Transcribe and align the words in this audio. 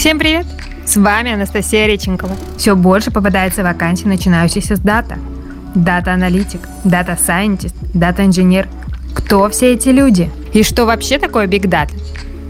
Всем 0.00 0.18
привет! 0.18 0.46
С 0.86 0.96
вами 0.96 1.30
Анастасия 1.30 1.86
Реченкова. 1.86 2.32
Все 2.56 2.74
больше 2.74 3.10
попадается 3.10 3.62
вакансий, 3.62 4.08
начинающихся 4.08 4.76
с 4.76 4.78
data. 4.78 5.18
Дата-аналитик, 5.74 6.60
дата-сайентист, 6.84 7.74
дата-инженер. 7.92 8.66
Кто 9.14 9.50
все 9.50 9.74
эти 9.74 9.90
люди? 9.90 10.30
И 10.54 10.62
что 10.62 10.86
вообще 10.86 11.18
такое 11.18 11.46
Big 11.46 11.64
Data? 11.64 11.92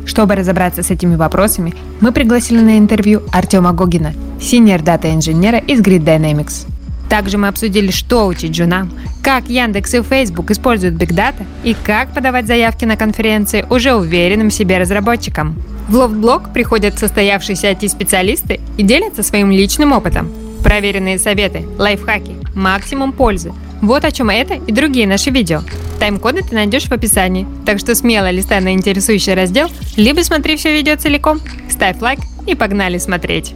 Чтобы 0.07 0.37
разобраться 0.37 0.85
с 0.85 0.93
этими 0.93 1.17
вопросами, 1.17 1.75
мы 2.01 2.13
пригласили 2.13 2.61
на 2.61 2.79
интервью 2.79 3.23
Артема 3.33 3.73
Гогина, 3.73 4.13
senior 4.41 4.83
дата-инженера 4.83 5.59
из 5.59 5.81
Grid 5.81 6.05
Dynamics. 6.05 6.69
Также 7.09 7.37
мы 7.37 7.49
обсудили, 7.49 7.91
что 7.91 8.29
учить 8.29 8.53
джунам, 8.53 8.93
как 9.25 9.49
Яндекс 9.49 9.95
и 9.95 10.03
Facebook 10.03 10.53
используют 10.53 10.95
Big 10.95 11.11
Data 11.11 11.45
и 11.65 11.75
как 11.75 12.11
подавать 12.15 12.47
заявки 12.47 12.85
на 12.85 12.97
конференции 12.97 13.67
уже 13.69 13.93
уверенным 13.93 14.51
в 14.51 14.55
себе 14.55 14.79
разработчикам. 14.79 15.57
В 15.91 15.97
Лофтблог 15.97 16.53
приходят 16.53 16.97
состоявшиеся 17.01 17.73
IT-специалисты 17.73 18.61
и 18.79 18.85
делятся 18.85 19.25
своим 19.25 19.51
личным 19.51 19.91
опытом. 19.91 20.33
Проверенные 20.63 21.19
советы, 21.19 21.67
лайфхаки, 21.79 22.37
максимум 22.55 23.13
пользы. 23.13 23.53
Вот 23.83 24.05
о 24.05 24.13
чем 24.13 24.31
это 24.31 24.55
и 24.55 24.71
другие 24.71 25.09
наши 25.09 25.31
видео. 25.31 25.63
Тайм-коды 25.99 26.45
ты 26.45 26.55
найдешь 26.55 26.85
в 26.85 26.93
описании, 26.93 27.45
так 27.67 27.81
что 27.81 27.97
смело 27.97 28.31
листай 28.31 28.61
на 28.61 28.73
интересующий 28.73 29.35
раздел, 29.35 29.69
либо 29.97 30.21
смотри 30.21 30.55
все 30.55 30.73
видео 30.73 30.95
целиком, 30.95 31.41
ставь 31.69 32.01
лайк 32.01 32.21
и 32.47 32.55
погнали 32.55 32.99
смотреть. 32.99 33.53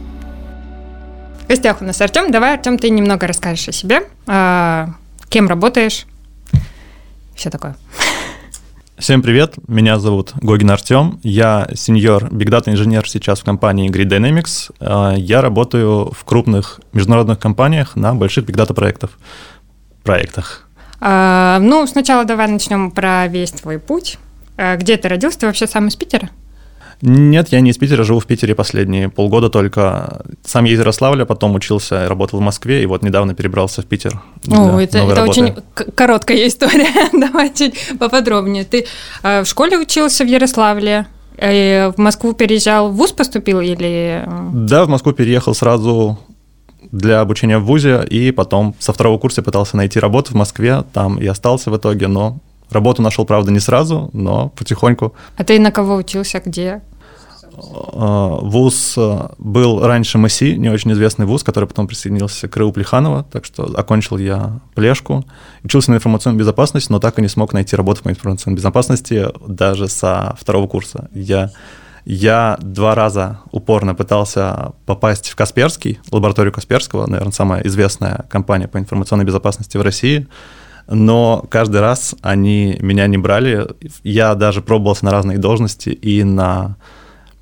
В 1.45 1.47
гостях 1.47 1.81
у 1.81 1.85
нас 1.85 2.01
Артем. 2.01 2.31
Давай, 2.31 2.55
Артем, 2.55 2.77
ты 2.77 2.89
немного 2.89 3.27
расскажешь 3.27 3.69
о 3.69 3.71
себе, 3.71 4.01
а, 4.27 4.89
кем 5.29 5.47
работаешь, 5.47 6.05
все 7.33 7.49
такое. 7.49 7.77
Всем 8.97 9.21
привет, 9.21 9.55
меня 9.67 9.99
зовут 9.99 10.31
Гогин 10.35 10.71
Артем, 10.71 11.19
я 11.21 11.67
сеньор 11.75 12.27
Big 12.27 12.47
Data 12.47 12.71
инженер 12.71 13.09
сейчас 13.09 13.41
в 13.41 13.43
компании 13.43 13.91
Grid 13.91 14.07
Dynamics. 14.07 14.73
А, 14.79 15.13
я 15.13 15.41
работаю 15.41 16.13
в 16.13 16.23
крупных 16.23 16.79
международных 16.93 17.37
компаниях 17.37 17.97
на 17.97 18.15
больших 18.15 18.45
Big 18.45 18.55
Data 18.55 18.73
проектов. 18.73 19.17
проектах. 20.03 20.69
А, 21.01 21.59
ну, 21.59 21.85
сначала 21.87 22.23
давай 22.23 22.47
начнем 22.47 22.89
про 22.89 23.27
весь 23.27 23.51
твой 23.51 23.79
путь. 23.79 24.17
А, 24.55 24.77
где 24.77 24.95
ты 24.95 25.09
родился? 25.09 25.39
Ты 25.39 25.47
вообще 25.47 25.67
сам 25.67 25.89
из 25.89 25.97
Питера? 25.97 26.29
Нет, 27.07 27.49
я 27.49 27.59
не 27.61 27.69
из 27.69 27.77
Питера, 27.77 28.03
живу 28.03 28.19
в 28.19 28.25
Питере 28.25 28.55
последние 28.55 29.09
полгода 29.09 29.49
только. 29.49 30.25
Сам 30.43 30.65
я 30.65 30.73
из 30.73 30.79
Ярославля, 30.79 31.25
потом 31.25 31.53
учился, 31.53 32.09
работал 32.09 32.39
в 32.39 32.41
Москве, 32.41 32.81
и 32.81 32.87
вот 32.87 33.03
недавно 33.03 33.35
перебрался 33.35 33.83
в 33.83 33.85
Питер. 33.85 34.19
О, 34.47 34.79
это, 34.79 34.97
это 34.97 35.23
очень 35.23 35.53
короткая 35.93 36.47
история. 36.47 36.89
Давай 37.13 37.53
чуть 37.53 37.75
поподробнее. 37.99 38.65
Ты 38.65 38.87
э, 39.21 39.43
в 39.43 39.45
школе 39.45 39.77
учился 39.77 40.23
в 40.23 40.27
Ярославле, 40.27 41.05
э, 41.37 41.91
в 41.91 41.99
Москву 41.99 42.33
переезжал, 42.33 42.89
в 42.89 42.95
ВУЗ 42.95 43.11
поступил 43.11 43.59
или... 43.59 44.27
Да, 44.51 44.85
в 44.85 44.89
Москву 44.89 45.11
переехал 45.11 45.53
сразу 45.53 46.17
для 46.91 47.21
обучения 47.21 47.59
в 47.59 47.65
ВУЗе, 47.65 48.03
и 48.09 48.31
потом 48.31 48.73
со 48.79 48.93
второго 48.93 49.19
курса 49.19 49.43
пытался 49.43 49.77
найти 49.77 49.99
работу 49.99 50.31
в 50.31 50.35
Москве, 50.35 50.83
там 50.91 51.19
и 51.19 51.27
остался 51.27 51.69
в 51.69 51.77
итоге, 51.77 52.07
но 52.07 52.39
Работу 52.69 53.01
нашел, 53.01 53.25
правда, 53.25 53.51
не 53.51 53.59
сразу, 53.59 54.09
но 54.13 54.49
потихоньку. 54.49 55.13
А 55.37 55.43
ты 55.43 55.59
на 55.59 55.71
кого 55.71 55.95
учился, 55.95 56.41
где? 56.43 56.81
А, 57.57 58.39
вуз 58.41 58.95
э, 58.97 59.29
был 59.37 59.85
раньше 59.85 60.17
МСИ, 60.17 60.55
не 60.55 60.69
очень 60.69 60.91
известный 60.93 61.25
вуз, 61.25 61.43
который 61.43 61.65
потом 61.65 61.87
присоединился 61.87 62.47
к 62.47 62.57
РУ 62.57 62.71
Плеханова, 62.71 63.25
так 63.31 63.45
что 63.45 63.63
окончил 63.75 64.17
я 64.17 64.59
Плешку. 64.73 65.25
Учился 65.63 65.91
на 65.91 65.95
информационной 65.95 66.39
безопасности, 66.39 66.91
но 66.91 66.99
так 66.99 67.19
и 67.19 67.21
не 67.21 67.27
смог 67.27 67.53
найти 67.53 67.75
работу 67.75 68.03
по 68.03 68.09
информационной 68.09 68.57
безопасности 68.57 69.27
даже 69.47 69.87
со 69.87 70.35
второго 70.39 70.67
курса. 70.67 71.09
Я, 71.13 71.51
я 72.05 72.57
два 72.61 72.95
раза 72.95 73.39
упорно 73.51 73.95
пытался 73.95 74.73
попасть 74.85 75.29
в 75.29 75.35
Касперский, 75.35 75.99
лабораторию 76.11 76.53
Касперского, 76.53 77.07
наверное, 77.07 77.31
самая 77.31 77.61
известная 77.63 78.25
компания 78.29 78.67
по 78.67 78.77
информационной 78.77 79.25
безопасности 79.25 79.77
в 79.77 79.81
России— 79.81 80.27
но 80.87 81.45
каждый 81.49 81.81
раз 81.81 82.15
они 82.21 82.77
меня 82.79 83.07
не 83.07 83.17
брали. 83.17 83.67
Я 84.03 84.35
даже 84.35 84.61
пробовался 84.61 85.05
на 85.05 85.11
разные 85.11 85.37
должности, 85.37 85.89
и 85.89 86.23
на 86.23 86.77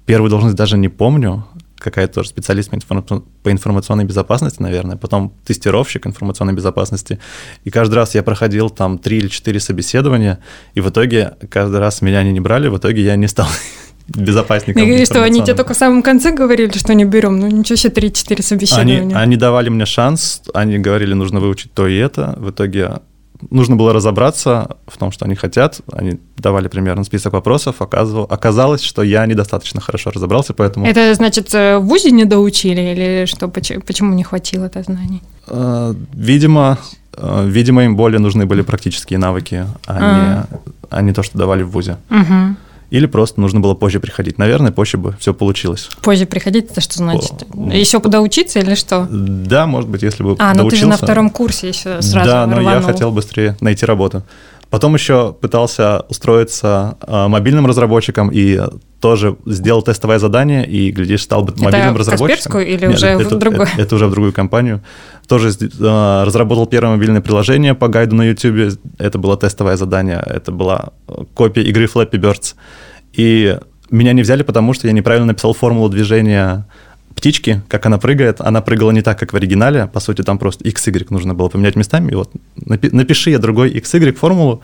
первую 0.05 0.29
должность 0.29 0.55
даже 0.55 0.77
не 0.77 0.89
помню, 0.89 1.45
какая-то 1.83 2.15
тоже 2.15 2.29
специалист 2.29 2.69
по 2.69 3.51
информационной 3.51 4.05
безопасности, 4.05 4.61
наверное, 4.61 4.95
потом 4.95 5.33
тестировщик 5.45 6.07
информационной 6.07 6.53
безопасности. 6.53 7.19
И 7.65 7.69
каждый 7.69 7.95
раз 7.95 8.15
я 8.15 8.23
проходил 8.23 8.69
там 8.69 8.97
три 8.97 9.17
или 9.17 9.27
четыре 9.27 9.59
собеседования, 9.59 10.39
и 10.73 10.81
в 10.81 10.89
итоге 10.89 11.33
каждый 11.49 11.79
раз 11.79 12.01
меня 12.01 12.19
они 12.19 12.31
не 12.31 12.39
брали, 12.39 12.69
в 12.69 12.77
итоге 12.77 13.03
я 13.03 13.15
не 13.15 13.27
стал 13.27 13.47
безопасником. 14.07 14.81
Ты 14.81 14.87
говоришь, 14.87 15.07
что 15.07 15.23
они 15.23 15.41
тебе 15.41 15.55
только 15.55 15.73
в 15.73 15.77
самом 15.77 16.01
конце 16.01 16.31
говорили, 16.31 16.71
что 16.77 16.93
не 16.93 17.05
берем, 17.05 17.39
ну 17.39 17.47
ничего 17.47 17.75
себе, 17.75 18.07
3-4 18.07 18.41
собеседования. 18.41 19.01
Они, 19.01 19.13
они 19.13 19.35
давали 19.35 19.69
мне 19.69 19.85
шанс, 19.85 20.41
они 20.53 20.79
говорили, 20.79 21.13
нужно 21.13 21.39
выучить 21.39 21.73
то 21.73 21.87
и 21.87 21.97
это, 21.97 22.35
в 22.37 22.49
итоге 22.49 23.01
нужно 23.49 23.75
было 23.75 23.93
разобраться 23.93 24.77
в 24.87 24.97
том, 24.97 25.11
что 25.11 25.25
они 25.25 25.35
хотят. 25.35 25.81
Они 25.91 26.19
давали 26.37 26.67
примерно 26.67 27.03
список 27.03 27.33
вопросов. 27.33 27.81
Оказывал, 27.81 28.27
оказалось, 28.29 28.81
что 28.81 29.03
я 29.03 29.25
недостаточно 29.25 29.81
хорошо 29.81 30.11
разобрался, 30.11 30.53
поэтому... 30.53 30.85
Это 30.85 31.13
значит, 31.13 31.53
э, 31.53 31.77
в 31.77 31.85
ВУЗе 31.85 32.11
не 32.11 32.25
доучили 32.25 32.81
или 32.81 33.25
что? 33.25 33.47
Почему 33.47 34.13
не 34.13 34.23
хватило 34.23 34.65
это 34.65 34.83
знаний? 34.83 35.21
Э, 35.47 35.93
видимо, 36.13 36.77
э, 37.17 37.45
видимо, 37.47 37.83
им 37.83 37.95
более 37.95 38.19
нужны 38.19 38.45
были 38.45 38.61
практические 38.61 39.19
навыки, 39.19 39.65
а, 39.87 39.97
а. 39.97 40.47
Не, 40.51 40.59
а 40.89 41.01
не 41.01 41.13
то, 41.13 41.23
что 41.23 41.37
давали 41.37 41.63
в 41.63 41.71
ВУЗе. 41.71 41.97
Угу 42.09 42.55
или 42.93 43.07
просто 43.07 43.41
нужно 43.41 43.59
было 43.59 43.73
позже 43.73 43.99
приходить. 43.99 44.37
Наверное, 44.37 44.71
позже 44.71 44.97
бы 44.97 45.15
все 45.19 45.33
получилось. 45.33 45.89
Позже 46.03 46.27
приходить, 46.27 46.69
это 46.69 46.79
что 46.79 46.97
значит? 46.97 47.33
Еще 47.71 47.99
куда 47.99 48.21
учиться 48.21 48.59
или 48.59 48.75
что? 48.75 49.07
Да, 49.09 49.65
может 49.65 49.89
быть, 49.89 50.03
если 50.03 50.21
бы 50.21 50.35
А, 50.37 50.53
ну 50.53 50.69
ты 50.69 50.75
же 50.75 50.85
на 50.85 50.97
втором 50.97 51.31
курсе 51.31 51.69
еще 51.69 52.03
сразу 52.03 52.29
Да, 52.29 52.45
но 52.45 52.61
я 52.61 52.81
хотел 52.81 53.11
быстрее 53.11 53.57
найти 53.61 53.87
работу. 53.87 54.21
Потом 54.69 54.93
еще 54.93 55.33
пытался 55.33 56.01
устроиться 56.09 56.97
э, 57.05 57.27
мобильным 57.27 57.65
разработчиком 57.67 58.29
и 58.31 58.59
тоже 58.99 59.35
сделал 59.45 59.81
тестовое 59.81 60.17
задание 60.17 60.65
и, 60.65 60.89
глядишь, 60.89 61.23
стал 61.23 61.43
бы 61.43 61.53
мобильным 61.57 61.89
это 61.95 61.99
разработчиком. 61.99 62.61
Это 62.61 62.69
или 62.69 62.85
Нет, 62.87 62.95
уже 62.95 63.07
это, 63.07 63.35
в 63.35 63.37
другую? 63.37 63.63
Это, 63.63 63.81
это 63.81 63.95
уже 63.95 64.07
в 64.07 64.11
другую 64.11 64.33
компанию. 64.33 64.81
Тоже 65.27 65.49
э, 65.49 66.23
разработал 66.25 66.65
первое 66.67 66.95
мобильное 66.95 67.21
приложение 67.21 67.75
по 67.75 67.87
гайду 67.87 68.15
на 68.15 68.23
YouTube. 68.23 68.77
Это 68.97 69.17
было 69.17 69.37
тестовое 69.37 69.77
задание. 69.77 70.21
Это 70.25 70.51
была 70.51 70.89
копия 71.33 71.63
игры 71.63 71.85
Flappy 71.85 72.19
Birds. 72.19 72.55
И 73.13 73.57
меня 73.89 74.13
не 74.13 74.21
взяли, 74.21 74.43
потому 74.43 74.73
что 74.73 74.87
я 74.87 74.93
неправильно 74.93 75.27
написал 75.27 75.53
формулу 75.53 75.89
движения 75.89 76.65
птички, 77.15 77.61
как 77.67 77.85
она 77.85 77.97
прыгает, 77.97 78.41
она 78.41 78.61
прыгала 78.61 78.91
не 78.91 79.01
так, 79.01 79.19
как 79.19 79.33
в 79.33 79.35
оригинале, 79.35 79.87
по 79.87 79.99
сути, 79.99 80.23
там 80.23 80.37
просто 80.37 80.67
x, 80.67 80.87
y 80.87 81.09
нужно 81.09 81.33
было 81.33 81.47
поменять 81.47 81.75
местами, 81.75 82.11
и 82.11 82.15
вот 82.15 82.31
напиши 82.55 83.29
я 83.29 83.39
другой 83.39 83.69
x, 83.69 83.93
y 83.93 84.15
формулу, 84.15 84.61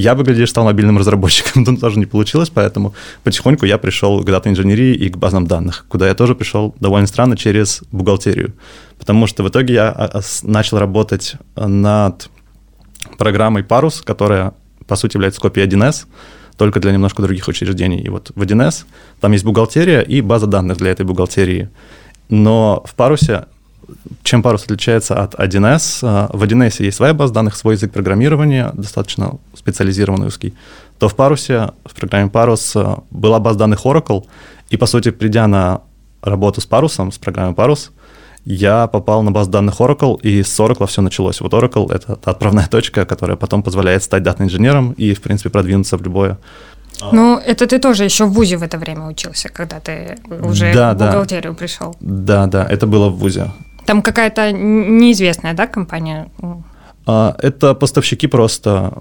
я 0.00 0.14
бы, 0.14 0.24
глядишь, 0.24 0.50
стал 0.50 0.64
мобильным 0.64 0.98
разработчиком, 0.98 1.62
но 1.66 1.76
тоже 1.76 1.98
не 1.98 2.06
получилось, 2.06 2.50
поэтому 2.50 2.94
потихоньку 3.24 3.66
я 3.66 3.78
пришел 3.78 4.22
к 4.22 4.26
дата-инженерии 4.26 4.94
и 4.94 5.08
к 5.08 5.16
базам 5.16 5.46
данных, 5.46 5.86
куда 5.88 6.06
я 6.08 6.14
тоже 6.14 6.34
пришел 6.34 6.74
довольно 6.80 7.06
странно 7.06 7.36
через 7.36 7.82
бухгалтерию, 7.92 8.54
потому 8.98 9.26
что 9.26 9.42
в 9.42 9.48
итоге 9.48 9.74
я 9.74 9.88
а, 9.88 10.18
а, 10.18 10.20
начал 10.42 10.78
работать 10.78 11.36
над 11.56 12.28
программой 13.18 13.62
Parus, 13.62 14.02
которая, 14.04 14.52
по 14.86 14.96
сути, 14.96 15.16
является 15.16 15.40
копией 15.40 15.66
1С, 15.66 16.06
только 16.56 16.80
для 16.80 16.92
немножко 16.92 17.22
других 17.22 17.48
учреждений. 17.48 18.00
И 18.00 18.08
вот 18.08 18.32
в 18.34 18.42
1С 18.42 18.84
там 19.20 19.32
есть 19.32 19.44
бухгалтерия 19.44 20.00
и 20.00 20.20
база 20.20 20.46
данных 20.46 20.78
для 20.78 20.90
этой 20.90 21.04
бухгалтерии. 21.04 21.68
Но 22.28 22.82
в 22.86 22.94
парусе, 22.94 23.46
чем 24.22 24.42
парус 24.42 24.64
отличается 24.64 25.22
от 25.22 25.34
1С, 25.34 26.00
а, 26.02 26.30
в 26.32 26.42
1С 26.42 26.82
есть 26.82 26.96
своя 26.96 27.14
база 27.14 27.34
данных, 27.34 27.56
свой 27.56 27.74
язык 27.74 27.92
программирования, 27.92 28.70
достаточно 28.74 29.38
специализированный 29.54 30.26
узкий, 30.28 30.54
то 30.98 31.08
в 31.08 31.14
парусе, 31.14 31.70
в 31.84 31.94
программе 31.94 32.30
парус 32.30 32.76
а, 32.76 32.98
была 33.10 33.38
база 33.38 33.58
данных 33.58 33.86
Oracle, 33.86 34.24
и, 34.70 34.76
по 34.76 34.86
сути, 34.86 35.10
придя 35.10 35.46
на 35.46 35.80
работу 36.22 36.60
с 36.60 36.66
парусом, 36.66 37.12
с 37.12 37.18
программой 37.18 37.54
парус, 37.54 37.92
я 38.44 38.86
попал 38.86 39.22
на 39.22 39.32
базу 39.32 39.50
данных 39.50 39.80
Oracle, 39.80 40.20
и 40.22 40.42
с 40.42 40.60
Oracle 40.60 40.86
все 40.86 41.02
началось. 41.02 41.40
Вот 41.40 41.52
Oracle— 41.52 41.92
это 41.94 42.16
та 42.16 42.30
отправная 42.30 42.66
точка, 42.70 43.04
которая 43.04 43.36
потом 43.36 43.62
позволяет 43.62 44.02
стать 44.02 44.22
дата-инженером 44.22 44.92
и, 44.92 45.14
в 45.14 45.20
принципе, 45.20 45.50
продвинуться 45.50 45.96
в 45.96 46.02
любое 46.02 46.38
ну, 47.12 47.38
это 47.38 47.66
ты 47.66 47.78
тоже 47.78 48.04
еще 48.04 48.24
в 48.24 48.32
ВУЗе 48.32 48.56
в 48.56 48.62
это 48.62 48.78
время 48.78 49.06
учился, 49.06 49.48
когда 49.48 49.80
ты 49.80 50.16
уже 50.42 50.72
да, 50.72 50.94
в 50.94 50.98
бухгалтерию 50.98 51.52
да. 51.52 51.58
пришел. 51.58 51.96
Да, 52.00 52.46
да, 52.46 52.64
это 52.64 52.86
было 52.86 53.08
в 53.08 53.18
ВУЗе. 53.18 53.50
Там 53.86 54.02
какая-то 54.02 54.52
неизвестная, 54.52 55.54
да, 55.54 55.66
компания? 55.66 56.28
А, 57.06 57.36
это 57.38 57.74
поставщики 57.74 58.26
просто 58.26 58.92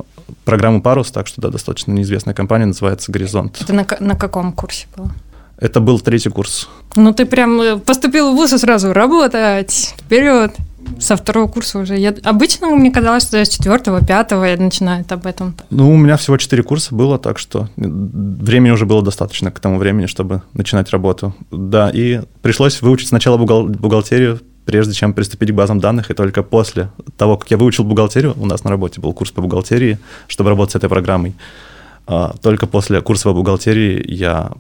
программы 0.44 0.82
Парус, 0.82 1.12
так 1.12 1.28
что, 1.28 1.42
да, 1.42 1.50
достаточно 1.50 1.92
неизвестная 1.92 2.34
компания, 2.36 2.66
называется 2.66 3.12
«Горизонт». 3.12 3.60
Это 3.62 3.74
на, 3.74 3.86
на 4.00 4.16
каком 4.16 4.54
курсе 4.54 4.88
было? 4.96 5.12
Это 5.58 5.80
был 5.80 6.00
третий 6.00 6.30
курс. 6.30 6.70
Ну, 6.96 7.14
ты 7.14 7.26
прям 7.26 7.62
э, 7.62 7.78
поступил 7.78 8.32
в 8.32 8.36
ВУЗ 8.36 8.54
и 8.54 8.58
сразу 8.58 8.94
работать, 8.94 9.96
вперед. 9.98 10.54
со 11.00 11.16
второго 11.16 11.48
курса 11.48 11.80
уже. 11.80 11.98
Я, 11.98 12.14
обычно 12.24 12.68
мне 12.68 12.92
казалось, 12.92 13.24
что 13.24 13.44
с 13.44 13.50
четвертого, 13.50 14.06
пятого 14.06 14.46
начинают 14.58 15.12
об 15.12 15.26
этом. 15.26 15.56
Ну, 15.70 15.92
у 15.92 15.98
меня 15.98 16.18
всего 16.18 16.38
четыре 16.38 16.62
курса 16.64 16.94
было, 16.94 17.18
так 17.18 17.40
что 17.40 17.70
времени 17.76 18.72
уже 18.72 18.86
было 18.86 19.02
достаточно 19.02 19.52
к 19.52 19.60
тому 19.60 19.78
времени, 19.78 20.06
чтобы 20.06 20.42
начинать 20.54 20.90
работу. 20.92 21.34
Да, 21.52 21.90
и 21.90 22.22
пришлось 22.42 22.82
выучить 22.82 23.08
сначала 23.08 23.38
бухгал- 23.38 23.68
бухгалтерию, 23.68 24.42
прежде 24.66 24.94
чем 24.94 25.14
приступить 25.14 25.52
к 25.52 25.54
базам 25.54 25.80
данных, 25.80 26.12
и 26.12 26.14
только 26.14 26.44
после 26.44 26.90
того, 27.18 27.38
как 27.38 27.50
я 27.52 27.58
выучил 27.58 27.84
бухгалтерию, 27.84 28.34
у 28.38 28.46
нас 28.46 28.64
на 28.64 28.72
работе 28.72 29.00
был 29.00 29.14
курс 29.14 29.32
по 29.32 29.42
бухгалтерии, 29.42 30.00
чтобы 30.28 30.50
работать 30.50 30.74
с 30.74 30.76
этой 30.76 30.90
программой, 30.90 31.36
а, 32.08 32.36
только 32.42 32.68
после 32.68 33.02
курса 33.02 33.26
по 33.26 33.34
бухгалтерии 33.34 34.04
я 34.08 34.52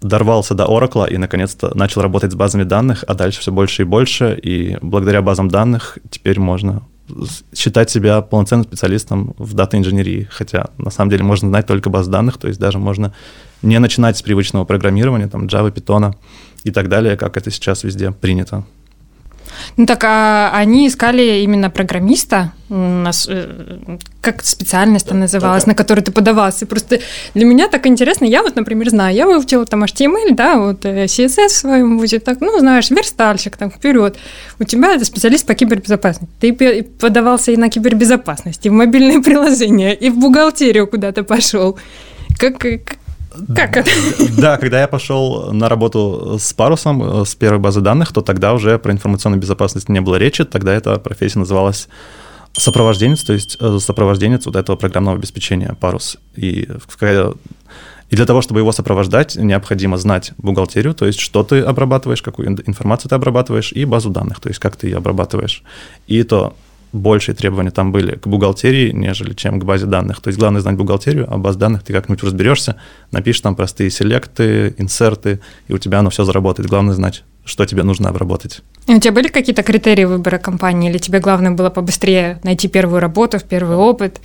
дорвался 0.00 0.54
до 0.54 0.64
Oracle 0.64 1.08
и, 1.08 1.16
наконец-то, 1.16 1.76
начал 1.76 2.02
работать 2.02 2.32
с 2.32 2.34
базами 2.34 2.64
данных, 2.64 3.04
а 3.06 3.14
дальше 3.14 3.40
все 3.40 3.52
больше 3.52 3.82
и 3.82 3.84
больше, 3.84 4.38
и 4.42 4.76
благодаря 4.82 5.22
базам 5.22 5.48
данных 5.48 5.98
теперь 6.10 6.40
можно 6.40 6.82
считать 7.54 7.90
себя 7.90 8.20
полноценным 8.20 8.64
специалистом 8.64 9.34
в 9.38 9.54
дата-инженерии, 9.54 10.28
хотя 10.30 10.70
на 10.78 10.90
самом 10.90 11.10
деле 11.10 11.24
можно 11.24 11.48
знать 11.48 11.66
только 11.66 11.90
баз 11.90 12.08
данных, 12.08 12.38
то 12.38 12.48
есть 12.48 12.58
даже 12.58 12.78
можно 12.78 13.12
не 13.60 13.78
начинать 13.78 14.16
с 14.16 14.22
привычного 14.22 14.64
программирования, 14.64 15.28
там, 15.28 15.46
Java, 15.46 15.72
Python 15.72 16.14
и 16.64 16.70
так 16.70 16.88
далее, 16.88 17.16
как 17.16 17.36
это 17.36 17.50
сейчас 17.50 17.84
везде 17.84 18.12
принято. 18.12 18.64
Ну 19.76 19.86
так 19.86 20.04
а 20.04 20.50
они 20.54 20.88
искали 20.88 21.42
именно 21.42 21.70
программиста, 21.70 22.52
нас, 22.68 23.26
э, 23.28 23.98
как 24.20 24.44
специальность 24.44 25.10
она 25.10 25.20
называлась, 25.20 25.66
на 25.66 25.74
которую 25.74 26.04
ты 26.04 26.12
подавался. 26.12 26.66
Просто 26.66 27.00
для 27.34 27.44
меня 27.44 27.68
так 27.68 27.86
интересно, 27.86 28.24
я 28.24 28.42
вот, 28.42 28.56
например, 28.56 28.90
знаю, 28.90 29.14
я 29.14 29.26
выучила 29.26 29.66
там 29.66 29.84
HTML, 29.84 30.34
да, 30.34 30.56
вот 30.56 30.84
э, 30.84 31.04
CSS 31.04 31.48
в 31.48 31.52
своем 31.52 31.98
вузе, 31.98 32.18
так, 32.18 32.40
ну, 32.40 32.58
знаешь, 32.58 32.90
верстальщик 32.90 33.56
там 33.56 33.70
вперед. 33.70 34.16
У 34.58 34.64
тебя 34.64 34.94
это 34.94 35.04
специалист 35.04 35.46
по 35.46 35.54
кибербезопасности. 35.54 36.34
Ты 36.40 36.82
подавался 36.82 37.52
и 37.52 37.56
на 37.56 37.68
кибербезопасность, 37.68 38.64
и 38.66 38.70
в 38.70 38.72
мобильные 38.72 39.20
приложения, 39.22 39.94
и 39.94 40.10
в 40.10 40.18
бухгалтерию 40.18 40.86
куда-то 40.86 41.24
пошел. 41.24 41.78
Как, 42.38 42.58
как, 42.58 42.96
как 43.54 43.76
это? 43.76 43.90
Да, 44.38 44.56
когда 44.56 44.80
я 44.80 44.88
пошел 44.88 45.52
на 45.52 45.68
работу 45.68 46.38
с 46.40 46.52
парусом, 46.52 47.22
э, 47.22 47.24
с 47.24 47.34
первой 47.34 47.58
базы 47.58 47.80
данных, 47.80 48.12
то 48.12 48.20
тогда 48.20 48.54
уже 48.54 48.78
про 48.78 48.92
информационную 48.92 49.40
безопасность 49.40 49.88
не 49.88 50.00
было 50.00 50.16
речи, 50.16 50.44
тогда 50.44 50.72
эта 50.72 50.98
профессия 50.98 51.38
называлась 51.38 51.88
сопровожденец, 52.52 53.22
то 53.24 53.32
есть 53.32 53.56
э, 53.60 53.78
сопровожденец 53.80 54.46
вот 54.46 54.56
этого 54.56 54.76
программного 54.76 55.18
обеспечения 55.18 55.76
парус. 55.80 56.18
И, 56.36 56.68
и 58.10 58.16
для 58.16 58.26
того, 58.26 58.42
чтобы 58.42 58.60
его 58.60 58.72
сопровождать, 58.72 59.36
необходимо 59.36 59.96
знать 59.96 60.32
бухгалтерию, 60.36 60.94
то 60.94 61.06
есть 61.06 61.18
что 61.18 61.42
ты 61.44 61.60
обрабатываешь, 61.60 62.20
какую 62.20 62.48
информацию 62.48 63.08
ты 63.08 63.14
обрабатываешь, 63.14 63.72
и 63.72 63.84
базу 63.84 64.10
данных, 64.10 64.40
то 64.40 64.48
есть 64.48 64.60
как 64.60 64.76
ты 64.76 64.88
ее 64.88 64.98
обрабатываешь. 64.98 65.62
И 66.06 66.22
то 66.22 66.54
большие 66.92 67.34
требования 67.34 67.70
там 67.70 67.92
были 67.92 68.16
к 68.16 68.26
бухгалтерии, 68.26 68.92
нежели 68.92 69.34
чем 69.34 69.58
к 69.58 69.64
базе 69.64 69.86
данных. 69.86 70.20
То 70.20 70.28
есть 70.28 70.38
главное 70.38 70.60
знать 70.60 70.76
бухгалтерию, 70.76 71.26
а 71.32 71.38
баз 71.38 71.56
данных 71.56 71.82
ты 71.82 71.92
как-нибудь 71.92 72.22
разберешься, 72.22 72.76
напишешь 73.10 73.40
там 73.40 73.56
простые 73.56 73.90
селекты, 73.90 74.74
инсерты, 74.78 75.40
и 75.68 75.72
у 75.72 75.78
тебя 75.78 76.00
оно 76.00 76.10
все 76.10 76.24
заработает. 76.24 76.68
Главное 76.68 76.94
знать, 76.94 77.24
что 77.44 77.64
тебе 77.64 77.82
нужно 77.82 78.10
обработать. 78.10 78.62
И 78.86 78.94
у 78.94 79.00
тебя 79.00 79.12
были 79.12 79.28
какие-то 79.28 79.62
критерии 79.62 80.04
выбора 80.04 80.38
компании, 80.38 80.90
или 80.90 80.98
тебе 80.98 81.20
главное 81.20 81.52
было 81.52 81.70
побыстрее 81.70 82.40
найти 82.44 82.68
первую 82.68 83.00
работу, 83.00 83.38
первый 83.40 83.76
опыт? 83.76 84.20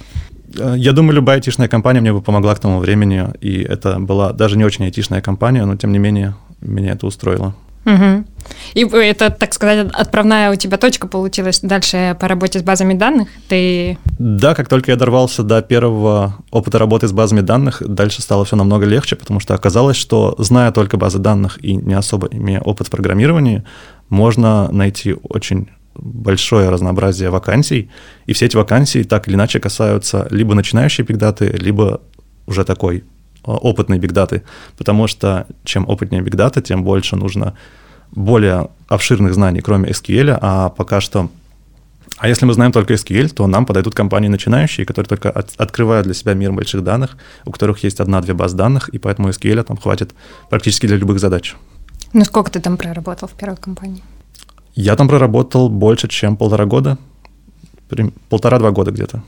Э, 0.57 0.75
я 0.77 0.91
думаю, 0.91 1.15
любая 1.15 1.37
айтишная 1.37 1.67
компания 1.67 2.01
мне 2.01 2.13
бы 2.13 2.21
помогла 2.21 2.55
к 2.55 2.59
тому 2.59 2.79
времени, 2.79 3.25
и 3.41 3.61
это 3.61 3.99
была 3.99 4.33
даже 4.33 4.57
не 4.57 4.65
очень 4.65 4.85
айтишная 4.85 5.21
компания, 5.21 5.65
но 5.65 5.75
тем 5.75 5.91
не 5.91 5.99
менее 5.99 6.35
меня 6.61 6.93
это 6.93 7.05
устроило. 7.05 7.55
Угу. 7.87 8.25
И 8.73 8.81
это, 8.81 9.29
так 9.29 9.53
сказать, 9.53 9.87
отправная 9.93 10.51
у 10.51 10.55
тебя 10.55 10.77
точка 10.77 11.07
получилась 11.07 11.61
дальше 11.61 12.17
по 12.19 12.27
работе 12.27 12.59
с 12.59 12.63
базами 12.63 12.93
данных? 12.93 13.29
Ты... 13.47 13.97
Да, 14.19 14.55
как 14.55 14.67
только 14.67 14.91
я 14.91 14.97
дорвался 14.97 15.43
до 15.43 15.61
первого 15.61 16.35
опыта 16.51 16.79
работы 16.79 17.07
с 17.07 17.13
базами 17.13 17.39
данных, 17.39 17.81
дальше 17.85 18.21
стало 18.21 18.43
все 18.43 18.57
намного 18.57 18.85
легче, 18.85 19.15
потому 19.15 19.39
что 19.39 19.53
оказалось, 19.53 19.95
что 19.95 20.35
зная 20.37 20.71
только 20.73 20.97
базы 20.97 21.19
данных 21.19 21.63
и 21.63 21.75
не 21.75 21.93
особо 21.93 22.27
имея 22.27 22.59
опыт 22.59 22.87
в 22.87 22.91
программировании, 22.91 23.63
можно 24.09 24.69
найти 24.71 25.15
очень 25.23 25.69
большое 25.95 26.69
разнообразие 26.69 27.29
вакансий, 27.29 27.89
и 28.25 28.33
все 28.33 28.47
эти 28.47 28.57
вакансии 28.57 29.03
так 29.03 29.29
или 29.29 29.35
иначе 29.35 29.59
касаются 29.59 30.27
либо 30.29 30.53
начинающей 30.55 31.05
бигдаты, 31.05 31.47
либо 31.57 32.01
уже 32.45 32.65
такой 32.65 33.05
опытной 33.51 33.99
бигдаты, 33.99 34.43
потому 34.77 35.07
что 35.07 35.47
чем 35.63 35.87
опытнее 35.87 36.21
бигдата, 36.21 36.61
тем 36.61 36.83
больше 36.83 37.15
нужно 37.15 37.53
более 38.11 38.69
обширных 38.87 39.33
знаний, 39.33 39.61
кроме 39.61 39.89
SQL, 39.89 40.37
а 40.41 40.69
пока 40.69 41.01
что 41.01 41.29
а 42.17 42.27
если 42.27 42.45
мы 42.45 42.53
знаем 42.53 42.71
только 42.71 42.93
SQL, 42.93 43.29
то 43.29 43.45
нам 43.47 43.65
подойдут 43.65 43.93
компании 43.93 44.29
начинающие, 44.29 44.85
которые 44.85 45.07
только 45.07 45.29
от, 45.29 45.53
открывают 45.57 46.05
для 46.05 46.15
себя 46.15 46.33
мир 46.33 46.51
больших 46.51 46.83
данных, 46.83 47.17
у 47.45 47.51
которых 47.51 47.83
есть 47.83 47.99
одна-две 47.99 48.33
баз 48.33 48.53
данных, 48.53 48.89
и 48.89 48.97
поэтому 48.97 49.29
SQL 49.29 49.63
там 49.63 49.77
хватит 49.77 50.15
практически 50.49 50.87
для 50.87 50.97
любых 50.97 51.19
задач. 51.19 51.55
Ну 52.13 52.23
сколько 52.25 52.49
ты 52.49 52.59
там 52.59 52.77
проработал 52.77 53.27
в 53.27 53.33
первой 53.33 53.57
компании? 53.57 54.01
Я 54.73 54.95
там 54.95 55.07
проработал 55.07 55.69
больше, 55.69 56.07
чем 56.07 56.37
полтора 56.37 56.65
года, 56.65 56.97
полтора-два 58.29 58.71
года 58.71 58.91
где-то. 58.91 59.21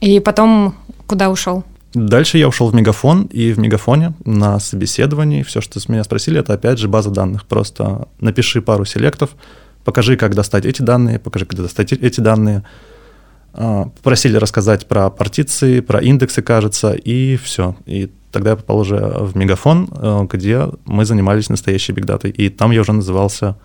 И 0.00 0.20
потом 0.20 0.74
куда 1.06 1.28
ушел? 1.28 1.64
Дальше 1.94 2.38
я 2.38 2.48
ушел 2.48 2.68
в 2.68 2.74
Мегафон, 2.74 3.24
и 3.24 3.52
в 3.52 3.58
Мегафоне 3.58 4.14
на 4.24 4.58
собеседовании 4.60 5.42
все, 5.42 5.60
что 5.60 5.78
с 5.78 5.88
меня 5.88 6.04
спросили, 6.04 6.40
это 6.40 6.54
опять 6.54 6.78
же 6.78 6.88
база 6.88 7.10
данных. 7.10 7.46
Просто 7.46 8.08
напиши 8.18 8.62
пару 8.62 8.84
селектов, 8.86 9.30
покажи, 9.84 10.16
как 10.16 10.34
достать 10.34 10.64
эти 10.64 10.80
данные, 10.80 11.18
покажи, 11.18 11.44
как 11.44 11.60
достать 11.60 11.92
эти 11.92 12.20
данные. 12.20 12.64
А, 13.54 13.84
попросили 13.84 14.36
рассказать 14.36 14.86
про 14.86 15.10
партиции, 15.10 15.80
про 15.80 16.00
индексы, 16.00 16.40
кажется, 16.40 16.92
и 16.92 17.36
все. 17.36 17.76
И 17.84 18.10
тогда 18.30 18.50
я 18.50 18.56
попал 18.56 18.78
уже 18.78 18.96
в 18.96 19.36
Мегафон, 19.36 19.90
э, 19.92 20.26
где 20.30 20.70
мы 20.86 21.04
занимались 21.04 21.50
настоящей 21.50 21.92
бигдатой. 21.92 22.30
И 22.30 22.48
там 22.48 22.70
я 22.70 22.80
уже 22.80 22.94
назывался 22.94 23.58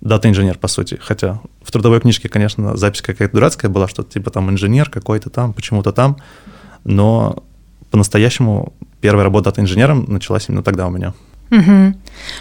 дата-инженер, 0.00 0.58
по 0.58 0.68
сути. 0.68 1.00
Хотя 1.02 1.40
в 1.62 1.72
трудовой 1.72 2.00
книжке, 2.00 2.28
конечно, 2.28 2.76
запись 2.76 3.02
какая-то 3.02 3.34
дурацкая 3.34 3.70
была, 3.70 3.88
что 3.88 4.04
типа 4.04 4.30
там 4.30 4.50
инженер 4.50 4.88
какой-то 4.90 5.30
там, 5.30 5.52
почему-то 5.52 5.90
там 5.90 6.18
но 6.84 7.42
по-настоящему 7.90 8.72
первая 9.00 9.24
работа 9.24 9.50
от 9.50 9.58
инженером 9.58 10.04
началась 10.08 10.48
именно 10.48 10.62
тогда 10.62 10.86
у 10.86 10.90
меня. 10.90 11.14
Угу. 11.50 11.94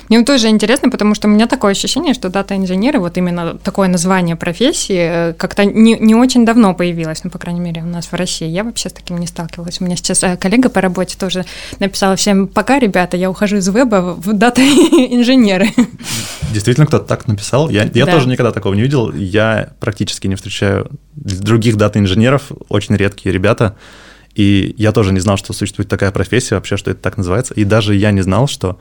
Мне 0.10 0.24
тоже 0.24 0.48
интересно, 0.48 0.90
потому 0.90 1.14
что 1.14 1.28
у 1.28 1.32
меня 1.32 1.46
такое 1.46 1.72
ощущение, 1.72 2.14
что 2.14 2.30
дата-инженеры, 2.30 3.00
вот 3.00 3.18
именно 3.18 3.58
такое 3.58 3.88
название 3.88 4.36
профессии, 4.36 5.30
э, 5.30 5.34
как-то 5.34 5.66
не, 5.66 5.98
не 6.00 6.16
очень 6.16 6.46
давно 6.46 6.74
появилось, 6.74 7.24
ну, 7.24 7.30
по 7.30 7.38
крайней 7.38 7.60
мере, 7.60 7.84
у 7.84 7.86
нас 7.86 8.06
в 8.08 8.14
России. 8.14 8.48
Я 8.48 8.64
вообще 8.64 8.90
с 8.90 8.94
таким 8.94 9.20
не 9.20 9.28
сталкивалась. 9.28 9.82
У 9.82 9.86
меня 9.86 9.98
сейчас 9.98 10.24
э, 10.24 10.38
коллега 10.38 10.70
по 10.70 10.82
работе 10.82 11.18
тоже 11.18 11.46
написала 11.80 12.16
всем, 12.16 12.48
пока, 12.48 12.80
ребята, 12.80 13.18
я 13.18 13.30
ухожу 13.30 13.58
из 13.58 13.68
веба 13.68 14.16
в 14.18 14.34
дата-инженеры. 14.34 15.70
Действительно, 16.54 16.88
кто-то 16.88 17.06
так 17.06 17.28
написал. 17.28 17.70
Я, 17.70 17.84
я 17.94 18.06
да. 18.06 18.14
тоже 18.14 18.28
никогда 18.28 18.52
такого 18.52 18.74
не 18.74 18.82
видел. 18.82 19.12
Я 19.12 19.74
практически 19.80 20.28
не 20.28 20.36
встречаю 20.36 20.90
других 21.16 21.76
дата-инженеров, 21.76 22.52
очень 22.70 22.96
редкие 22.96 23.34
ребята. 23.34 23.76
И 24.36 24.74
я 24.78 24.92
тоже 24.92 25.14
не 25.14 25.20
знал, 25.20 25.38
что 25.38 25.54
существует 25.54 25.90
такая 25.90 26.12
профессия 26.12 26.56
вообще, 26.56 26.78
что 26.78 26.92
это 26.92 27.02
так 27.02 27.18
называется. 27.18 27.54
И 27.54 27.64
даже 27.64 27.96
я 27.96 28.12
не 28.12 28.22
знал, 28.22 28.48
что 28.48 28.80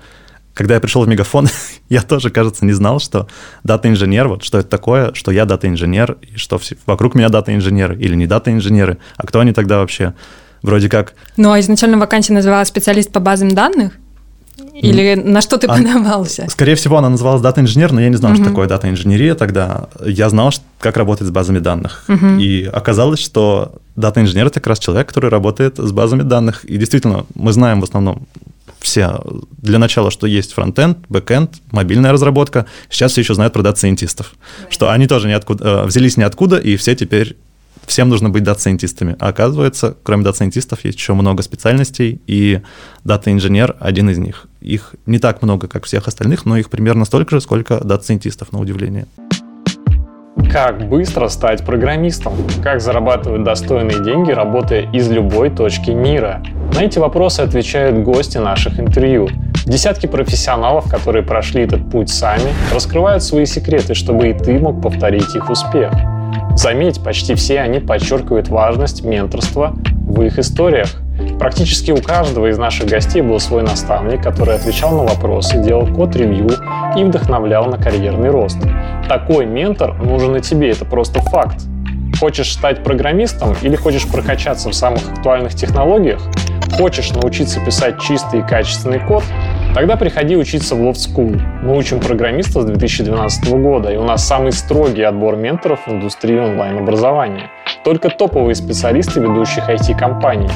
когда 0.54 0.74
я 0.74 0.80
пришел 0.80 1.04
в 1.04 1.08
Мегафон, 1.08 1.48
я 1.88 2.02
тоже, 2.02 2.30
кажется, 2.30 2.64
не 2.64 2.72
знал, 2.72 3.00
что 3.00 3.28
дата-инженер, 3.64 4.28
вот 4.28 4.44
что 4.44 4.58
это 4.58 4.68
такое, 4.68 5.14
что 5.14 5.30
я 5.30 5.44
дата-инженер, 5.44 6.18
и 6.22 6.36
что 6.36 6.58
все, 6.58 6.76
вокруг 6.86 7.14
меня 7.14 7.28
дата-инженеры 7.28 7.96
или 7.98 8.14
не 8.14 8.26
дата-инженеры, 8.26 8.98
а 9.16 9.26
кто 9.26 9.40
они 9.40 9.52
тогда 9.52 9.78
вообще? 9.78 10.14
Вроде 10.62 10.88
как... 10.88 11.14
Ну, 11.36 11.50
а 11.50 11.58
изначально 11.58 11.98
вакансия 11.98 12.32
называлась 12.32 12.68
специалист 12.68 13.10
по 13.10 13.18
базам 13.18 13.48
данных? 13.50 13.94
Или 14.74 15.14
на 15.14 15.40
что 15.40 15.58
ты 15.58 15.68
подавался? 15.68 16.46
Скорее 16.48 16.74
всего, 16.74 16.98
она 16.98 17.08
называлась 17.08 17.42
дата-инженер, 17.42 17.92
но 17.92 18.00
я 18.00 18.08
не 18.08 18.16
знал, 18.16 18.32
угу. 18.32 18.40
что 18.40 18.48
такое 18.48 18.68
дата-инженерия 18.68 19.34
тогда. 19.34 19.88
Я 20.04 20.28
знал, 20.28 20.52
как 20.78 20.96
работать 20.96 21.26
с 21.26 21.30
базами 21.30 21.58
данных. 21.58 22.04
Угу. 22.08 22.38
И 22.38 22.64
оказалось, 22.64 23.20
что 23.20 23.74
дата-инженер– 23.96 24.46
это 24.48 24.54
как 24.54 24.68
раз 24.68 24.78
человек, 24.78 25.08
который 25.08 25.30
работает 25.30 25.78
с 25.78 25.92
базами 25.92 26.22
данных. 26.22 26.64
И 26.64 26.76
действительно, 26.76 27.26
мы 27.34 27.52
знаем 27.52 27.80
в 27.80 27.84
основном 27.84 28.26
все 28.82 29.20
для 29.58 29.78
начала, 29.78 30.10
что 30.10 30.26
есть 30.26 30.52
фронтенд, 30.52 30.98
бэкенд, 31.08 31.54
мобильная 31.70 32.12
разработка. 32.12 32.66
Сейчас 32.90 33.12
все 33.12 33.20
еще 33.20 33.34
знают 33.34 33.52
про 33.52 33.62
дата-сайентистов, 33.62 34.34
что 34.70 34.90
они 34.90 35.06
тоже 35.06 35.28
ниоткуда, 35.28 35.64
э, 35.64 35.84
взялись 35.86 36.16
ниоткуда, 36.16 36.58
и 36.58 36.76
все 36.76 36.94
теперь 36.94 37.36
всем 37.86 38.08
нужно 38.08 38.30
быть 38.30 38.42
дата-сайентистами. 38.42 39.16
А 39.18 39.28
оказывается, 39.28 39.96
кроме 40.02 40.24
дата-сайентистов 40.24 40.84
есть 40.84 40.98
еще 40.98 41.14
много 41.14 41.42
специальностей, 41.42 42.20
и 42.26 42.60
дата-инженер 43.04 43.76
один 43.80 44.10
из 44.10 44.18
них. 44.18 44.46
Их 44.60 44.94
не 45.06 45.18
так 45.18 45.42
много, 45.42 45.68
как 45.68 45.84
всех 45.84 46.08
остальных, 46.08 46.44
но 46.44 46.56
их 46.56 46.70
примерно 46.70 47.04
столько 47.04 47.36
же, 47.36 47.40
сколько 47.40 47.82
дата-сайентистов, 47.82 48.52
на 48.52 48.60
удивление. 48.60 49.06
Как 50.50 50.88
быстро 50.88 51.28
стать 51.28 51.64
программистом? 51.64 52.34
Как 52.62 52.80
зарабатывать 52.80 53.44
достойные 53.44 54.02
деньги, 54.02 54.32
работая 54.32 54.90
из 54.92 55.10
любой 55.10 55.50
точки 55.50 55.90
мира? 55.90 56.42
На 56.74 56.84
эти 56.84 56.98
вопросы 56.98 57.40
отвечают 57.40 58.02
гости 58.02 58.38
наших 58.38 58.80
интервью. 58.80 59.28
Десятки 59.66 60.06
профессионалов, 60.06 60.90
которые 60.90 61.22
прошли 61.22 61.62
этот 61.62 61.90
путь 61.90 62.08
сами, 62.08 62.52
раскрывают 62.72 63.22
свои 63.22 63.46
секреты, 63.46 63.94
чтобы 63.94 64.30
и 64.30 64.34
ты 64.34 64.58
мог 64.58 64.82
повторить 64.82 65.34
их 65.34 65.48
успех. 65.50 65.92
Заметь, 66.56 67.02
почти 67.02 67.34
все 67.34 67.60
они 67.60 67.80
подчеркивают 67.80 68.48
важность 68.48 69.04
менторства 69.04 69.74
в 70.06 70.22
их 70.22 70.38
историях. 70.38 70.88
Практически 71.38 71.90
у 71.90 72.00
каждого 72.00 72.50
из 72.50 72.58
наших 72.58 72.88
гостей 72.88 73.22
был 73.22 73.40
свой 73.40 73.62
наставник, 73.62 74.22
который 74.22 74.54
отвечал 74.54 74.92
на 74.92 75.04
вопросы, 75.04 75.62
делал 75.62 75.86
код-ревью 75.86 76.50
и 76.96 77.04
вдохновлял 77.04 77.66
на 77.66 77.78
карьерный 77.78 78.30
рост. 78.30 78.58
Такой 79.08 79.46
ментор 79.46 79.94
нужен 80.02 80.36
и 80.36 80.40
тебе, 80.40 80.70
это 80.70 80.84
просто 80.84 81.20
факт. 81.20 81.62
Хочешь 82.20 82.52
стать 82.52 82.84
программистом 82.84 83.54
или 83.62 83.74
хочешь 83.74 84.06
прокачаться 84.06 84.68
в 84.68 84.74
самых 84.74 85.10
актуальных 85.10 85.54
технологиях? 85.54 86.20
Хочешь 86.76 87.10
научиться 87.10 87.60
писать 87.64 88.00
чистый 88.00 88.40
и 88.40 88.42
качественный 88.42 89.00
код? 89.00 89.24
Тогда 89.74 89.96
приходи 89.96 90.36
учиться 90.36 90.74
в 90.74 90.80
Loft 90.80 90.96
School. 90.96 91.40
Мы 91.62 91.78
учим 91.78 91.98
программистов 91.98 92.62
с 92.62 92.66
2012 92.66 93.52
года, 93.54 93.90
и 93.90 93.96
у 93.96 94.02
нас 94.02 94.22
самый 94.26 94.52
строгий 94.52 95.02
отбор 95.02 95.36
менторов 95.36 95.86
в 95.86 95.90
индустрии 95.90 96.38
онлайн-образования. 96.38 97.50
Только 97.82 98.10
топовые 98.10 98.54
специалисты 98.54 99.20
ведущих 99.20 99.70
IT-компаний. 99.70 100.50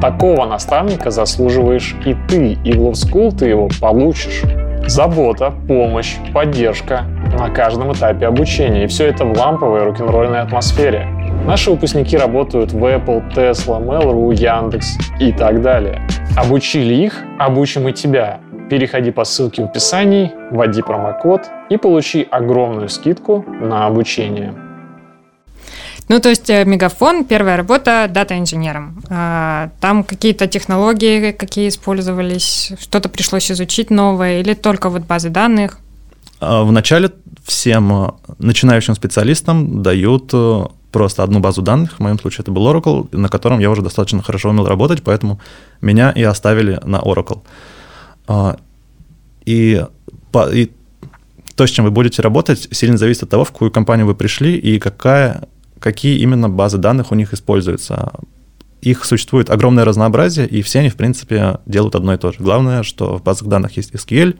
Такого 0.00 0.46
наставника 0.46 1.10
заслуживаешь 1.10 1.96
и 2.06 2.14
ты, 2.28 2.52
и 2.64 2.72
в 2.72 2.82
Love 2.82 2.92
School 2.92 3.36
ты 3.36 3.48
его 3.48 3.68
получишь. 3.80 4.42
Забота, 4.86 5.52
помощь, 5.66 6.16
поддержка 6.32 7.02
на 7.36 7.50
каждом 7.50 7.92
этапе 7.92 8.26
обучения. 8.26 8.84
И 8.84 8.86
все 8.86 9.08
это 9.08 9.24
в 9.24 9.36
ламповой 9.36 9.82
рок-н-ролльной 9.82 10.42
атмосфере. 10.42 11.08
Наши 11.44 11.72
выпускники 11.72 12.16
работают 12.16 12.72
в 12.72 12.84
Apple, 12.84 13.34
Tesla, 13.34 13.84
Mail.ru, 13.84 14.32
Яндекс 14.32 14.96
и 15.18 15.32
так 15.32 15.60
далее. 15.60 16.00
Обучили 16.36 16.94
их, 16.94 17.24
обучим 17.38 17.88
и 17.88 17.92
тебя. 17.92 18.38
Переходи 18.70 19.10
по 19.10 19.24
ссылке 19.24 19.62
в 19.62 19.64
описании, 19.64 20.30
вводи 20.52 20.80
промокод 20.80 21.42
и 21.70 21.76
получи 21.76 22.22
огромную 22.30 22.88
скидку 22.88 23.44
на 23.48 23.86
обучение. 23.86 24.54
Ну, 26.08 26.20
то 26.20 26.28
есть 26.28 26.48
э, 26.50 26.64
Мегафон, 26.64 27.24
первая 27.24 27.56
работа 27.56 28.08
дата-инженером. 28.08 29.02
А, 29.10 29.70
там 29.80 30.04
какие-то 30.04 30.46
технологии, 30.46 31.32
какие 31.32 31.68
использовались, 31.68 32.72
что-то 32.80 33.08
пришлось 33.08 33.50
изучить 33.50 33.90
новое 33.90 34.40
или 34.40 34.54
только 34.54 34.88
вот 34.88 35.02
базы 35.02 35.30
данных? 35.30 35.78
А, 36.40 36.62
Вначале 36.62 37.10
всем 37.44 37.92
э, 37.92 38.10
начинающим 38.38 38.94
специалистам 38.94 39.82
дают 39.82 40.30
э, 40.32 40.64
просто 40.92 41.24
одну 41.24 41.40
базу 41.40 41.62
данных, 41.62 41.94
в 41.94 42.00
моем 42.00 42.20
случае 42.20 42.42
это 42.42 42.52
был 42.52 42.68
Oracle, 42.72 43.08
на 43.16 43.28
котором 43.28 43.58
я 43.58 43.70
уже 43.70 43.82
достаточно 43.82 44.22
хорошо 44.22 44.50
умел 44.50 44.66
работать, 44.66 45.02
поэтому 45.02 45.40
меня 45.80 46.10
и 46.10 46.22
оставили 46.22 46.80
на 46.84 46.98
Oracle. 46.98 47.40
А, 48.32 48.56
и, 49.44 49.84
и 50.52 50.70
то, 51.56 51.66
с 51.66 51.70
чем 51.70 51.84
вы 51.84 51.90
будете 51.90 52.22
работать, 52.22 52.68
сильно 52.70 52.96
зависит 52.96 53.24
от 53.24 53.30
того, 53.30 53.44
в 53.44 53.50
какую 53.50 53.72
компанию 53.72 54.06
вы 54.06 54.14
пришли 54.14 54.56
и 54.56 54.78
какая 54.78 55.48
какие 55.80 56.20
именно 56.20 56.48
базы 56.48 56.78
данных 56.78 57.10
у 57.10 57.16
них 57.16 57.34
используются. 57.34 58.12
Их 58.82 59.04
существует 59.04 59.50
огромное 59.50 59.84
разнообразие, 59.84 60.46
и 60.46 60.62
все 60.62 60.78
они, 60.78 60.90
в 60.90 60.94
принципе, 60.94 61.58
делают 61.66 61.96
одно 61.96 62.14
и 62.14 62.18
то 62.18 62.30
же. 62.30 62.38
Главное, 62.38 62.84
что 62.84 63.18
в 63.18 63.22
базах 63.24 63.48
данных 63.48 63.76
есть 63.76 63.92
SQL, 63.92 64.38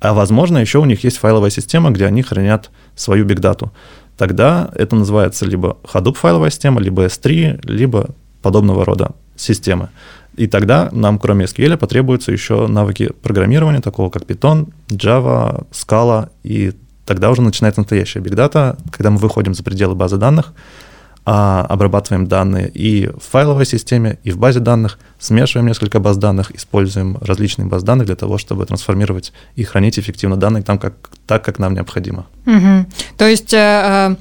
а 0.00 0.12
возможно, 0.12 0.58
еще 0.58 0.78
у 0.78 0.84
них 0.84 1.04
есть 1.04 1.18
файловая 1.18 1.50
система, 1.50 1.90
где 1.90 2.04
они 2.06 2.22
хранят 2.22 2.70
свою 2.96 3.24
бигдату. 3.24 3.70
Тогда 4.16 4.70
это 4.74 4.96
называется 4.96 5.46
либо 5.46 5.76
Hadoop 5.84 6.14
файловая 6.14 6.50
система, 6.50 6.80
либо 6.80 7.04
S3, 7.06 7.60
либо 7.70 8.10
подобного 8.42 8.84
рода 8.84 9.12
системы. 9.36 9.90
И 10.38 10.46
тогда 10.46 10.88
нам, 10.92 11.18
кроме 11.18 11.46
SQL, 11.46 11.76
потребуются 11.76 12.30
еще 12.30 12.68
навыки 12.68 13.10
программирования, 13.22 13.80
такого 13.80 14.08
как 14.08 14.22
Python, 14.22 14.68
Java, 14.88 15.66
Scala 15.72 16.28
и 16.44 16.72
тогда 17.04 17.30
уже 17.30 17.42
начинается 17.42 17.80
настоящая 17.80 18.20
бигдата, 18.20 18.76
когда 18.92 19.10
мы 19.10 19.18
выходим 19.18 19.54
за 19.54 19.64
пределы 19.64 19.94
базы 19.94 20.16
данных, 20.16 20.52
а, 21.24 21.66
обрабатываем 21.68 22.26
данные 22.26 22.68
и 22.68 23.08
в 23.08 23.22
файловой 23.30 23.66
системе, 23.66 24.18
и 24.24 24.30
в 24.30 24.38
базе 24.38 24.60
данных, 24.60 24.98
смешиваем 25.18 25.66
несколько 25.66 26.00
баз 26.00 26.16
данных, 26.18 26.52
используем 26.54 27.18
различные 27.20 27.66
баз 27.66 27.82
данных 27.82 28.06
для 28.06 28.16
того, 28.16 28.38
чтобы 28.38 28.64
трансформировать 28.64 29.32
и 29.56 29.64
хранить 29.64 29.98
эффективно 29.98 30.36
данные 30.36 30.62
там, 30.62 30.78
как, 30.78 30.94
так, 31.26 31.44
как 31.44 31.58
нам 31.58 31.74
необходимо. 31.74 32.26
Угу. 32.46 32.86
То 33.16 33.26
есть 33.26 33.52
э, 33.52 34.16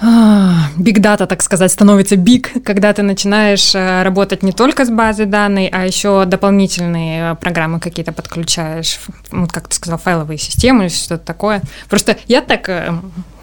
Биг 0.00 1.00
дата, 1.00 1.26
так 1.26 1.42
сказать, 1.42 1.72
становится 1.72 2.16
биг, 2.16 2.62
когда 2.64 2.92
ты 2.92 3.02
начинаешь 3.02 3.74
э, 3.74 4.02
работать 4.04 4.44
не 4.44 4.52
только 4.52 4.84
с 4.84 4.90
базой 4.90 5.26
данных, 5.26 5.70
а 5.72 5.84
еще 5.86 6.24
дополнительные 6.24 7.34
программы 7.34 7.80
какие-то 7.80 8.12
подключаешь, 8.12 9.00
вот 9.32 9.50
как 9.50 9.66
ты 9.68 9.74
сказал, 9.74 9.98
файловые 9.98 10.38
системы 10.38 10.88
что-то 10.88 11.24
такое. 11.24 11.62
Просто 11.88 12.16
я 12.28 12.42
так 12.42 12.68
э, 12.68 12.92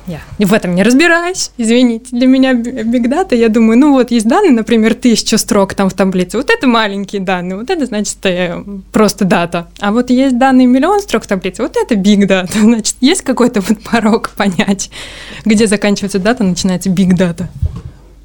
я 0.07 0.21
в 0.39 0.53
этом 0.53 0.75
не 0.75 0.83
разбираюсь, 0.83 1.51
извините. 1.57 2.07
Для 2.11 2.27
меня 2.27 2.53
биг 2.53 3.09
дата, 3.09 3.35
я 3.35 3.49
думаю, 3.49 3.79
ну 3.79 3.93
вот 3.93 4.11
есть 4.11 4.27
данные, 4.27 4.51
например, 4.51 4.93
тысячу 4.93 5.37
строк 5.37 5.73
там 5.73 5.89
в 5.89 5.93
таблице, 5.93 6.37
вот 6.37 6.49
это 6.49 6.67
маленькие 6.67 7.21
данные, 7.21 7.57
вот 7.57 7.69
это 7.69 7.85
значит 7.85 8.17
э, 8.23 8.63
просто 8.91 9.25
дата. 9.25 9.67
А 9.79 9.91
вот 9.91 10.09
есть 10.09 10.37
данные 10.37 10.67
миллион 10.67 11.01
строк 11.01 11.23
в 11.23 11.27
таблице, 11.27 11.63
вот 11.63 11.75
это 11.75 11.95
биг 11.95 12.27
дата. 12.27 12.59
Значит, 12.65 12.95
есть 13.01 13.21
какой-то 13.21 13.61
вот 13.61 13.79
порог 13.83 14.29
понять, 14.31 14.89
где 15.43 15.67
заканчивается 15.67 16.19
дата, 16.19 16.43
начинается 16.43 16.89
биг 16.89 17.15
дата. 17.15 17.49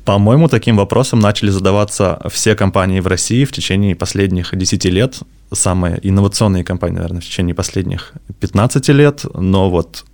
По-моему, 0.04 0.48
таким 0.48 0.76
вопросом 0.76 1.20
начали 1.20 1.50
задаваться 1.50 2.20
все 2.30 2.54
компании 2.54 3.00
в 3.00 3.06
России 3.06 3.44
в 3.44 3.52
течение 3.52 3.94
последних 3.94 4.56
10 4.56 4.84
лет. 4.86 5.18
Самые 5.52 6.00
инновационные 6.02 6.64
компании, 6.64 6.96
наверное, 6.96 7.20
в 7.20 7.24
течение 7.24 7.54
последних 7.54 8.12
15 8.40 8.88
лет. 8.88 9.24
Но 9.34 9.70
вот 9.70 10.04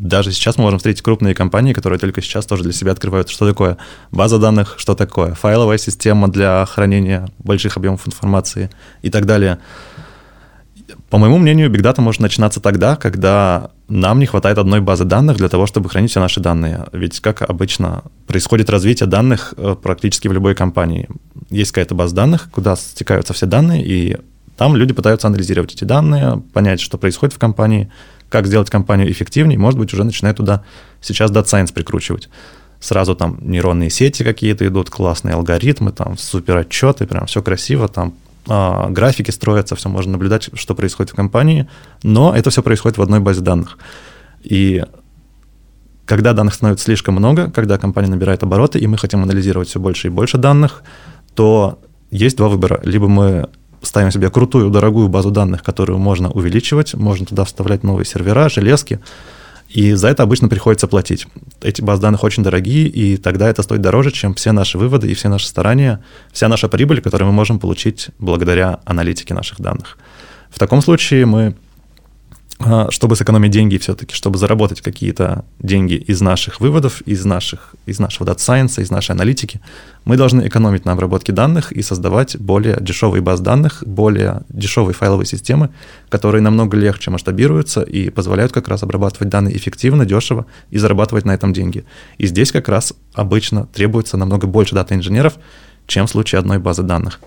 даже 0.00 0.32
сейчас 0.32 0.56
мы 0.56 0.64
можем 0.64 0.78
встретить 0.78 1.02
крупные 1.02 1.34
компании, 1.34 1.72
которые 1.72 1.98
только 1.98 2.22
сейчас 2.22 2.46
тоже 2.46 2.62
для 2.62 2.72
себя 2.72 2.92
открывают, 2.92 3.28
что 3.28 3.46
такое 3.46 3.76
база 4.10 4.38
данных, 4.38 4.74
что 4.78 4.94
такое 4.94 5.34
файловая 5.34 5.78
система 5.78 6.28
для 6.28 6.66
хранения 6.66 7.28
больших 7.38 7.76
объемов 7.76 8.06
информации 8.08 8.70
и 9.02 9.10
так 9.10 9.26
далее. 9.26 9.58
По 11.08 11.18
моему 11.18 11.38
мнению, 11.38 11.70
Big 11.70 11.82
Data 11.82 12.00
может 12.00 12.20
начинаться 12.20 12.60
тогда, 12.60 12.96
когда 12.96 13.70
нам 13.88 14.18
не 14.18 14.26
хватает 14.26 14.58
одной 14.58 14.80
базы 14.80 15.04
данных 15.04 15.36
для 15.36 15.48
того, 15.48 15.66
чтобы 15.66 15.88
хранить 15.88 16.10
все 16.10 16.20
наши 16.20 16.40
данные. 16.40 16.86
Ведь, 16.92 17.20
как 17.20 17.42
обычно, 17.42 18.02
происходит 18.26 18.70
развитие 18.70 19.08
данных 19.08 19.54
э, 19.56 19.76
практически 19.80 20.28
в 20.28 20.32
любой 20.32 20.54
компании. 20.54 21.08
Есть 21.50 21.72
какая-то 21.72 21.94
база 21.94 22.14
данных, 22.14 22.48
куда 22.50 22.74
стекаются 22.76 23.34
все 23.34 23.46
данные, 23.46 23.84
и 23.84 24.16
там 24.56 24.76
люди 24.76 24.92
пытаются 24.92 25.26
анализировать 25.26 25.74
эти 25.74 25.84
данные, 25.84 26.42
понять, 26.52 26.80
что 26.80 26.98
происходит 26.98 27.34
в 27.34 27.38
компании, 27.38 27.90
как 28.30 28.46
сделать 28.46 28.70
компанию 28.70 29.10
эффективнее, 29.10 29.58
может 29.58 29.78
быть, 29.78 29.92
уже 29.92 30.04
начинает 30.04 30.38
туда 30.38 30.64
сейчас 31.02 31.30
Data 31.30 31.44
Science 31.44 31.74
прикручивать. 31.74 32.30
Сразу 32.80 33.14
там 33.14 33.38
нейронные 33.42 33.90
сети 33.90 34.22
какие-то 34.22 34.66
идут, 34.66 34.88
классные 34.88 35.34
алгоритмы, 35.34 35.92
там 35.92 36.16
супер 36.16 36.56
отчеты, 36.56 37.06
прям 37.06 37.26
все 37.26 37.42
красиво, 37.42 37.88
там 37.88 38.14
а, 38.48 38.88
графики 38.88 39.30
строятся, 39.30 39.76
все 39.76 39.90
можно 39.90 40.12
наблюдать, 40.12 40.48
что 40.54 40.74
происходит 40.74 41.12
в 41.12 41.14
компании, 41.14 41.68
но 42.02 42.34
это 42.34 42.48
все 42.48 42.62
происходит 42.62 42.96
в 42.96 43.02
одной 43.02 43.20
базе 43.20 43.42
данных. 43.42 43.76
И 44.42 44.82
когда 46.06 46.32
данных 46.32 46.54
становится 46.54 46.86
слишком 46.86 47.14
много, 47.14 47.50
когда 47.50 47.76
компания 47.76 48.08
набирает 48.08 48.42
обороты, 48.42 48.78
и 48.78 48.86
мы 48.86 48.96
хотим 48.96 49.22
анализировать 49.22 49.68
все 49.68 49.78
больше 49.78 50.06
и 50.08 50.10
больше 50.10 50.38
данных, 50.38 50.82
то 51.34 51.78
есть 52.10 52.36
два 52.36 52.48
выбора. 52.48 52.80
Либо 52.82 53.08
мы 53.08 53.48
ставим 53.82 54.10
себе 54.10 54.30
крутую, 54.30 54.70
дорогую 54.70 55.08
базу 55.08 55.30
данных, 55.30 55.62
которую 55.62 55.98
можно 55.98 56.30
увеличивать, 56.30 56.94
можно 56.94 57.26
туда 57.26 57.44
вставлять 57.44 57.82
новые 57.82 58.04
сервера, 58.04 58.48
железки, 58.48 59.00
и 59.68 59.92
за 59.92 60.08
это 60.08 60.24
обычно 60.24 60.48
приходится 60.48 60.88
платить. 60.88 61.26
Эти 61.62 61.80
базы 61.80 62.02
данных 62.02 62.24
очень 62.24 62.42
дорогие, 62.42 62.88
и 62.88 63.16
тогда 63.16 63.48
это 63.48 63.62
стоит 63.62 63.80
дороже, 63.80 64.10
чем 64.10 64.34
все 64.34 64.50
наши 64.50 64.78
выводы 64.78 65.10
и 65.10 65.14
все 65.14 65.28
наши 65.28 65.46
старания, 65.46 66.02
вся 66.32 66.48
наша 66.48 66.68
прибыль, 66.68 67.00
которую 67.00 67.28
мы 67.28 67.34
можем 67.34 67.60
получить 67.60 68.08
благодаря 68.18 68.80
аналитике 68.84 69.32
наших 69.32 69.60
данных. 69.60 69.96
В 70.50 70.58
таком 70.58 70.82
случае 70.82 71.24
мы 71.24 71.54
чтобы 72.90 73.16
сэкономить 73.16 73.50
деньги 73.50 73.78
все-таки, 73.78 74.14
чтобы 74.14 74.38
заработать 74.38 74.82
какие-то 74.82 75.44
деньги 75.58 75.94
из 75.94 76.20
наших 76.20 76.60
выводов, 76.60 77.00
из, 77.02 77.24
наших, 77.24 77.74
из 77.86 77.98
нашего 77.98 78.26
Data 78.26 78.36
Science, 78.36 78.82
из 78.82 78.90
нашей 78.90 79.12
аналитики, 79.12 79.60
мы 80.04 80.16
должны 80.16 80.46
экономить 80.46 80.84
на 80.84 80.92
обработке 80.92 81.32
данных 81.32 81.72
и 81.72 81.80
создавать 81.80 82.36
более 82.38 82.76
дешевые 82.80 83.22
баз 83.22 83.40
данных, 83.40 83.82
более 83.86 84.42
дешевые 84.50 84.94
файловые 84.94 85.26
системы, 85.26 85.70
которые 86.10 86.42
намного 86.42 86.76
легче 86.76 87.10
масштабируются 87.10 87.80
и 87.80 88.10
позволяют 88.10 88.52
как 88.52 88.68
раз 88.68 88.82
обрабатывать 88.82 89.30
данные 89.30 89.56
эффективно, 89.56 90.04
дешево 90.04 90.44
и 90.70 90.76
зарабатывать 90.76 91.24
на 91.24 91.32
этом 91.32 91.54
деньги. 91.54 91.84
И 92.18 92.26
здесь 92.26 92.52
как 92.52 92.68
раз 92.68 92.92
обычно 93.14 93.66
требуется 93.66 94.18
намного 94.18 94.46
больше 94.46 94.74
дата-инженеров, 94.74 95.38
чем 95.86 96.06
в 96.06 96.10
случае 96.10 96.38
одной 96.38 96.58
базы 96.58 96.82
данных. 96.82 97.20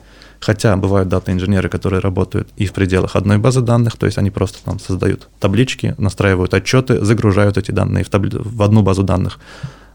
Хотя 0.43 0.75
бывают 0.75 1.07
дата-инженеры, 1.07 1.69
которые 1.69 2.01
работают 2.01 2.49
и 2.57 2.65
в 2.65 2.73
пределах 2.73 3.15
одной 3.15 3.37
базы 3.37 3.61
данных, 3.61 3.95
то 3.95 4.05
есть 4.05 4.17
они 4.17 4.29
просто 4.29 4.57
там 4.65 4.77
создают 4.77 5.29
таблички, 5.39 5.95
настраивают 5.97 6.53
отчеты, 6.53 7.03
загружают 7.05 7.57
эти 7.57 7.71
данные 7.71 8.03
в, 8.03 8.09
табли... 8.09 8.37
в 8.37 8.61
одну 8.61 8.81
базу 8.81 9.03
данных. 9.03 9.39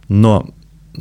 Но 0.08 0.48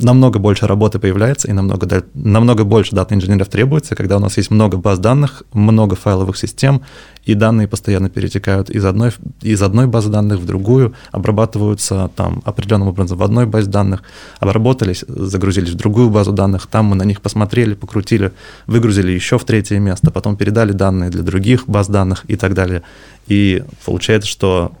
намного 0.02 0.38
больше 0.38 0.66
работы 0.66 0.98
появляется 0.98 1.48
и 1.48 1.52
намного, 1.52 2.04
намного 2.14 2.64
больше 2.64 2.94
дата-инженеров 2.94 3.48
требуется, 3.48 3.96
когда 3.96 4.16
у 4.16 4.20
нас 4.20 4.36
есть 4.36 4.50
много 4.50 4.76
баз 4.76 4.98
данных, 4.98 5.42
много 5.52 5.96
файловых 5.96 6.36
систем, 6.36 6.82
и 7.24 7.34
данные 7.34 7.68
постоянно 7.68 8.08
перетекают 8.08 8.70
из 8.70 8.84
одной, 8.84 9.10
из 9.42 9.60
одной 9.62 9.86
базы 9.86 10.08
данных 10.08 10.38
в 10.38 10.46
другую, 10.46 10.94
обрабатываются 11.12 12.10
там 12.16 12.42
определенным 12.44 12.88
образом 12.88 13.18
в 13.18 13.22
одной 13.22 13.46
базе 13.46 13.68
данных, 13.70 14.02
обработались, 14.40 15.04
загрузились 15.06 15.70
в 15.70 15.76
другую 15.76 16.10
базу 16.10 16.32
данных, 16.32 16.66
там 16.66 16.86
мы 16.86 16.96
на 16.96 17.02
них 17.02 17.20
посмотрели, 17.20 17.74
покрутили, 17.74 18.32
выгрузили 18.66 19.12
еще 19.12 19.38
в 19.38 19.44
третье 19.44 19.78
место, 19.78 20.10
потом 20.10 20.36
передали 20.36 20.72
данные 20.72 21.10
для 21.10 21.22
других 21.22 21.66
баз 21.66 21.88
данных 21.88 22.24
и 22.28 22.36
так 22.36 22.54
далее. 22.54 22.82
И 23.26 23.62
получается, 23.84 24.28
что 24.28 24.72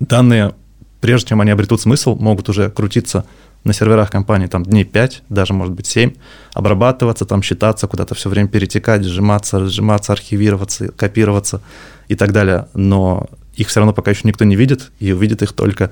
данные, 0.00 0.54
прежде 1.00 1.28
чем 1.28 1.40
они 1.40 1.50
обретут 1.50 1.80
смысл, 1.80 2.16
могут 2.16 2.48
уже 2.48 2.70
крутиться 2.70 3.24
на 3.64 3.72
серверах 3.72 4.10
компании 4.10 4.46
там 4.46 4.64
дней 4.64 4.84
5, 4.84 5.24
даже, 5.28 5.52
может 5.52 5.74
быть, 5.74 5.86
7, 5.86 6.12
обрабатываться, 6.54 7.24
там 7.24 7.42
считаться, 7.42 7.86
куда-то 7.86 8.14
все 8.14 8.28
время 8.28 8.48
перетекать, 8.48 9.04
сжиматься, 9.04 9.58
разжиматься, 9.58 10.12
архивироваться, 10.12 10.88
копироваться 10.92 11.60
и 12.08 12.14
так 12.14 12.32
далее. 12.32 12.68
Но 12.74 13.26
их 13.54 13.68
все 13.68 13.80
равно 13.80 13.92
пока 13.92 14.10
еще 14.10 14.22
никто 14.24 14.44
не 14.44 14.56
видит, 14.56 14.90
и 15.00 15.12
увидит 15.12 15.42
их 15.42 15.52
только 15.52 15.90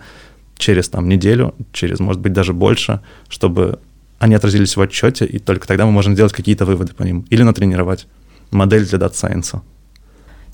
через 0.57 0.89
там 0.89 1.09
неделю, 1.09 1.55
через, 1.73 2.01
может 2.01 2.21
быть, 2.23 2.33
даже 2.33 2.53
больше, 2.53 3.01
чтобы 3.29 3.79
они 4.19 4.35
отразились 4.35 4.77
в 4.77 4.81
отчете, 4.81 5.27
и 5.27 5.39
только 5.39 5.67
тогда 5.67 5.85
мы 5.85 5.93
можем 5.93 6.15
сделать 6.15 6.33
какие-то 6.33 6.65
выводы 6.65 6.95
по 6.95 7.03
ним. 7.03 7.27
Или 7.29 7.43
натренировать 7.43 8.07
модель 8.51 8.87
для 8.87 8.99
Data 8.99 9.13
Science. 9.13 9.61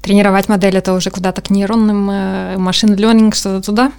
Тренировать 0.01 0.49
модель 0.49 0.77
это 0.77 0.95
уже 0.95 1.11
куда-то 1.11 1.43
к 1.43 1.51
нейронным, 1.51 2.11
э, 2.11 2.57
machine 2.59 2.95
learning, 2.95 3.33
что-то 3.35 3.65
туда? 3.65 3.93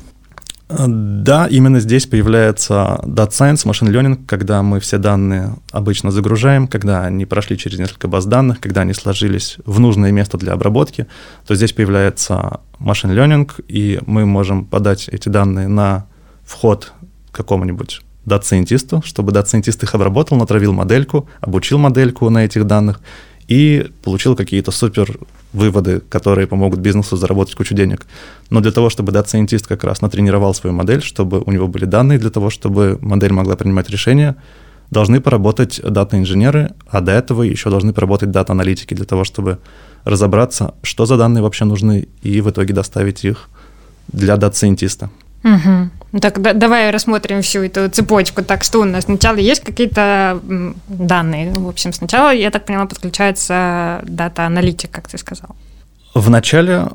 Да, 0.78 1.48
именно 1.48 1.80
здесь 1.80 2.08
появляется 2.08 3.00
Data 3.04 3.30
Science, 3.30 3.66
Machine 3.66 3.92
Learning, 3.92 4.26
когда 4.26 4.64
мы 4.64 4.80
все 4.80 4.98
данные 4.98 5.56
обычно 5.72 6.12
загружаем, 6.12 6.68
когда 6.68 7.06
они 7.06 7.26
прошли 7.26 7.58
через 7.58 7.80
несколько 7.80 8.08
баз 8.08 8.26
данных, 8.26 8.60
когда 8.60 8.82
они 8.82 8.94
сложились 8.94 9.58
в 9.66 9.80
нужное 9.80 10.12
место 10.12 10.38
для 10.38 10.54
обработки, 10.54 11.08
то 11.46 11.56
здесь 11.56 11.74
появляется 11.74 12.62
Machine 12.80 13.14
Learning, 13.14 13.50
и 13.68 14.00
мы 14.06 14.26
можем 14.26 14.66
подать 14.66 15.08
эти 15.10 15.30
данные 15.30 15.68
на 15.68 16.06
вход 16.44 16.94
какому-нибудь 17.32 18.02
дата-сайентисту, 18.26 19.02
чтобы 19.06 19.32
дата-сайентист 19.32 19.84
их 19.84 19.96
обработал, 19.96 20.38
натравил 20.38 20.74
модельку, 20.74 21.28
обучил 21.42 21.78
модельку 21.78 22.30
на 22.30 22.46
этих 22.46 22.66
данных 22.66 23.02
и 23.48 23.90
получил 24.04 24.36
какие-то 24.36 24.72
супер 24.72 25.18
выводы, 25.54 26.02
которые 26.10 26.48
помогут 26.48 26.80
бизнесу 26.80 27.16
заработать 27.16 27.56
кучу 27.56 27.76
денег. 27.76 28.06
Но 28.50 28.60
для 28.60 28.72
того, 28.72 28.90
чтобы 28.90 29.12
дата-сайентист 29.12 29.68
как 29.68 29.84
раз 29.84 30.02
натренировал 30.02 30.54
свою 30.54 30.76
модель, 30.76 31.02
чтобы 31.02 31.42
у 31.42 31.52
него 31.52 31.68
были 31.68 31.86
данные 31.86 32.20
для 32.20 32.30
того, 32.30 32.50
чтобы 32.50 32.98
модель 33.02 33.34
могла 33.34 33.56
принимать 33.56 33.90
решения, 33.90 34.36
должны 34.90 35.22
поработать 35.22 35.82
дата-инженеры, 35.84 36.72
а 36.88 37.02
до 37.02 37.12
этого 37.12 37.44
еще 37.44 37.70
должны 37.70 37.94
поработать 37.94 38.32
дата-аналитики 38.32 38.94
для 38.94 39.06
того, 39.06 39.24
чтобы 39.24 39.60
разобраться, 40.04 40.74
что 40.84 41.06
за 41.06 41.18
данные 41.18 41.42
вообще 41.42 41.66
нужны, 41.66 42.08
и 42.22 42.42
в 42.42 42.50
итоге 42.50 42.74
доставить 42.74 43.26
их 43.26 43.50
для 44.12 44.38
дата-сайентиста. 44.38 45.10
Угу. 45.44 45.90
Так, 46.22 46.42
да, 46.42 46.54
давай 46.54 46.92
рассмотрим 46.92 47.42
всю 47.42 47.64
эту 47.64 47.90
цепочку. 47.90 48.44
Так, 48.44 48.64
что 48.64 48.82
у 48.82 48.84
нас 48.84 49.06
сначала 49.06 49.38
есть 49.38 49.64
какие-то 49.64 50.40
данные. 50.88 51.52
В 51.52 51.68
общем, 51.68 51.92
сначала, 51.92 52.32
я 52.34 52.52
так 52.52 52.66
поняла, 52.66 52.86
подключается 52.86 54.02
дата-аналитик, 54.04 54.92
как 54.92 55.08
ты 55.08 55.18
сказал. 55.18 55.56
Вначале 56.14 56.90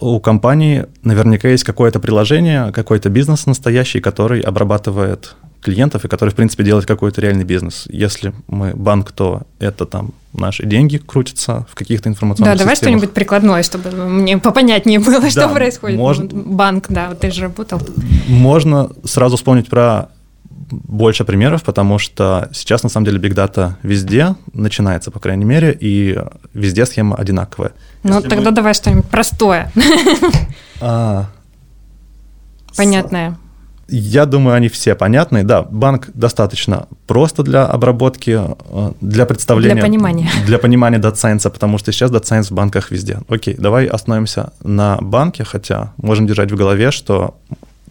у 0.00 0.18
компании 0.18 0.86
наверняка 1.04 1.48
есть 1.48 1.62
какое-то 1.62 2.00
приложение, 2.00 2.72
какой-то 2.72 3.10
бизнес 3.10 3.46
настоящий, 3.46 4.00
который 4.00 4.40
обрабатывает 4.40 5.36
клиентов 5.64 6.04
и 6.04 6.08
который, 6.08 6.30
в 6.30 6.34
принципе, 6.34 6.62
делает 6.62 6.86
какой-то 6.86 7.20
реальный 7.20 7.44
бизнес. 7.44 7.86
Если 7.88 8.32
мы 8.46 8.72
банк, 8.74 9.12
то 9.12 9.42
это 9.58 9.86
там 9.86 10.12
наши 10.32 10.66
деньги 10.66 10.98
крутятся 10.98 11.66
в 11.70 11.74
каких-то 11.74 12.08
информационных 12.08 12.54
Да, 12.54 12.58
давай 12.58 12.76
что-нибудь 12.76 13.12
прикладное, 13.12 13.62
чтобы 13.62 13.90
мне 13.90 14.38
попонятнее 14.38 14.98
было, 14.98 15.20
да, 15.22 15.30
что 15.30 15.48
происходит. 15.48 15.98
Можно... 15.98 16.26
Банк, 16.30 16.86
да, 16.88 17.08
вот 17.08 17.20
ты 17.20 17.30
же 17.30 17.42
работал. 17.42 17.80
Можно 18.28 18.90
сразу 19.04 19.36
вспомнить 19.36 19.68
про 19.68 20.10
больше 20.70 21.24
примеров, 21.24 21.62
потому 21.62 21.98
что 21.98 22.48
сейчас 22.52 22.82
на 22.82 22.88
самом 22.88 23.06
деле 23.06 23.18
Big 23.18 23.34
Data 23.34 23.74
везде 23.82 24.34
начинается, 24.52 25.10
по 25.10 25.20
крайней 25.20 25.44
мере, 25.44 25.76
и 25.78 26.18
везде 26.52 26.84
схема 26.86 27.16
одинаковая. 27.16 27.72
Ну, 28.02 28.16
Если 28.16 28.28
тогда 28.28 28.50
мы... 28.50 28.56
давай 28.56 28.74
что-нибудь 28.74 29.06
простое. 29.06 29.72
А, 30.80 31.30
Понятное. 32.76 33.38
Я 33.88 34.26
думаю, 34.26 34.56
они 34.56 34.68
все 34.68 34.94
понятны. 34.94 35.44
Да, 35.44 35.62
банк 35.62 36.08
достаточно 36.14 36.86
просто 37.06 37.42
для 37.42 37.66
обработки, 37.66 38.40
э, 38.40 38.92
для 39.00 39.26
представления. 39.26 39.74
Для 39.74 39.82
понимания. 39.82 40.30
Для 40.46 40.58
понимания 40.58 40.98
Data 40.98 41.14
Science, 41.14 41.50
потому 41.50 41.78
что 41.78 41.92
сейчас 41.92 42.10
Data 42.10 42.22
Science 42.22 42.48
в 42.48 42.52
банках 42.52 42.90
везде. 42.90 43.18
Окей, 43.28 43.54
давай 43.58 43.86
остановимся 43.86 44.52
на 44.62 44.96
банке, 45.00 45.44
хотя 45.44 45.92
можем 45.96 46.26
держать 46.26 46.50
в 46.50 46.56
голове, 46.56 46.90
что 46.90 47.34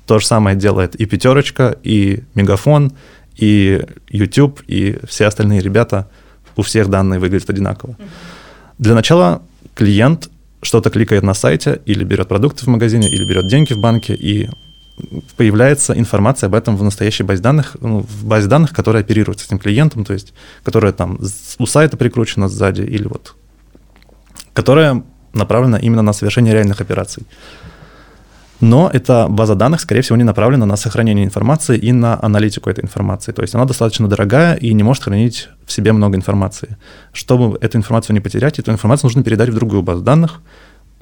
то 0.05 0.19
же 0.19 0.25
самое 0.25 0.55
делает 0.55 0.95
и 0.95 1.05
Пятерочка, 1.05 1.75
и 1.83 2.23
Мегафон, 2.35 2.91
и 3.35 3.81
YouTube, 4.09 4.61
и 4.67 4.99
все 5.07 5.25
остальные 5.25 5.61
ребята. 5.61 6.07
У 6.55 6.61
всех 6.61 6.89
данные 6.89 7.19
выглядят 7.19 7.49
одинаково. 7.49 7.95
Для 8.77 8.93
начала 8.95 9.41
клиент 9.75 10.29
что-то 10.61 10.89
кликает 10.89 11.23
на 11.23 11.33
сайте, 11.33 11.81
или 11.85 12.03
берет 12.03 12.27
продукты 12.27 12.65
в 12.65 12.67
магазине, 12.67 13.09
или 13.09 13.25
берет 13.25 13.47
деньги 13.47 13.73
в 13.73 13.79
банке, 13.79 14.13
и 14.13 14.49
появляется 15.37 15.97
информация 15.97 16.47
об 16.47 16.55
этом 16.55 16.77
в 16.77 16.83
настоящей 16.83 17.23
базе 17.23 17.41
данных, 17.41 17.77
ну, 17.81 18.01
в 18.01 18.25
базе 18.25 18.47
данных, 18.47 18.73
которая 18.73 19.03
оперирует 19.03 19.39
с 19.39 19.45
этим 19.45 19.59
клиентом, 19.59 20.05
то 20.05 20.13
есть 20.13 20.33
которая 20.63 20.93
там 20.93 21.19
у 21.59 21.65
сайта 21.65 21.97
прикручена 21.97 22.47
сзади 22.47 22.81
или 22.81 23.07
вот, 23.07 23.35
которая 24.53 25.03
направлена 25.33 25.77
именно 25.77 26.03
на 26.03 26.13
совершение 26.13 26.53
реальных 26.53 26.79
операций. 26.81 27.25
Но 28.61 28.89
эта 28.93 29.27
база 29.27 29.55
данных, 29.55 29.81
скорее 29.81 30.01
всего, 30.01 30.15
не 30.15 30.23
направлена 30.23 30.65
на 30.65 30.77
сохранение 30.77 31.25
информации 31.25 31.77
и 31.77 31.91
на 31.91 32.17
аналитику 32.21 32.69
этой 32.69 32.81
информации. 32.85 33.33
То 33.33 33.41
есть 33.41 33.53
она 33.55 33.65
достаточно 33.65 34.07
дорогая 34.07 34.55
и 34.55 34.73
не 34.73 34.83
может 34.83 35.03
хранить 35.03 35.49
в 35.65 35.71
себе 35.73 35.91
много 35.91 36.15
информации. 36.15 36.77
Чтобы 37.11 37.57
эту 37.59 37.77
информацию 37.77 38.13
не 38.13 38.21
потерять, 38.21 38.59
эту 38.59 38.71
информацию 38.71 39.09
нужно 39.09 39.23
передать 39.23 39.49
в 39.49 39.53
другую 39.53 39.81
базу 39.81 40.01
данных, 40.01 40.39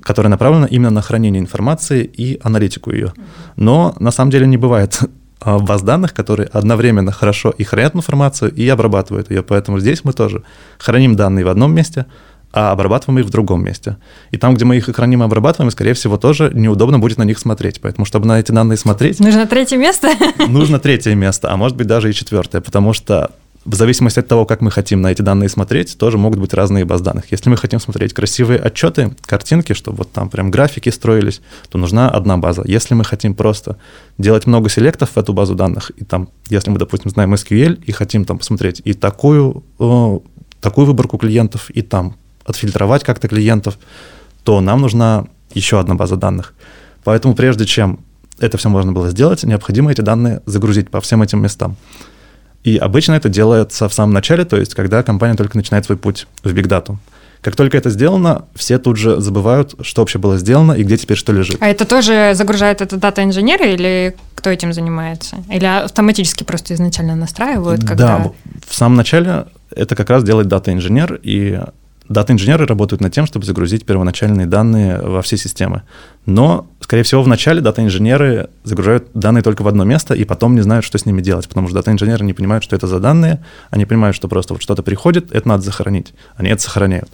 которая 0.01 0.29
направлена 0.29 0.65
именно 0.65 0.91
на 0.91 1.01
хранение 1.01 1.41
информации 1.41 2.03
и 2.03 2.39
аналитику 2.43 2.91
ее. 2.91 3.13
Но 3.55 3.95
на 3.99 4.11
самом 4.11 4.31
деле 4.31 4.47
не 4.47 4.57
бывает 4.57 4.99
а, 5.39 5.57
баз 5.59 5.81
данных, 5.81 6.13
которые 6.13 6.47
одновременно 6.47 7.11
хорошо 7.11 7.49
и 7.49 7.63
хранят 7.63 7.95
информацию, 7.95 8.53
и 8.53 8.67
обрабатывают 8.67 9.31
ее. 9.31 9.41
Поэтому 9.41 9.79
здесь 9.79 10.03
мы 10.03 10.13
тоже 10.13 10.43
храним 10.77 11.15
данные 11.15 11.45
в 11.45 11.47
одном 11.47 11.73
месте, 11.73 12.05
а 12.53 12.71
обрабатываем 12.71 13.19
их 13.19 13.25
в 13.25 13.29
другом 13.29 13.63
месте. 13.63 13.97
И 14.29 14.37
там, 14.37 14.53
где 14.53 14.65
мы 14.65 14.77
их 14.77 14.93
храним 14.93 15.23
и 15.23 15.25
обрабатываем, 15.25 15.71
скорее 15.71 15.93
всего, 15.93 16.17
тоже 16.17 16.51
неудобно 16.53 16.99
будет 16.99 17.17
на 17.17 17.23
них 17.23 17.39
смотреть. 17.39 17.81
Поэтому, 17.81 18.05
чтобы 18.05 18.27
на 18.27 18.39
эти 18.39 18.51
данные 18.51 18.77
смотреть... 18.77 19.19
Нужно 19.19 19.47
третье 19.47 19.77
место? 19.77 20.09
Нужно 20.47 20.79
третье 20.79 21.15
место, 21.15 21.51
а 21.51 21.57
может 21.57 21.77
быть 21.77 21.87
даже 21.87 22.09
и 22.09 22.13
четвертое, 22.13 22.61
потому 22.61 22.93
что 22.93 23.31
в 23.63 23.75
зависимости 23.75 24.19
от 24.19 24.27
того, 24.27 24.45
как 24.45 24.61
мы 24.61 24.71
хотим 24.71 25.01
на 25.01 25.11
эти 25.11 25.21
данные 25.21 25.47
смотреть, 25.47 25.95
тоже 25.97 26.17
могут 26.17 26.39
быть 26.39 26.53
разные 26.53 26.83
баз 26.83 27.01
данных. 27.01 27.31
Если 27.31 27.47
мы 27.49 27.57
хотим 27.57 27.79
смотреть 27.79 28.13
красивые 28.13 28.59
отчеты, 28.59 29.15
картинки, 29.21 29.73
чтобы 29.73 29.99
вот 29.99 30.11
там 30.11 30.29
прям 30.29 30.49
графики 30.49 30.89
строились, 30.89 31.41
то 31.69 31.77
нужна 31.77 32.09
одна 32.09 32.37
база. 32.37 32.63
Если 32.65 32.95
мы 32.95 33.03
хотим 33.03 33.35
просто 33.35 33.77
делать 34.17 34.47
много 34.47 34.67
селектов 34.69 35.11
в 35.11 35.17
эту 35.17 35.33
базу 35.33 35.53
данных, 35.53 35.91
и 35.95 36.03
там, 36.03 36.29
если 36.49 36.71
мы, 36.71 36.79
допустим, 36.79 37.11
знаем 37.11 37.35
SQL 37.35 37.83
и 37.85 37.91
хотим 37.91 38.25
там 38.25 38.39
посмотреть 38.39 38.81
и 38.83 38.93
такую, 38.93 39.63
такую 40.59 40.87
выборку 40.87 41.19
клиентов, 41.19 41.69
и 41.69 41.83
там 41.83 42.15
отфильтровать 42.45 43.03
как-то 43.03 43.27
клиентов, 43.27 43.77
то 44.43 44.59
нам 44.59 44.81
нужна 44.81 45.27
еще 45.53 45.79
одна 45.79 45.93
база 45.93 46.15
данных. 46.15 46.55
Поэтому 47.03 47.35
прежде 47.35 47.65
чем 47.65 47.99
это 48.39 48.57
все 48.57 48.69
можно 48.69 48.91
было 48.91 49.11
сделать, 49.11 49.43
необходимо 49.43 49.91
эти 49.91 50.01
данные 50.01 50.41
загрузить 50.47 50.89
по 50.89 50.99
всем 50.99 51.21
этим 51.21 51.43
местам. 51.43 51.77
И 52.63 52.77
обычно 52.77 53.13
это 53.13 53.29
делается 53.29 53.89
в 53.89 53.93
самом 53.93 54.13
начале, 54.13 54.45
то 54.45 54.57
есть 54.57 54.75
когда 54.75 55.03
компания 55.03 55.35
только 55.35 55.57
начинает 55.57 55.85
свой 55.85 55.97
путь 55.97 56.27
в 56.43 56.53
Data. 56.53 56.97
Как 57.41 57.55
только 57.55 57.75
это 57.75 57.89
сделано, 57.89 58.45
все 58.53 58.77
тут 58.77 58.97
же 58.97 59.19
забывают, 59.19 59.73
что 59.81 60.03
вообще 60.03 60.19
было 60.19 60.37
сделано 60.37 60.73
и 60.73 60.83
где 60.83 60.95
теперь 60.95 61.17
что 61.17 61.33
лежит. 61.33 61.57
А 61.59 61.67
это 61.67 61.85
тоже 61.85 62.33
загружает 62.35 62.81
это 62.81 62.97
дата-инженеры 62.97 63.73
или 63.73 64.15
кто 64.35 64.51
этим 64.51 64.73
занимается? 64.73 65.37
Или 65.49 65.65
автоматически 65.65 66.43
просто 66.43 66.75
изначально 66.75 67.15
настраивают? 67.15 67.83
Когда... 67.83 68.19
Да, 68.19 68.31
в 68.67 68.75
самом 68.75 68.95
начале 68.95 69.45
это 69.75 69.95
как 69.95 70.11
раз 70.11 70.23
делает 70.23 70.47
дата-инженер, 70.47 71.19
и 71.23 71.59
Дата-инженеры 72.11 72.65
работают 72.65 72.99
над 72.99 73.13
тем, 73.13 73.25
чтобы 73.25 73.45
загрузить 73.45 73.85
первоначальные 73.85 74.45
данные 74.45 74.99
во 74.99 75.21
все 75.21 75.37
системы. 75.37 75.83
Но, 76.25 76.67
скорее 76.91 77.03
всего, 77.03 77.23
вначале 77.23 77.61
дата-инженеры 77.61 78.49
загружают 78.65 79.11
данные 79.13 79.43
только 79.43 79.61
в 79.61 79.67
одно 79.69 79.85
место 79.85 80.13
и 80.13 80.25
потом 80.25 80.55
не 80.55 80.61
знают, 80.61 80.83
что 80.83 80.97
с 80.97 81.05
ними 81.05 81.21
делать, 81.21 81.47
потому 81.47 81.69
что 81.69 81.75
дата-инженеры 81.75 82.25
не 82.25 82.33
понимают, 82.33 82.65
что 82.65 82.75
это 82.75 82.85
за 82.85 82.99
данные, 82.99 83.45
они 83.69 83.85
понимают, 83.85 84.13
что 84.13 84.27
просто 84.27 84.55
вот 84.55 84.61
что-то 84.61 84.83
приходит, 84.83 85.31
это 85.31 85.47
надо 85.47 85.63
сохранить. 85.63 86.13
Они 86.35 86.49
это 86.49 86.61
сохраняют. 86.61 87.09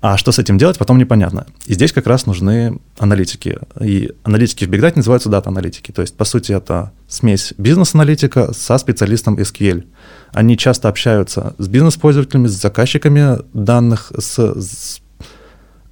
А 0.00 0.16
что 0.16 0.32
с 0.32 0.38
этим 0.38 0.56
делать, 0.56 0.78
потом 0.78 0.96
непонятно. 0.96 1.46
И 1.66 1.74
здесь 1.74 1.92
как 1.92 2.06
раз 2.06 2.24
нужны 2.24 2.80
аналитики. 2.98 3.58
И 3.78 4.10
аналитики 4.22 4.64
в 4.64 4.70
Big 4.70 4.80
Data 4.80 4.94
называются 4.96 5.28
дата-аналитики. 5.28 5.92
То 5.92 6.00
есть, 6.00 6.16
по 6.16 6.24
сути, 6.24 6.52
это 6.52 6.90
смесь 7.06 7.52
бизнес-аналитика 7.58 8.54
со 8.54 8.78
специалистом 8.78 9.36
SQL. 9.36 9.84
Они 10.32 10.56
часто 10.56 10.88
общаются 10.88 11.54
с 11.58 11.68
бизнес-пользователями, 11.68 12.46
с 12.46 12.52
заказчиками 12.52 13.40
данных, 13.52 14.12
с, 14.18 14.38
с 14.38 15.00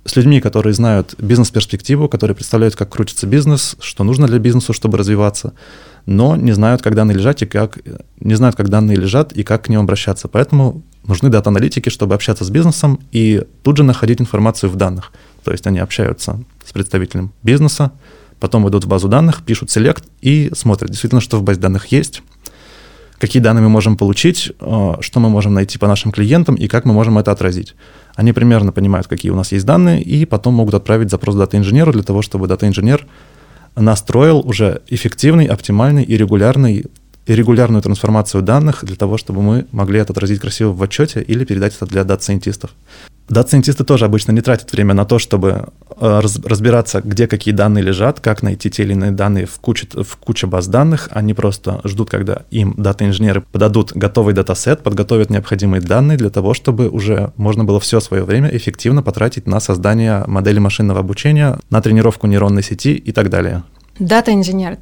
с 0.05 0.17
людьми, 0.17 0.41
которые 0.41 0.75
знают 0.75 1.15
бизнес-перспективу, 1.19 2.09
которые 2.09 2.35
представляют, 2.35 2.75
как 2.75 2.91
крутится 2.91 3.27
бизнес, 3.27 3.77
что 3.81 4.05
нужно 4.05 4.27
для 4.27 4.39
бизнеса, 4.39 4.73
чтобы 4.73 4.99
развиваться, 4.99 5.53
но 6.07 6.35
не 6.37 6.53
знают, 6.53 6.83
как 6.83 6.95
данные 6.95 7.17
лежат 7.17 7.43
и 7.43 7.47
как 7.47 7.79
не 8.19 8.35
знают, 8.35 8.57
как 8.57 8.69
данные 8.69 8.97
лежат 8.97 9.33
и 9.33 9.45
как 9.45 9.65
к 9.65 9.69
ним 9.69 9.81
обращаться. 9.81 10.27
Поэтому 10.27 10.83
нужны 11.07 11.29
дата-аналитики, 11.29 11.89
чтобы 11.89 12.15
общаться 12.15 12.45
с 12.45 12.51
бизнесом 12.51 13.01
и 13.13 13.45
тут 13.63 13.77
же 13.77 13.85
находить 13.85 14.21
информацию 14.21 14.71
в 14.71 14.77
данных. 14.77 15.13
То 15.45 15.53
есть 15.53 15.67
они 15.67 15.79
общаются 15.79 16.43
с 16.65 16.73
представителем 16.73 17.33
бизнеса, 17.43 17.93
потом 18.41 18.69
идут 18.69 18.85
в 18.85 18.89
базу 18.89 19.09
данных, 19.09 19.43
пишут 19.45 19.71
селект 19.71 20.05
и 20.21 20.51
смотрят 20.55 20.91
действительно, 20.91 21.21
что 21.21 21.39
в 21.39 21.43
базе 21.45 21.61
данных 21.61 21.87
есть, 21.87 22.23
какие 23.19 23.41
данные 23.41 23.63
мы 23.63 23.69
можем 23.69 23.97
получить, 23.97 24.53
э, 24.59 24.95
что 25.01 25.21
мы 25.21 25.29
можем 25.29 25.55
найти 25.55 25.79
по 25.79 25.87
нашим 25.87 26.11
клиентам 26.11 26.57
и 26.57 26.67
как 26.67 26.85
мы 26.85 26.93
можем 26.93 27.19
это 27.19 27.31
отразить. 27.31 27.77
Они 28.15 28.33
примерно 28.33 28.73
понимают, 28.73 29.07
какие 29.07 29.33
у 29.33 29.37
нас 29.37 29.53
есть 29.53 29.65
данные, 29.65 30.03
и 30.03 30.25
потом 30.25 30.55
могут 30.55 30.75
отправить 30.75 31.11
запрос 31.11 31.35
дата-инженеру 31.35 31.93
для 31.93 32.03
того, 32.03 32.23
чтобы 32.23 32.47
дата-инженер 32.47 33.07
настроил 33.77 34.41
уже 34.41 34.83
эффективный, 34.89 35.47
оптимальный 35.47 36.03
и 36.03 36.17
регулярный 36.17 36.87
и 37.27 37.35
регулярную 37.35 37.83
трансформацию 37.83 38.43
данных 38.43 38.85
для 38.85 38.97
того, 38.97 39.17
чтобы 39.17 39.43
мы 39.43 39.67
могли 39.73 40.01
это 40.01 40.13
отразить 40.13 40.41
красиво 40.41 40.73
в 40.73 40.83
отчете 40.83 41.23
или 41.23 41.45
передать 41.45 41.77
это 41.77 41.87
для 41.87 42.05
дата-сайентистов. 42.05 42.71
Дата-сайентисты 43.29 43.85
тоже 43.85 44.05
обычно 44.05 44.33
не 44.33 44.41
тратят 44.41 44.73
время 44.73 44.95
на 44.95 45.05
то, 45.05 45.19
чтобы 45.19 45.69
э, 45.97 46.21
разбираться, 46.21 47.01
где 47.03 47.27
какие 47.27 47.55
данные 47.55 47.83
лежат, 47.83 48.21
как 48.21 48.43
найти 48.43 48.69
те 48.69 48.83
или 48.83 48.93
иные 48.93 49.13
данные 49.13 49.47
в 49.47 49.59
куче, 49.61 49.87
в 49.93 50.17
куче 50.17 50.47
баз 50.47 50.67
данных. 50.67 51.09
Они 51.13 51.33
просто 51.33 51.81
ждут, 51.85 52.11
когда 52.11 52.43
им 52.51 52.75
дата-инженеры 52.77 53.41
подадут 53.41 53.93
готовый 53.93 54.35
датасет, 54.35 54.83
подготовят 54.83 55.31
необходимые 55.31 55.81
данные 55.81 56.19
для 56.19 56.31
того, 56.31 56.53
чтобы 56.53 56.89
уже 56.89 57.33
можно 57.37 57.65
было 57.65 57.79
все 57.79 58.01
свое 58.01 58.25
время 58.25 58.51
эффективно 58.55 59.03
потратить 59.03 59.47
на 59.47 59.61
создание 59.61 60.25
модели 60.27 60.59
машинного 60.59 61.01
обучения, 61.01 61.59
на 61.71 61.81
тренировку 61.81 62.27
нейронной 62.27 62.63
сети 62.63 62.95
и 62.95 63.13
так 63.13 63.31
далее. 63.31 63.63
Дата-инженер. 63.99 64.79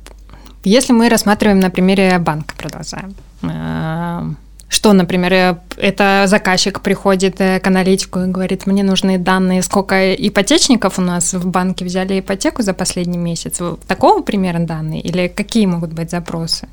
Если 0.64 0.92
мы 0.92 1.08
рассматриваем 1.08 1.60
на 1.60 1.70
примере 1.70 2.18
банка, 2.18 2.54
продолжаем. 2.56 3.14
Э, 3.42 4.30
что, 4.68 4.92
например, 4.92 5.58
это 5.76 6.24
заказчик 6.26 6.80
приходит 6.80 7.40
э, 7.40 7.60
к 7.60 7.66
аналитику 7.66 8.20
и 8.20 8.26
говорит, 8.26 8.66
мне 8.66 8.82
нужны 8.82 9.18
данные, 9.18 9.62
сколько 9.62 10.14
ипотечников 10.14 10.98
у 10.98 11.02
нас 11.02 11.34
в 11.34 11.46
банке 11.46 11.84
взяли 11.84 12.20
ипотеку 12.20 12.62
за 12.62 12.74
последний 12.74 13.18
месяц. 13.18 13.60
Такого 13.88 14.22
примера 14.22 14.58
данные? 14.58 15.00
Или 15.00 15.28
какие 15.28 15.66
могут 15.66 15.92
быть 15.92 16.10
запросы? 16.10 16.68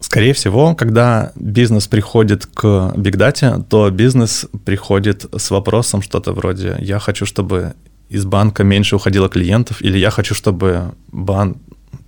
Скорее 0.00 0.32
всего, 0.32 0.74
когда 0.74 1.32
бизнес 1.34 1.88
приходит 1.88 2.46
к 2.46 2.92
Data, 2.96 3.62
то 3.68 3.90
бизнес 3.90 4.46
приходит 4.64 5.26
с 5.36 5.50
вопросом 5.50 6.02
что-то 6.02 6.32
вроде 6.32 6.76
«я 6.80 6.98
хочу, 6.98 7.26
чтобы 7.26 7.74
из 8.08 8.24
банка 8.24 8.62
меньше 8.62 8.96
уходило 8.96 9.28
клиентов», 9.28 9.82
или 9.82 9.98
«я 9.98 10.10
хочу, 10.10 10.34
чтобы 10.34 10.94
банк 11.08 11.56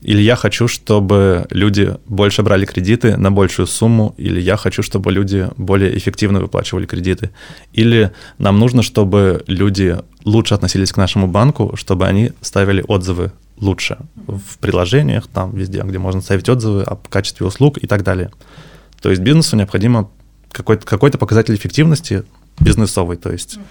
или 0.00 0.22
я 0.22 0.36
хочу, 0.36 0.68
чтобы 0.68 1.46
люди 1.50 1.96
больше 2.06 2.42
брали 2.42 2.64
кредиты 2.64 3.16
на 3.16 3.32
большую 3.32 3.66
сумму, 3.66 4.14
или 4.16 4.40
я 4.40 4.56
хочу, 4.56 4.82
чтобы 4.82 5.12
люди 5.12 5.48
более 5.56 5.96
эффективно 5.96 6.40
выплачивали 6.40 6.86
кредиты, 6.86 7.30
или 7.72 8.12
нам 8.38 8.58
нужно, 8.58 8.82
чтобы 8.82 9.42
люди 9.48 9.98
лучше 10.24 10.54
относились 10.54 10.92
к 10.92 10.96
нашему 10.96 11.26
банку, 11.26 11.74
чтобы 11.76 12.06
они 12.06 12.32
ставили 12.40 12.84
отзывы 12.86 13.32
лучше 13.60 13.98
в 14.26 14.58
приложениях, 14.58 15.26
там 15.26 15.54
везде, 15.54 15.82
где 15.82 15.98
можно 15.98 16.20
ставить 16.20 16.48
отзывы 16.48 16.82
о 16.82 16.96
качестве 16.96 17.46
услуг 17.46 17.78
и 17.78 17.86
так 17.86 18.04
далее. 18.04 18.30
То 19.02 19.10
есть 19.10 19.20
бизнесу 19.20 19.56
необходимо 19.56 20.10
какой-то, 20.52 20.86
какой-то 20.86 21.18
показатель 21.18 21.54
эффективности 21.54 22.24
бизнесовый, 22.60 23.16
то 23.16 23.30
есть 23.30 23.56
угу. 23.56 23.64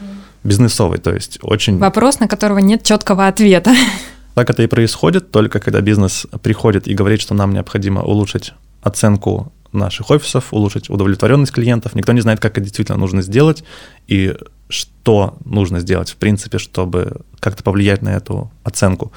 бизнесовый, 0.44 1.00
то 1.00 1.14
есть 1.14 1.40
очень... 1.42 1.78
Вопрос, 1.78 2.20
на 2.20 2.28
которого 2.28 2.60
нет 2.60 2.84
четкого 2.84 3.28
ответа. 3.28 3.74
Так 4.38 4.52
это 4.52 4.62
и 4.62 4.68
происходит, 4.68 5.32
только 5.32 5.60
когда 5.60 5.82
бизнес 5.82 6.28
приходит 6.44 6.88
и 6.88 6.94
говорит, 6.94 7.22
что 7.22 7.34
нам 7.34 7.54
необходимо 7.56 8.04
улучшить 8.04 8.54
оценку 8.84 9.52
наших 9.72 10.12
офисов, 10.12 10.54
улучшить 10.54 10.92
удовлетворенность 10.92 11.52
клиентов. 11.52 11.96
Никто 11.96 12.14
не 12.14 12.22
знает, 12.22 12.40
как 12.40 12.52
это 12.52 12.62
действительно 12.62 13.00
нужно 13.00 13.24
сделать 13.24 13.64
и 14.08 14.36
что 14.70 15.40
нужно 15.44 15.80
сделать, 15.80 16.12
в 16.12 16.18
принципе, 16.18 16.60
чтобы 16.60 17.22
как-то 17.40 17.64
повлиять 17.64 18.04
на 18.04 18.10
эту 18.10 18.52
оценку. 18.64 19.12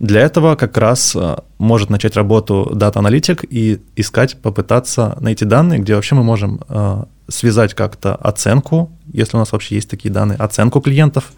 Для 0.00 0.20
этого 0.20 0.56
как 0.56 0.76
раз 0.76 1.14
э, 1.14 1.36
может 1.58 1.88
начать 1.88 2.16
работу 2.16 2.72
дата-аналитик 2.74 3.44
и 3.48 3.80
искать, 3.94 4.36
попытаться 4.42 5.16
найти 5.20 5.44
данные, 5.44 5.78
где 5.78 5.94
вообще 5.94 6.16
мы 6.16 6.24
можем 6.24 6.60
э, 6.68 7.04
связать 7.28 7.74
как-то 7.74 8.16
оценку, 8.16 8.90
если 9.12 9.36
у 9.36 9.38
нас 9.38 9.52
вообще 9.52 9.76
есть 9.76 9.88
такие 9.88 10.12
данные, 10.12 10.38
оценку 10.38 10.80
клиентов 10.80 11.30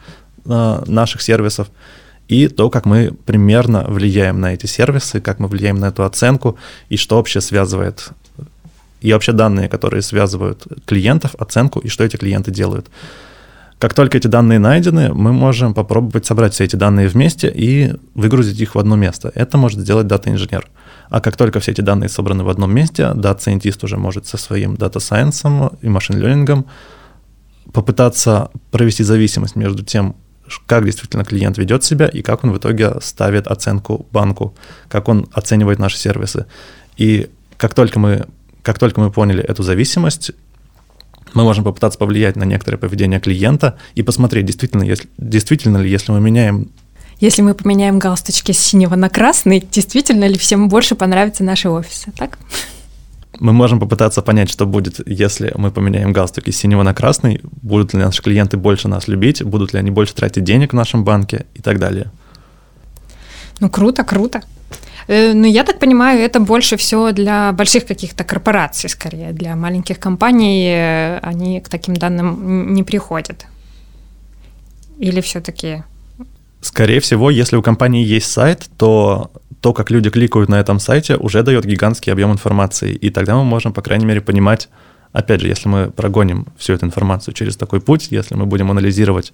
э, 0.47 0.83
наших 0.87 1.21
сервисов, 1.21 1.69
и 2.29 2.49
то, 2.49 2.71
как 2.71 2.85
мы 2.85 3.13
примерно 3.27 3.85
влияем 3.89 4.41
на 4.41 4.55
эти 4.55 4.67
сервисы, 4.67 5.21
как 5.21 5.39
мы 5.39 5.49
влияем 5.49 5.77
на 5.77 5.87
эту 5.87 6.05
оценку, 6.05 6.59
и 6.91 6.97
что 6.97 7.17
вообще 7.17 7.41
связывает, 7.41 8.11
и 9.01 9.13
вообще 9.13 9.33
данные, 9.33 9.69
которые 9.69 10.03
связывают 10.03 10.67
клиентов, 10.85 11.35
оценку, 11.39 11.81
и 11.81 11.89
что 11.89 12.05
эти 12.05 12.17
клиенты 12.17 12.51
делают. 12.51 12.89
Как 13.79 13.95
только 13.95 14.19
эти 14.19 14.27
данные 14.27 14.59
найдены, 14.59 15.15
мы 15.15 15.33
можем 15.33 15.73
попробовать 15.73 16.27
собрать 16.27 16.53
все 16.53 16.65
эти 16.65 16.75
данные 16.77 17.09
вместе 17.09 17.51
и 17.55 17.95
выгрузить 18.15 18.61
их 18.61 18.75
в 18.75 18.79
одно 18.79 18.97
место. 18.97 19.31
Это 19.35 19.57
может 19.57 19.81
сделать 19.81 20.09
дата-инженер. 20.09 20.69
А 21.11 21.21
как 21.21 21.37
только 21.37 21.61
все 21.61 21.71
эти 21.71 21.81
данные 21.81 22.09
собраны 22.09 22.43
в 22.43 22.49
одном 22.49 22.75
месте, 22.75 23.13
дата-сайентист 23.15 23.85
уже 23.85 23.97
может 23.97 24.27
со 24.27 24.37
своим 24.37 24.77
дата-сайенсом 24.77 25.71
и 25.81 25.89
машин-лернингом 25.89 26.67
попытаться 27.73 28.51
провести 28.73 29.05
зависимость 29.05 29.55
между 29.55 29.85
тем, 29.85 30.17
как 30.67 30.85
действительно 30.85 31.25
клиент 31.25 31.59
ведет 31.59 31.85
себя 31.85 32.07
и 32.07 32.23
как 32.23 32.45
он 32.45 32.53
в 32.53 32.59
итоге 32.59 32.95
ставит 33.01 33.47
оценку 33.47 34.07
банку, 34.13 34.55
как 34.89 35.09
он 35.09 35.29
оценивает 35.33 35.79
наши 35.79 35.99
сервисы. 35.99 36.47
И 36.97 37.31
как 37.57 37.75
только 37.75 37.99
мы, 37.99 38.27
как 38.63 38.79
только 38.79 39.01
мы 39.01 39.11
поняли 39.11 39.43
эту 39.43 39.63
зависимость, 39.63 40.33
мы 41.35 41.45
можем 41.45 41.65
попытаться 41.65 41.99
повлиять 41.99 42.37
на 42.37 42.45
некоторое 42.45 42.79
поведение 42.79 43.21
клиента 43.21 43.79
и 43.95 44.03
посмотреть, 44.03 44.47
действительно, 44.47 44.83
если, 44.83 45.09
действительно 45.19 45.79
ли, 45.79 45.91
если 45.91 46.13
мы 46.13 46.21
меняем 46.21 46.71
если 47.21 47.43
мы 47.43 47.55
поменяем 47.55 47.99
галстучки 47.99 48.53
с 48.53 48.59
синего 48.61 48.95
на 48.95 49.09
красный, 49.09 49.67
действительно 49.73 50.29
ли 50.29 50.39
всем 50.39 50.69
больше 50.69 50.95
понравятся 50.95 51.43
наши 51.43 51.69
офисы, 51.69 52.13
так? 52.17 52.39
Мы 53.41 53.53
можем 53.53 53.79
попытаться 53.81 54.23
понять, 54.23 54.51
что 54.51 54.67
будет, 54.67 55.01
если 55.07 55.53
мы 55.57 55.71
поменяем 55.71 56.13
галстук 56.13 56.49
из 56.49 56.57
синего 56.57 56.83
на 56.83 56.95
красный, 56.95 57.41
будут 57.43 57.95
ли 57.95 58.01
наши 58.01 58.23
клиенты 58.23 58.57
больше 58.57 58.89
нас 58.89 59.09
любить, 59.09 59.43
будут 59.43 59.73
ли 59.73 59.79
они 59.79 59.91
больше 59.91 60.15
тратить 60.15 60.45
денег 60.45 60.73
в 60.73 60.77
нашем 60.77 61.05
банке 61.05 61.47
и 61.55 61.61
так 61.61 61.79
далее. 61.79 62.11
Ну, 63.61 63.71
круто, 63.71 64.05
круто. 64.05 64.43
Э, 65.09 65.33
ну, 65.35 65.47
я 65.47 65.65
так 65.65 65.79
понимаю, 65.79 66.21
это 66.21 66.41
больше 66.41 66.77
всего 66.77 67.13
для 67.13 67.53
больших 67.53 67.87
каких-то 67.87 68.25
корпораций, 68.25 68.91
скорее. 68.91 69.33
Для 69.33 69.57
маленьких 69.57 69.99
компаний 69.99 70.69
э, 70.69 71.19
они 71.23 71.61
к 71.61 71.69
таким 71.69 71.95
данным 71.95 72.75
не 72.75 72.83
приходят. 72.83 73.47
Или 74.99 75.21
все-таки 75.21 75.83
Скорее 76.61 77.01
всего, 77.01 77.31
если 77.31 77.57
у 77.57 77.63
компании 77.63 78.05
есть 78.05 78.31
сайт, 78.31 78.69
то 78.77 79.31
то, 79.61 79.73
как 79.73 79.91
люди 79.91 80.11
кликают 80.11 80.49
на 80.49 80.61
этом 80.61 80.79
сайте, 80.79 81.17
уже 81.17 81.43
дает 81.43 81.65
гигантский 81.65 82.13
объем 82.13 82.33
информации. 82.33 82.95
И 82.95 83.11
тогда 83.11 83.37
мы 83.37 83.45
можем, 83.45 83.73
по 83.73 83.83
крайней 83.83 84.07
мере, 84.07 84.21
понимать, 84.21 84.69
опять 85.13 85.41
же, 85.41 85.49
если 85.49 85.69
мы 85.69 85.91
прогоним 85.91 86.47
всю 86.57 86.75
эту 86.75 86.87
информацию 86.87 87.35
через 87.35 87.57
такой 87.57 87.81
путь, 87.81 88.09
если 88.11 88.35
мы 88.35 88.47
будем 88.47 88.71
анализировать 88.71 89.33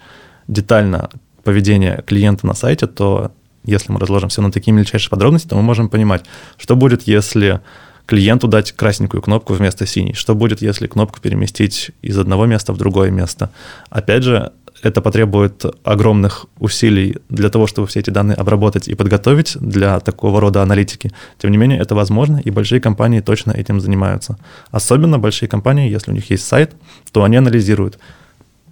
детально 0.48 1.10
поведение 1.42 2.02
клиента 2.06 2.46
на 2.46 2.54
сайте, 2.54 2.86
то 2.86 3.32
если 3.64 3.92
мы 3.92 4.00
разложим 4.00 4.28
все 4.28 4.42
на 4.42 4.52
такие 4.52 4.72
мельчайшие 4.72 5.10
подробности, 5.10 5.48
то 5.48 5.56
мы 5.56 5.62
можем 5.62 5.88
понимать, 5.88 6.24
что 6.56 6.76
будет, 6.76 7.02
если 7.02 7.60
клиенту 8.06 8.48
дать 8.48 8.72
красненькую 8.72 9.22
кнопку 9.22 9.54
вместо 9.54 9.86
синей, 9.86 10.12
что 10.14 10.34
будет, 10.34 10.60
если 10.60 10.86
кнопку 10.86 11.20
переместить 11.20 11.90
из 12.02 12.18
одного 12.18 12.46
места 12.46 12.72
в 12.72 12.76
другое 12.76 13.10
место. 13.10 13.50
Опять 13.88 14.24
же, 14.24 14.52
это 14.84 15.00
потребует 15.00 15.64
огромных 15.82 16.44
усилий 16.58 17.16
для 17.30 17.48
того, 17.48 17.66
чтобы 17.66 17.88
все 17.88 18.00
эти 18.00 18.10
данные 18.10 18.36
обработать 18.36 18.86
и 18.86 18.94
подготовить 18.94 19.56
для 19.58 19.98
такого 20.00 20.40
рода 20.40 20.62
аналитики. 20.62 21.10
Тем 21.38 21.50
не 21.50 21.56
менее, 21.56 21.78
это 21.78 21.94
возможно, 21.94 22.36
и 22.44 22.50
большие 22.50 22.80
компании 22.80 23.20
точно 23.20 23.52
этим 23.52 23.80
занимаются. 23.80 24.36
Особенно 24.70 25.18
большие 25.18 25.48
компании, 25.48 25.90
если 25.90 26.10
у 26.10 26.14
них 26.14 26.30
есть 26.30 26.46
сайт, 26.46 26.72
то 27.12 27.24
они 27.24 27.36
анализируют, 27.38 27.98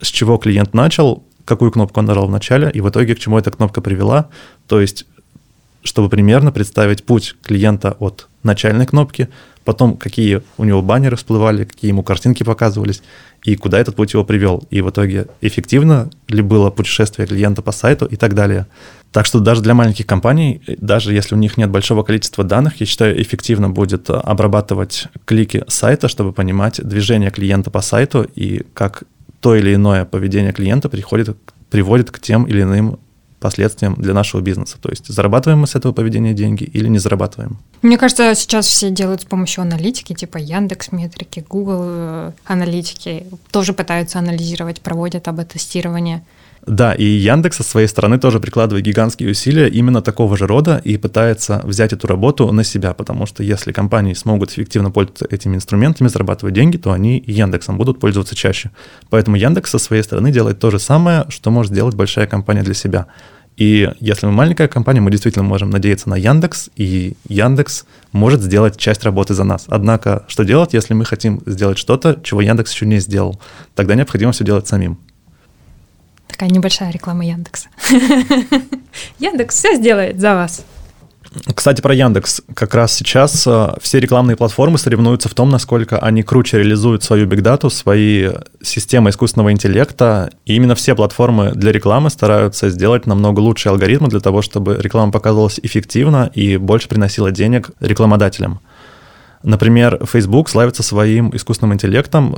с 0.03 0.09
чего 0.09 0.37
клиент 0.37 0.75
начал, 0.75 1.25
какую 1.47 1.71
кнопку 1.71 2.01
он 2.01 2.07
нажал 2.07 2.27
в 2.27 2.31
начале, 2.31 2.71
и 2.71 2.83
в 2.83 2.89
итоге 2.91 3.15
к 3.15 3.19
чему 3.19 3.39
эта 3.39 3.51
кнопка 3.51 3.81
привела. 3.81 4.29
То 4.67 4.83
есть, 4.83 5.07
чтобы 5.83 6.11
примерно 6.11 6.53
представить 6.53 7.05
путь 7.05 7.37
клиента 7.43 7.97
от 7.99 8.29
начальной 8.43 8.85
кнопки, 8.85 9.29
потом 9.65 9.97
какие 9.97 10.43
у 10.59 10.65
него 10.65 10.83
баннеры 10.83 11.17
всплывали, 11.17 11.65
какие 11.65 11.91
ему 11.91 12.03
картинки 12.03 12.43
показывались, 12.43 13.03
и 13.45 13.57
куда 13.57 13.79
этот 13.79 13.97
путь 13.97 14.13
его 14.13 14.25
привел, 14.25 14.63
и 14.71 14.81
в 14.81 14.91
итоге 14.91 15.27
эффективно 15.41 16.11
ли 16.29 16.43
было 16.43 16.71
путешествие 16.71 17.27
клиента 17.27 17.63
по 17.63 17.73
сайту 17.73 18.07
и 18.07 18.17
так 18.17 18.35
далее. 18.35 18.67
Так 19.11 19.27
что 19.27 19.41
даже 19.41 19.63
для 19.63 19.75
маленьких 19.75 20.07
компаний, 20.07 20.63
даже 20.79 21.13
если 21.13 21.35
у 21.35 21.39
них 21.39 21.57
нет 21.57 21.69
большого 21.69 22.03
количества 22.03 22.45
данных, 22.45 22.81
я 22.81 22.87
считаю, 22.87 23.21
эффективно 23.21 23.69
будет 23.69 24.09
обрабатывать 24.09 25.09
клики 25.27 25.65
сайта, 25.69 26.09
чтобы 26.09 26.33
понимать 26.33 26.81
движение 26.83 27.31
клиента 27.31 27.71
по 27.71 27.83
сайту 27.83 28.27
и 28.35 28.63
как 28.73 29.05
то 29.41 29.55
или 29.55 29.75
иное 29.75 30.05
поведение 30.05 30.53
клиента 30.53 30.89
приходит, 30.89 31.37
приводит 31.69 32.11
к 32.11 32.21
тем 32.21 32.45
или 32.45 32.63
иным 32.63 33.01
последствиям 33.43 33.95
для 33.99 34.15
нашего 34.15 34.41
бизнеса. 34.41 34.77
То 34.81 34.89
есть 34.89 35.09
зарабатываем 35.09 35.61
мы 35.61 35.67
с 35.67 35.75
этого 35.75 35.93
поведения 35.93 36.33
деньги 36.33 36.65
или 36.65 36.89
не 36.89 36.99
зарабатываем. 36.99 37.59
Мне 37.83 37.99
кажется, 37.99 38.35
сейчас 38.35 38.67
все 38.67 38.91
делают 38.91 39.23
с 39.23 39.25
помощью 39.25 39.63
аналитики, 39.63 40.15
типа 40.15 40.39
Яндекс 40.39 40.93
метрики, 40.93 41.45
Google 41.49 41.83
э, 41.83 42.33
аналитики, 42.47 43.27
тоже 43.51 43.73
пытаются 43.73 44.19
анализировать, 44.19 44.81
проводят 44.81 45.29
АБ-тестирование. 45.29 46.23
Да, 46.67 46.95
и 46.95 47.05
Яндекс 47.05 47.57
со 47.57 47.63
своей 47.65 47.89
стороны 47.89 48.19
тоже 48.19 48.39
прикладывает 48.39 48.85
гигантские 48.85 49.31
усилия 49.31 49.69
именно 49.69 50.01
такого 50.01 50.37
же 50.37 50.47
рода 50.47 50.81
и 50.85 50.97
пытается 50.97 51.61
взять 51.65 51.93
эту 51.93 52.07
работу 52.07 52.53
на 52.53 52.63
себя, 52.63 52.95
потому 52.95 53.27
что 53.27 53.43
если 53.43 53.73
компании 53.73 54.15
смогут 54.15 54.53
эффективно 54.53 54.93
пользоваться 54.93 55.27
этими 55.29 55.57
инструментами, 55.57 56.07
зарабатывать 56.07 56.55
деньги, 56.55 56.77
то 56.77 56.93
они 56.93 57.23
Яндексом 57.27 57.79
будут 57.79 57.99
пользоваться 57.99 58.37
чаще. 58.37 58.71
Поэтому 59.11 59.37
Яндекс 59.37 59.71
со 59.71 59.79
своей 59.79 60.05
стороны 60.05 60.31
делает 60.31 60.61
то 60.61 60.71
же 60.71 60.79
самое, 60.79 61.27
что 61.31 61.51
может 61.51 61.73
сделать 61.73 61.97
большая 61.97 62.29
компания 62.29 62.63
для 62.63 62.75
себя. 62.75 63.09
И 63.57 63.91
если 63.99 64.27
мы 64.27 64.33
маленькая 64.33 64.69
компания, 64.69 65.01
мы 65.01 65.11
действительно 65.11 65.45
можем 65.45 65.71
надеяться 65.71 66.09
на 66.09 66.17
Яндекс, 66.17 66.71
и 66.77 67.17
Яндекс 67.29 67.87
может 68.13 68.41
сделать 68.41 68.77
часть 68.77 69.03
работы 69.03 69.35
за 69.35 69.43
нас. 69.43 69.65
Однако, 69.67 70.25
что 70.29 70.45
делать, 70.45 70.75
если 70.75 70.95
мы 70.95 71.05
хотим 71.05 71.43
сделать 71.45 71.77
что-то, 71.77 72.21
чего 72.23 72.41
Яндекс 72.41 72.73
еще 72.73 72.87
не 72.87 73.01
сделал? 73.01 73.41
Тогда 73.75 73.97
необходимо 73.97 74.31
все 74.31 74.45
делать 74.45 74.69
самим. 74.69 74.99
Такая 76.43 76.57
небольшая 76.57 76.91
реклама 76.91 77.25
Яндекса. 77.25 77.69
Яндекс 79.21 79.55
все 79.55 79.77
сделает 79.77 80.21
за 80.21 80.35
вас. 80.35 80.65
Кстати, 81.55 81.81
про 81.81 81.95
Яндекс. 81.95 82.43
Как 82.55 82.75
раз 82.75 82.93
сейчас 82.93 83.47
э, 83.47 83.75
все 83.81 84.01
рекламные 84.01 84.37
платформы 84.37 84.77
соревнуются 84.77 85.29
в 85.29 85.35
том, 85.35 85.51
насколько 85.51 86.01
они 86.01 86.25
круче 86.25 86.59
реализуют 86.59 87.05
свою 87.05 87.27
бигдату, 87.27 87.71
свои 87.71 88.31
системы 88.61 89.11
искусственного 89.11 89.53
интеллекта. 89.53 90.33
И 90.45 90.57
именно 90.57 90.75
все 90.75 90.97
платформы 90.97 91.53
для 91.53 91.71
рекламы 91.71 92.11
стараются 92.11 92.71
сделать 92.71 93.07
намного 93.07 93.39
лучшие 93.39 93.71
алгоритмы 93.71 94.09
для 94.09 94.19
того, 94.19 94.43
чтобы 94.43 94.79
реклама 94.81 95.13
показывалась 95.13 95.61
эффективно 95.63 96.29
и 96.35 96.57
больше 96.57 96.89
приносила 96.89 97.31
денег 97.31 97.71
рекламодателям. 97.79 98.59
Например, 99.45 100.05
Facebook 100.07 100.49
славится 100.49 100.83
своим 100.83 101.31
искусственным 101.37 101.75
интеллектом 101.75 102.37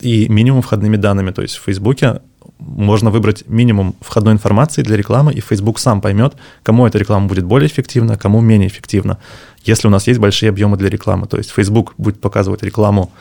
и 0.00 0.28
минимум 0.28 0.62
входными 0.62 0.96
данными. 0.96 1.30
То 1.30 1.42
есть 1.42 1.56
в 1.56 1.64
Фейсбуке 1.64 2.20
можно 2.58 3.10
выбрать 3.10 3.44
минимум 3.48 3.94
входной 4.00 4.32
информации 4.34 4.82
для 4.82 4.96
рекламы, 4.96 5.32
и 5.32 5.40
Facebook 5.40 5.78
сам 5.78 6.00
поймет, 6.00 6.34
кому 6.62 6.86
эта 6.86 6.98
реклама 6.98 7.26
будет 7.28 7.44
более 7.44 7.68
эффективна, 7.68 8.16
кому 8.16 8.40
менее 8.40 8.68
эффективна, 8.68 9.18
если 9.64 9.88
у 9.88 9.90
нас 9.90 10.06
есть 10.06 10.20
большие 10.20 10.50
объемы 10.50 10.76
для 10.76 10.88
рекламы. 10.88 11.26
То 11.26 11.36
есть 11.36 11.50
Facebook 11.50 11.94
будет 11.98 12.20
показывать 12.20 12.62
рекламу 12.62 13.12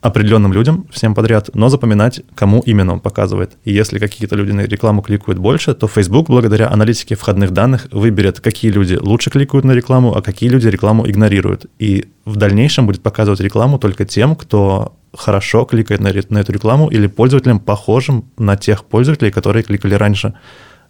определенным 0.00 0.52
людям 0.52 0.84
всем 0.90 1.14
подряд, 1.14 1.50
но 1.54 1.68
запоминать, 1.68 2.22
кому 2.34 2.60
именно 2.66 2.94
он 2.94 3.00
показывает. 3.00 3.52
И 3.64 3.72
если 3.72 4.00
какие-то 4.00 4.34
люди 4.34 4.50
на 4.50 4.62
рекламу 4.62 5.00
кликают 5.00 5.38
больше, 5.38 5.74
то 5.74 5.86
Facebook 5.86 6.26
благодаря 6.26 6.68
аналитике 6.70 7.14
входных 7.14 7.52
данных 7.52 7.86
выберет, 7.92 8.40
какие 8.40 8.72
люди 8.72 8.94
лучше 8.94 9.30
кликают 9.30 9.64
на 9.64 9.72
рекламу, 9.72 10.16
а 10.16 10.20
какие 10.20 10.50
люди 10.50 10.66
рекламу 10.66 11.08
игнорируют. 11.08 11.66
И 11.78 12.06
в 12.24 12.34
дальнейшем 12.34 12.86
будет 12.86 13.00
показывать 13.00 13.40
рекламу 13.40 13.78
только 13.78 14.04
тем, 14.04 14.34
кто 14.34 14.96
хорошо 15.14 15.64
кликает 15.64 16.00
на, 16.00 16.12
на 16.28 16.38
эту 16.38 16.52
рекламу 16.52 16.88
или 16.88 17.06
пользователям, 17.06 17.60
похожим 17.60 18.24
на 18.38 18.56
тех 18.56 18.84
пользователей, 18.84 19.30
которые 19.30 19.62
кликали 19.62 19.94
раньше. 19.94 20.34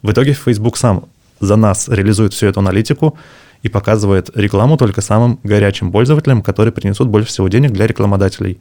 В 0.03 0.11
итоге 0.11 0.33
Facebook 0.33 0.77
сам 0.77 1.05
за 1.41 1.57
нас 1.57 1.89
реализует 1.89 2.33
всю 2.33 2.47
эту 2.47 2.61
аналитику 2.61 3.19
и 3.63 3.69
показывает 3.69 4.31
рекламу 4.37 4.77
только 4.77 5.01
самым 5.01 5.39
горячим 5.43 5.93
пользователям, 5.93 6.43
которые 6.43 6.73
принесут 6.73 7.09
больше 7.09 7.29
всего 7.29 7.49
денег 7.49 7.73
для 7.73 7.87
рекламодателей. 7.87 8.61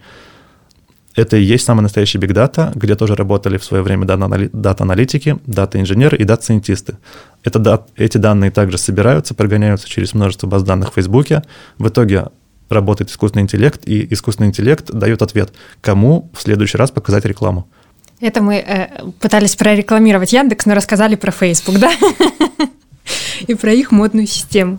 Это 1.15 1.36
и 1.36 1.43
есть 1.43 1.65
самый 1.65 1.82
настоящий 1.82 2.17
big 2.17 2.32
data, 2.32 2.71
где 2.74 2.95
тоже 2.95 3.15
работали 3.15 3.58
в 3.58 3.65
свое 3.65 3.84
время 3.84 4.06
дата-аналитики, 4.06 5.38
дата-инженеры 5.45 6.17
и 6.17 6.24
дата-сайентисты. 6.24 6.97
Это, 7.43 7.86
эти 7.97 8.17
данные 8.17 8.50
также 8.50 8.78
собираются, 8.78 9.34
прогоняются 9.34 9.89
через 9.89 10.13
множество 10.13 10.47
баз 10.47 10.63
данных 10.63 10.91
в 10.91 10.93
Фейсбуке. 10.93 11.43
В 11.78 11.89
итоге 11.89 12.28
работает 12.73 13.10
искусственный 13.10 13.43
интеллект, 13.43 13.81
и 13.86 14.12
искусственный 14.13 14.49
интеллект 14.49 14.91
дает 14.91 15.21
ответ, 15.21 15.53
кому 15.81 16.29
в 16.34 16.41
следующий 16.41 16.77
раз 16.77 16.91
показать 16.91 17.25
рекламу. 17.25 17.67
Это 18.19 18.41
мы 18.41 18.55
э, 18.57 18.89
пытались 19.19 19.55
прорекламировать 19.55 20.31
Яндекс, 20.31 20.65
но 20.67 20.75
рассказали 20.75 21.15
про 21.15 21.31
Facebook, 21.31 21.79
да? 21.79 21.91
И 23.47 23.55
про 23.55 23.73
их 23.73 23.91
модную 23.91 24.27
систему. 24.27 24.77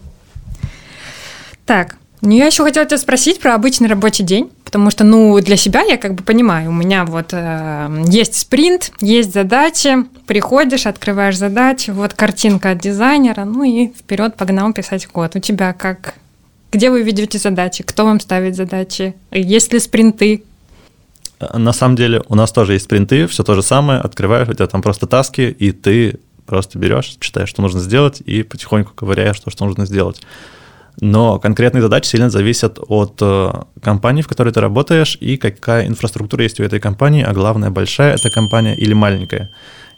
Так, 1.67 1.97
ну 2.21 2.31
я 2.31 2.47
еще 2.47 2.63
хотела 2.63 2.87
тебя 2.87 2.99
спросить 2.99 3.41
про 3.41 3.55
обычный 3.55 3.89
рабочий 3.89 4.23
день, 4.23 4.49
потому 4.65 4.91
что, 4.91 5.03
ну, 5.03 5.41
для 5.41 5.57
себя 5.57 5.83
я 5.83 5.97
как 5.97 6.15
бы 6.15 6.23
понимаю, 6.23 6.71
у 6.71 6.73
меня 6.73 7.05
вот 7.05 7.31
э, 7.33 8.05
есть 8.07 8.39
спринт, 8.39 8.93
есть 9.01 9.35
задачи, 9.35 10.07
приходишь, 10.27 10.87
открываешь 10.87 11.37
задачи, 11.37 11.91
вот 11.91 12.15
картинка 12.15 12.71
от 12.71 12.79
дизайнера, 12.79 13.45
ну 13.45 13.65
и 13.65 13.89
вперед 13.89 14.37
погнал 14.37 14.73
писать 14.73 15.07
код. 15.07 15.35
У 15.35 15.41
тебя 15.41 15.73
как 15.73 16.15
где 16.73 16.91
вы 16.91 17.03
ведете 17.03 17.39
задачи? 17.39 17.85
Кто 17.85 18.05
вам 18.05 18.19
ставит 18.19 18.57
задачи? 18.57 19.15
Есть 19.31 19.73
ли 19.73 19.79
спринты? 19.79 20.43
На 21.53 21.73
самом 21.73 21.97
деле 21.97 22.23
у 22.29 22.35
нас 22.35 22.51
тоже 22.53 22.75
есть 22.75 22.87
спринты, 22.87 23.27
все 23.27 23.43
то 23.43 23.55
же 23.55 23.63
самое, 23.63 24.01
открываешь, 24.01 24.49
у 24.49 24.55
тебя 24.55 24.67
там 24.67 24.81
просто 24.81 25.07
таски, 25.07 25.43
и 25.43 25.73
ты 25.73 26.21
просто 26.47 26.79
берешь, 26.79 27.17
читаешь, 27.21 27.49
что 27.49 27.63
нужно 27.63 27.81
сделать, 27.81 28.23
и 28.25 28.43
потихоньку 28.43 28.93
ковыряешь 28.95 29.41
то, 29.41 29.51
что 29.51 29.65
нужно 29.65 29.87
сделать. 29.87 30.23
Но 31.01 31.39
конкретные 31.39 31.83
задачи 31.83 32.09
сильно 32.09 32.31
зависят 32.31 32.79
от 32.79 33.19
э, 33.21 33.51
компании, 33.83 34.23
в 34.23 34.29
которой 34.29 34.53
ты 34.53 34.61
работаешь, 34.61 35.17
и 35.21 35.37
какая 35.37 35.87
инфраструктура 35.87 36.43
есть 36.43 36.61
у 36.61 36.65
этой 36.65 36.81
компании, 36.81 37.23
а 37.23 37.33
главное, 37.33 37.71
большая 37.71 38.15
эта 38.15 38.31
компания 38.31 38.77
или 38.77 38.93
маленькая. 38.93 39.51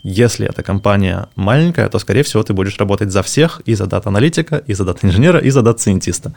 Если 0.05 0.47
эта 0.47 0.63
компания 0.63 1.29
маленькая, 1.35 1.89
то, 1.89 1.99
скорее 1.99 2.23
всего, 2.23 2.43
ты 2.43 2.53
будешь 2.53 2.79
работать 2.79 3.11
за 3.11 3.23
всех, 3.23 3.63
и 3.65 3.75
за 3.75 3.87
дата-аналитика, 3.87 4.57
и 4.57 4.75
за 4.75 4.85
дата-инженера, 4.85 5.39
и 5.39 5.49
за 5.51 5.63
дата-сайентиста. 5.63 6.35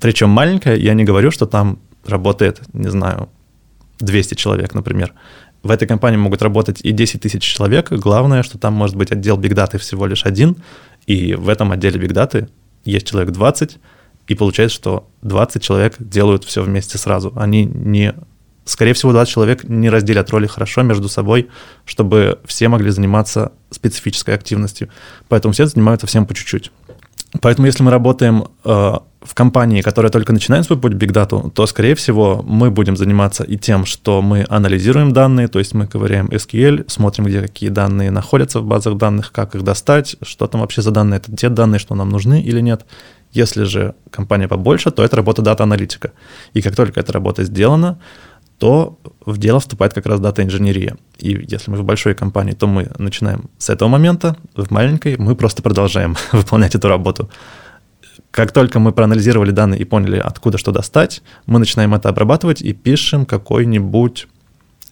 Причем 0.00 0.30
маленькая, 0.30 0.76
я 0.76 0.94
не 0.94 1.02
говорю, 1.02 1.32
что 1.32 1.46
там 1.46 1.80
работает, 2.06 2.60
не 2.72 2.88
знаю, 2.88 3.28
200 3.98 4.34
человек, 4.34 4.74
например. 4.74 5.12
В 5.64 5.72
этой 5.72 5.88
компании 5.88 6.18
могут 6.18 6.40
работать 6.40 6.80
и 6.82 6.92
10 6.92 7.20
тысяч 7.20 7.42
человек. 7.42 7.90
Главное, 7.90 8.44
что 8.44 8.58
там 8.58 8.74
может 8.74 8.94
быть 8.94 9.10
отдел 9.10 9.36
бигдаты 9.36 9.78
всего 9.78 10.06
лишь 10.06 10.24
один, 10.24 10.56
и 11.06 11.34
в 11.34 11.48
этом 11.48 11.72
отделе 11.72 11.98
бигдаты 11.98 12.48
есть 12.84 13.08
человек 13.08 13.32
20, 13.32 13.78
и 14.28 14.34
получается, 14.36 14.76
что 14.76 15.08
20 15.22 15.60
человек 15.60 15.96
делают 15.98 16.44
все 16.44 16.62
вместе 16.62 16.96
сразу. 16.96 17.32
Они 17.34 17.64
не 17.64 18.14
скорее 18.64 18.92
всего, 18.94 19.12
20 19.12 19.32
человек 19.32 19.64
не 19.64 19.90
разделят 19.90 20.30
роли 20.30 20.46
хорошо 20.46 20.82
между 20.82 21.08
собой, 21.08 21.48
чтобы 21.84 22.38
все 22.44 22.68
могли 22.68 22.90
заниматься 22.90 23.52
специфической 23.70 24.34
активностью. 24.34 24.88
Поэтому 25.28 25.52
все 25.52 25.66
занимаются 25.66 26.06
всем 26.06 26.26
по 26.26 26.34
чуть-чуть. 26.34 26.70
Поэтому 27.40 27.66
если 27.66 27.82
мы 27.82 27.90
работаем 27.90 28.44
э, 28.64 28.92
в 29.22 29.34
компании, 29.34 29.80
которая 29.80 30.12
только 30.12 30.32
начинает 30.32 30.66
свой 30.66 30.78
путь 30.78 30.92
Big 30.92 31.12
Data, 31.12 31.50
то, 31.50 31.66
скорее 31.66 31.94
всего, 31.94 32.42
мы 32.46 32.70
будем 32.70 32.96
заниматься 32.96 33.42
и 33.42 33.56
тем, 33.56 33.86
что 33.86 34.20
мы 34.20 34.44
анализируем 34.48 35.12
данные, 35.12 35.48
то 35.48 35.58
есть 35.58 35.72
мы 35.72 35.86
ковыряем 35.86 36.26
SQL, 36.26 36.84
смотрим, 36.90 37.24
где 37.24 37.40
какие 37.40 37.70
данные 37.70 38.10
находятся 38.10 38.60
в 38.60 38.64
базах 38.64 38.96
данных, 38.98 39.32
как 39.32 39.54
их 39.54 39.62
достать, 39.62 40.16
что 40.22 40.46
там 40.46 40.60
вообще 40.60 40.82
за 40.82 40.90
данные, 40.90 41.18
это 41.18 41.34
те 41.34 41.48
данные, 41.48 41.78
что 41.78 41.94
нам 41.94 42.10
нужны 42.10 42.42
или 42.42 42.60
нет. 42.60 42.84
Если 43.32 43.64
же 43.64 43.94
компания 44.10 44.46
побольше, 44.46 44.90
то 44.90 45.02
это 45.02 45.16
работа 45.16 45.40
дата-аналитика. 45.40 46.12
И 46.52 46.60
как 46.60 46.76
только 46.76 47.00
эта 47.00 47.12
работа 47.12 47.44
сделана, 47.44 47.98
то 48.62 48.96
в 49.26 49.38
дело 49.38 49.58
вступает 49.58 49.92
как 49.92 50.06
раз 50.06 50.20
дата-инженерия. 50.20 50.96
И 51.18 51.30
если 51.48 51.72
мы 51.72 51.78
в 51.78 51.82
большой 51.82 52.14
компании, 52.14 52.52
то 52.52 52.68
мы 52.68 52.92
начинаем 52.96 53.50
с 53.58 53.70
этого 53.70 53.88
момента, 53.88 54.36
в 54.54 54.70
маленькой 54.70 55.16
мы 55.16 55.34
просто 55.34 55.62
продолжаем 55.62 56.16
выполнять 56.32 56.76
эту 56.76 56.86
работу. 56.86 57.28
Как 58.30 58.52
только 58.52 58.78
мы 58.78 58.92
проанализировали 58.92 59.50
данные 59.50 59.80
и 59.80 59.84
поняли, 59.84 60.16
откуда 60.16 60.58
что 60.58 60.70
достать, 60.70 61.22
мы 61.44 61.58
начинаем 61.58 61.92
это 61.92 62.08
обрабатывать 62.08 62.62
и 62.62 62.72
пишем 62.72 63.26
какой-нибудь 63.26 64.28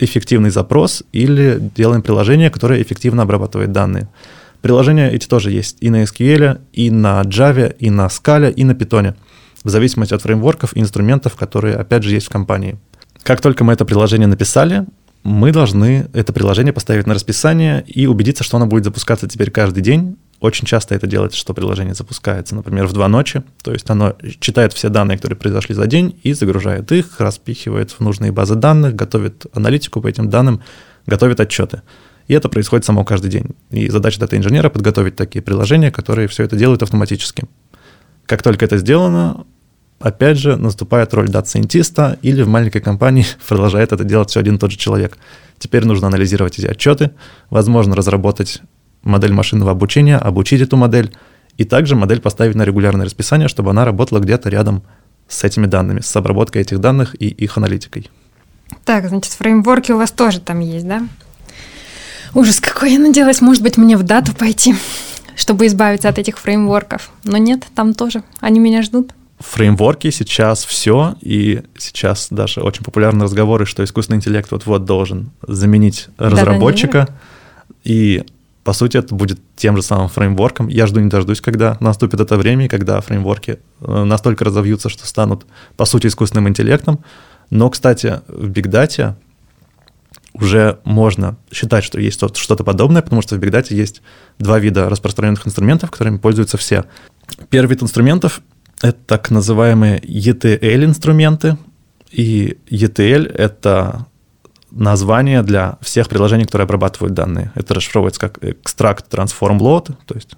эффективный 0.00 0.50
запрос 0.50 1.04
или 1.12 1.58
делаем 1.76 2.02
приложение, 2.02 2.50
которое 2.50 2.82
эффективно 2.82 3.22
обрабатывает 3.22 3.70
данные. 3.70 4.08
Приложения 4.62 5.12
эти 5.12 5.28
тоже 5.28 5.52
есть 5.52 5.76
и 5.78 5.90
на 5.90 6.02
SQL, 6.02 6.60
и 6.72 6.90
на 6.90 7.22
Java, 7.22 7.72
и 7.78 7.88
на 7.88 8.06
Scala, 8.08 8.50
и 8.50 8.64
на 8.64 8.72
Python, 8.72 9.14
в 9.62 9.68
зависимости 9.68 10.12
от 10.12 10.22
фреймворков 10.22 10.76
и 10.76 10.80
инструментов, 10.80 11.36
которые, 11.36 11.76
опять 11.76 12.02
же, 12.02 12.12
есть 12.12 12.26
в 12.26 12.30
компании. 12.30 12.76
Как 13.30 13.40
только 13.40 13.62
мы 13.62 13.74
это 13.74 13.84
приложение 13.84 14.26
написали, 14.26 14.86
мы 15.22 15.52
должны 15.52 16.08
это 16.14 16.32
приложение 16.32 16.72
поставить 16.72 17.06
на 17.06 17.14
расписание 17.14 17.84
и 17.86 18.08
убедиться, 18.08 18.42
что 18.42 18.56
оно 18.56 18.66
будет 18.66 18.82
запускаться 18.82 19.28
теперь 19.28 19.52
каждый 19.52 19.84
день, 19.84 20.16
очень 20.40 20.66
часто 20.66 20.96
это 20.96 21.06
делается, 21.06 21.38
что 21.38 21.54
приложение 21.54 21.94
запускается, 21.94 22.56
например, 22.56 22.88
в 22.88 22.92
2 22.92 23.06
ночи, 23.06 23.44
то 23.62 23.72
есть 23.72 23.88
оно 23.88 24.16
читает 24.40 24.72
все 24.72 24.88
данные, 24.88 25.16
которые 25.16 25.38
произошли 25.38 25.76
за 25.76 25.86
день, 25.86 26.18
и 26.24 26.32
загружает 26.32 26.90
их, 26.90 27.20
распихивает 27.20 27.92
в 27.92 28.00
нужные 28.00 28.32
базы 28.32 28.56
данных, 28.56 28.96
готовит 28.96 29.46
аналитику 29.54 30.00
по 30.00 30.08
этим 30.08 30.28
данным, 30.28 30.60
готовит 31.06 31.38
отчеты. 31.38 31.82
И 32.26 32.34
это 32.34 32.48
происходит 32.48 32.84
само 32.84 33.04
каждый 33.04 33.30
день. 33.30 33.50
И 33.70 33.90
задача 33.90 34.18
дата-инженера— 34.18 34.68
подготовить 34.70 35.14
такие 35.14 35.40
приложения, 35.40 35.92
которые 35.92 36.26
все 36.26 36.42
это 36.42 36.56
делают 36.56 36.82
автоматически. 36.82 37.44
Как 38.26 38.42
только 38.42 38.64
это 38.64 38.76
сделано, 38.76 39.46
опять 40.00 40.38
же, 40.38 40.56
наступает 40.56 41.14
роль 41.14 41.28
дата-сайентиста, 41.28 42.18
или 42.22 42.42
в 42.42 42.48
маленькой 42.48 42.80
компании 42.80 43.26
продолжает 43.48 43.92
это 43.92 44.02
делать 44.02 44.30
все 44.30 44.40
один 44.40 44.56
и 44.56 44.58
тот 44.58 44.72
же 44.72 44.78
человек. 44.78 45.18
Теперь 45.58 45.84
нужно 45.84 46.08
анализировать 46.08 46.58
эти 46.58 46.66
отчеты, 46.66 47.10
возможно, 47.50 47.94
разработать 47.94 48.62
модель 49.02 49.32
машинного 49.32 49.70
обучения, 49.70 50.16
обучить 50.16 50.60
эту 50.60 50.76
модель, 50.76 51.14
и 51.56 51.64
также 51.64 51.94
модель 51.94 52.20
поставить 52.20 52.54
на 52.54 52.62
регулярное 52.62 53.04
расписание, 53.04 53.48
чтобы 53.48 53.70
она 53.70 53.84
работала 53.84 54.18
где-то 54.18 54.48
рядом 54.48 54.82
с 55.28 55.44
этими 55.44 55.66
данными, 55.66 56.00
с 56.00 56.16
обработкой 56.16 56.62
этих 56.62 56.80
данных 56.80 57.14
и 57.20 57.28
их 57.28 57.58
аналитикой. 57.58 58.10
Так, 58.84 59.08
значит, 59.08 59.32
фреймворки 59.32 59.92
у 59.92 59.98
вас 59.98 60.10
тоже 60.10 60.40
там 60.40 60.60
есть, 60.60 60.86
да? 60.86 61.06
Ужас 62.34 62.60
какой, 62.60 62.92
я 62.92 62.98
надеялась, 62.98 63.40
может 63.40 63.62
быть, 63.62 63.76
мне 63.76 63.96
в 63.96 64.02
дату 64.04 64.34
пойти, 64.34 64.74
чтобы 65.36 65.66
избавиться 65.66 66.08
от 66.08 66.18
этих 66.18 66.38
фреймворков. 66.38 67.10
Но 67.24 67.36
нет, 67.36 67.66
там 67.74 67.92
тоже. 67.92 68.22
Они 68.40 68.58
меня 68.58 68.82
ждут. 68.82 69.12
Фреймворки 69.40 70.10
сейчас 70.10 70.64
все, 70.64 71.14
и 71.22 71.62
сейчас 71.78 72.28
даже 72.30 72.60
очень 72.60 72.84
популярны 72.84 73.24
разговоры, 73.24 73.64
что 73.64 73.82
искусственный 73.82 74.18
интеллект 74.18 74.50
вот-вот 74.52 74.84
должен 74.84 75.30
заменить 75.46 76.08
разработчика. 76.18 77.08
Да, 77.08 77.14
и 77.84 78.24
по 78.64 78.74
сути, 78.74 78.98
это 78.98 79.14
будет 79.14 79.40
тем 79.56 79.76
же 79.76 79.82
самым 79.82 80.08
фреймворком. 80.08 80.68
Я 80.68 80.86
жду 80.86 81.00
не 81.00 81.08
дождусь, 81.08 81.40
когда 81.40 81.78
наступит 81.80 82.20
это 82.20 82.36
время, 82.36 82.68
когда 82.68 83.00
фреймворки 83.00 83.58
э, 83.80 84.04
настолько 84.04 84.44
разовьются, 84.44 84.90
что 84.90 85.06
станут, 85.06 85.46
по 85.78 85.86
сути, 85.86 86.08
искусственным 86.08 86.48
интеллектом. 86.48 87.02
Но, 87.48 87.70
кстати, 87.70 88.20
в 88.28 88.50
Big 88.50 88.66
Data 88.66 89.14
уже 90.34 90.78
можно 90.84 91.36
считать, 91.50 91.82
что 91.82 91.98
есть 91.98 92.20
что-то 92.36 92.62
подобное, 92.62 93.00
потому 93.00 93.22
что 93.22 93.36
в 93.36 93.38
Big 93.38 93.50
Data 93.50 93.74
есть 93.74 94.02
два 94.38 94.58
вида 94.58 94.90
распространенных 94.90 95.46
инструментов, 95.46 95.90
которыми 95.90 96.18
пользуются 96.18 96.58
все. 96.58 96.84
Первый 97.48 97.70
вид 97.70 97.82
инструментов— 97.82 98.42
это 98.82 98.98
так 99.06 99.30
называемые 99.30 100.00
ETL-инструменты, 100.00 101.58
и 102.10 102.58
ETL— 102.68 103.26
это 103.34 104.06
название 104.70 105.42
для 105.42 105.78
всех 105.80 106.08
приложений, 106.08 106.46
которые 106.46 106.64
обрабатывают 106.64 107.14
данные. 107.14 107.52
Это 107.54 107.74
расшифровывается 107.74 108.20
как 108.20 108.38
extract, 108.38 109.04
transform, 109.10 109.58
load, 109.58 109.94
то 110.06 110.14
есть 110.14 110.30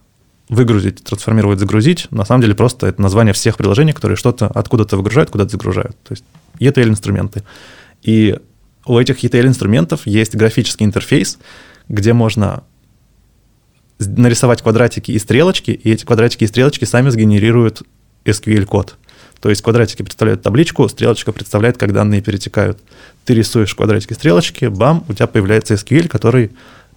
выгрузить, 0.48 1.02
трансформировать, 1.04 1.58
загрузить. 1.58 2.08
На 2.10 2.24
самом 2.24 2.42
деле 2.42 2.54
просто 2.54 2.86
это 2.86 3.00
название 3.00 3.32
всех 3.32 3.56
приложений, 3.56 3.92
которые 3.92 4.16
что-то 4.16 4.48
откуда-то 4.48 4.96
выгружают, 4.96 5.30
куда-то 5.30 5.50
загружают. 5.50 5.96
То 6.02 6.12
есть 6.12 6.24
ETL-инструменты. 6.58 7.42
И 8.02 8.38
у 8.84 8.98
этих 8.98 9.24
ETL-инструментов 9.24 10.06
есть 10.06 10.34
графический 10.34 10.84
интерфейс, 10.84 11.38
где 11.88 12.12
можно 12.12 12.64
нарисовать 13.98 14.62
квадратики 14.62 15.12
и 15.12 15.18
стрелочки, 15.18 15.70
и 15.70 15.92
эти 15.92 16.04
квадратики 16.04 16.44
и 16.44 16.46
стрелочки 16.46 16.84
сами 16.84 17.10
сгенерируют 17.10 17.82
SQL-код. 18.24 18.96
То 19.40 19.50
есть 19.50 19.62
квадратики 19.62 20.02
представляют 20.02 20.42
табличку, 20.42 20.88
стрелочка 20.88 21.32
представляет, 21.32 21.76
как 21.76 21.92
данные 21.92 22.22
перетекают. 22.22 22.78
Ты 23.24 23.34
рисуешь 23.34 23.74
квадратики 23.74 24.12
стрелочки, 24.12 24.66
бам, 24.66 25.04
у 25.08 25.14
тебя 25.14 25.26
появляется 25.26 25.74
SQL, 25.74 26.08
который 26.08 26.52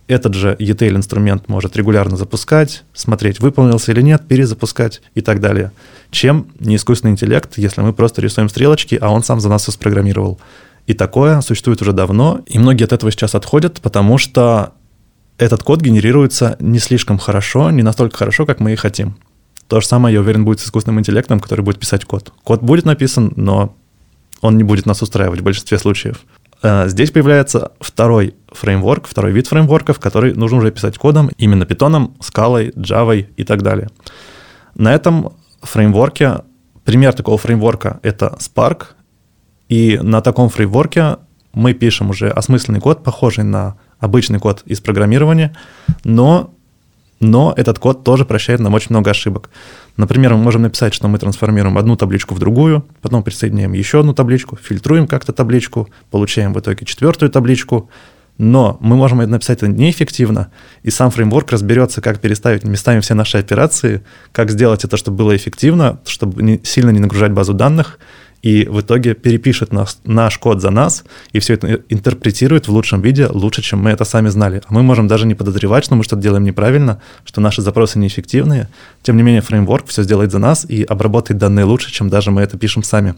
этот 0.08 0.36
же 0.36 0.56
ETL-инструмент 0.60 1.50
может 1.50 1.76
регулярно 1.76 2.16
запускать, 2.18 2.84
смотреть, 2.94 3.40
выполнился 3.40 3.92
или 3.92 4.02
нет, 4.02 4.28
перезапускать 4.28 5.02
и 5.16 5.22
так 5.22 5.40
далее. 5.40 5.72
Чем 6.12 6.48
не 6.60 6.76
искусственный 6.76 7.14
интеллект, 7.14 7.58
если 7.58 7.82
мы 7.82 7.94
просто 7.94 8.22
рисуем 8.22 8.50
стрелочки, 8.50 8.98
а 9.02 9.10
он 9.10 9.24
сам 9.24 9.40
за 9.40 9.50
нас 9.50 9.64
все 9.64 9.72
спрограммировал. 9.72 10.40
И 10.86 10.94
такое 10.94 11.42
существует 11.42 11.82
уже 11.82 11.94
давно, 11.94 12.42
и 12.46 12.60
многие 12.60 12.84
от 12.84 12.94
этого 12.94 13.12
сейчас 13.12 13.34
отходят, 13.34 13.82
потому 13.82 14.20
что 14.20 14.74
этот 15.40 15.64
код 15.64 15.82
генерируется 15.82 16.56
не 16.60 16.78
слишком 16.78 17.18
хорошо, 17.18 17.72
не 17.72 17.82
настолько 17.82 18.18
хорошо, 18.18 18.46
как 18.46 18.60
мы 18.60 18.74
и 18.74 18.76
хотим. 18.76 19.16
То 19.68 19.82
же 19.82 19.88
самое, 19.88 20.14
я 20.14 20.20
уверен, 20.22 20.46
будет 20.46 20.60
с 20.60 20.66
искусственным 20.66 21.00
интеллектом, 21.00 21.40
который 21.40 21.62
будет 21.62 21.80
писать 21.80 22.06
код. 22.06 22.32
Код 22.44 22.62
будет 22.62 22.86
написан, 22.86 23.34
но 23.36 23.76
он 24.42 24.58
не 24.58 24.64
будет 24.64 24.86
нас 24.86 25.02
устраивать 25.02 25.42
в 25.42 25.44
большинстве 25.44 25.80
случаев. 25.80 26.22
Э, 26.62 26.88
здесь 26.88 27.12
появляется 27.12 27.72
второй 27.80 28.36
фреймворк, 28.52 29.08
второй 29.08 29.32
вид 29.32 29.48
фреймворков, 29.48 30.00
который 30.00 30.34
нужно 30.34 30.58
уже 30.58 30.72
писать 30.72 30.98
кодом, 30.98 31.30
именно 31.38 31.66
питоном, 31.66 32.16
скалой, 32.20 32.70
Java 32.70 33.20
и 33.20 33.44
так 33.44 33.62
далее. 33.62 33.90
На 34.76 34.94
этом 34.94 35.34
фреймворке, 35.62 36.44
пример 36.84 37.14
такого 37.14 37.38
фреймворка— 37.38 38.00
это 38.04 38.38
Spark, 38.40 38.88
и 39.70 40.00
на 40.02 40.22
таком 40.22 40.50
фреймворке 40.50 41.18
мы 41.54 41.74
пишем 41.74 42.10
уже 42.10 42.30
осмысленный 42.30 42.82
код, 42.82 43.04
похожий 43.04 43.44
на 43.44 43.78
обычный 44.00 44.40
код 44.40 44.64
из 44.66 44.82
программирования, 44.82 45.56
но, 46.04 46.54
но 47.20 47.54
этот 47.56 47.80
код 47.80 48.04
тоже 48.04 48.26
прощает 48.26 48.60
нам 48.60 48.74
очень 48.74 48.88
много 48.90 49.12
ошибок. 49.12 49.50
Например, 49.98 50.34
мы 50.34 50.44
можем 50.44 50.64
написать, 50.64 50.94
что 50.94 51.08
мы 51.08 51.18
трансформируем 51.18 51.78
одну 51.78 51.96
табличку 51.96 52.36
в 52.36 52.40
другую, 52.40 52.86
потом 53.02 53.24
присоединяем 53.24 53.74
еще 53.74 54.02
одну 54.02 54.14
табличку, 54.14 54.58
фильтруем 54.58 55.08
как-то 55.08 55.32
табличку, 55.32 55.90
получаем 56.12 56.54
в 56.54 56.60
итоге 56.60 56.86
четвертую 56.86 57.30
табличку, 57.32 57.90
но 58.38 58.78
мы 58.82 58.98
можем 58.98 59.20
написать 59.20 59.60
это 59.60 59.70
неэффективно, 59.70 60.52
и 60.84 60.90
сам 60.90 61.10
фреймворк 61.10 61.52
разберется, 61.52 62.02
как 62.02 62.20
переставить 62.20 62.66
местами 62.66 63.00
все 63.00 63.14
наши 63.14 63.38
операции, 63.38 64.04
как 64.34 64.52
сделать 64.52 64.84
это, 64.84 64.98
чтобы 64.98 65.18
было 65.18 65.36
эффективно, 65.36 66.00
чтобы 66.06 66.60
сильно 66.64 66.90
не 66.90 67.00
нагружать 67.00 67.32
базу 67.32 67.54
данных, 67.54 67.98
и 68.42 68.66
в 68.66 68.82
итоге 68.82 69.14
перепишет 69.14 69.74
наш, 69.74 69.98
наш 70.04 70.38
код 70.38 70.62
за 70.62 70.70
нас, 70.70 71.04
и 71.32 71.40
все 71.40 71.54
это 71.54 71.82
интерпретирует 71.90 72.68
в 72.68 72.72
лучшем 72.72 73.02
виде 73.02 73.28
лучше, 73.28 73.62
чем 73.62 73.80
мы 73.80 73.92
это 73.92 74.06
сами 74.06 74.30
знали. 74.30 74.62
А 74.68 74.74
мы 74.74 74.84
можем 74.84 75.08
даже 75.08 75.26
не 75.26 75.36
подозревать, 75.36 75.86
что 75.86 75.96
мы 75.96 76.04
что-то 76.04 76.22
делаем 76.22 76.44
неправильно, 76.44 77.02
что 77.24 77.42
наши 77.42 77.62
запросы 77.62 78.00
неэффективные. 78.00 78.70
Тем 79.04 79.18
не 79.18 79.24
менее, 79.24 79.42
фреймворк 79.42 79.88
все 79.88 80.04
сделает 80.04 80.32
за 80.32 80.40
нас 80.40 80.66
и 80.70 80.84
обработает 80.84 81.40
данные 81.40 81.66
лучше, 81.66 81.92
чем 81.92 82.10
даже 82.10 82.32
мы 82.32 82.42
это 82.42 82.58
пишем 82.58 82.84
сами 82.84 83.16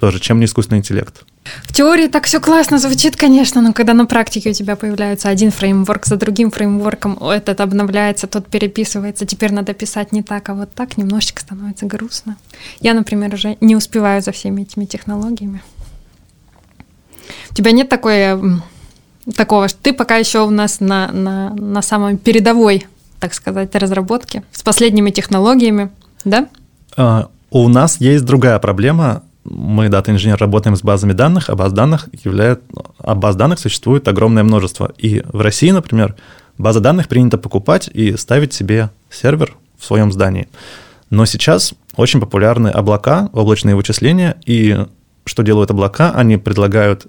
тоже, 0.00 0.18
чем 0.18 0.40
не 0.40 0.46
искусственный 0.46 0.78
интеллект. 0.78 1.24
В 1.64 1.74
теории 1.74 2.08
так 2.08 2.24
все 2.24 2.40
классно 2.40 2.78
звучит, 2.78 3.16
конечно, 3.16 3.60
но 3.60 3.74
когда 3.74 3.92
на 3.92 4.06
практике 4.06 4.50
у 4.50 4.52
тебя 4.54 4.74
появляется 4.74 5.28
один 5.28 5.50
фреймворк 5.50 6.06
за 6.06 6.16
другим 6.16 6.50
фреймворком, 6.50 7.18
этот 7.22 7.60
обновляется, 7.60 8.26
тот 8.26 8.46
переписывается, 8.46 9.26
теперь 9.26 9.52
надо 9.52 9.74
писать 9.74 10.12
не 10.12 10.22
так, 10.22 10.48
а 10.48 10.54
вот 10.54 10.72
так, 10.72 10.96
немножечко 10.96 11.42
становится 11.42 11.84
грустно. 11.84 12.36
Я, 12.80 12.94
например, 12.94 13.34
уже 13.34 13.58
не 13.60 13.76
успеваю 13.76 14.22
за 14.22 14.32
всеми 14.32 14.62
этими 14.62 14.86
технологиями. 14.86 15.62
У 17.50 17.54
тебя 17.54 17.72
нет 17.72 17.90
такой, 17.90 18.40
такого, 19.36 19.68
что 19.68 19.78
ты 19.82 19.92
пока 19.92 20.16
еще 20.16 20.46
у 20.46 20.50
нас 20.50 20.80
на, 20.80 21.12
на, 21.12 21.50
на 21.54 21.82
самой 21.82 22.16
передовой, 22.16 22.86
так 23.18 23.34
сказать, 23.34 23.74
разработке 23.74 24.44
с 24.50 24.62
последними 24.62 25.10
технологиями, 25.10 25.90
да? 26.24 26.48
Uh, 26.96 27.28
у 27.50 27.68
нас 27.68 28.00
есть 28.00 28.24
другая 28.24 28.58
проблема 28.58 29.24
мы, 29.44 29.88
дата-инженер, 29.88 30.36
работаем 30.38 30.76
с 30.76 30.82
базами 30.82 31.12
данных, 31.12 31.48
а 31.48 31.56
баз 31.56 31.72
данных 31.72 32.08
являет, 32.24 32.62
а 32.98 33.14
баз 33.14 33.36
данных 33.36 33.58
существует 33.58 34.06
огромное 34.08 34.42
множество. 34.42 34.92
И 34.98 35.22
в 35.32 35.40
России, 35.40 35.70
например, 35.70 36.16
базы 36.58 36.80
данных 36.80 37.08
принято 37.08 37.38
покупать 37.38 37.88
и 37.92 38.16
ставить 38.16 38.52
себе 38.52 38.90
сервер 39.10 39.56
в 39.78 39.84
своем 39.84 40.12
здании. 40.12 40.48
Но 41.08 41.24
сейчас 41.24 41.74
очень 41.96 42.20
популярны 42.20 42.68
облака, 42.68 43.30
облачные 43.32 43.74
вычисления, 43.74 44.36
и 44.46 44.86
что 45.24 45.42
делают 45.42 45.70
облака? 45.70 46.12
Они 46.12 46.36
предлагают 46.36 47.06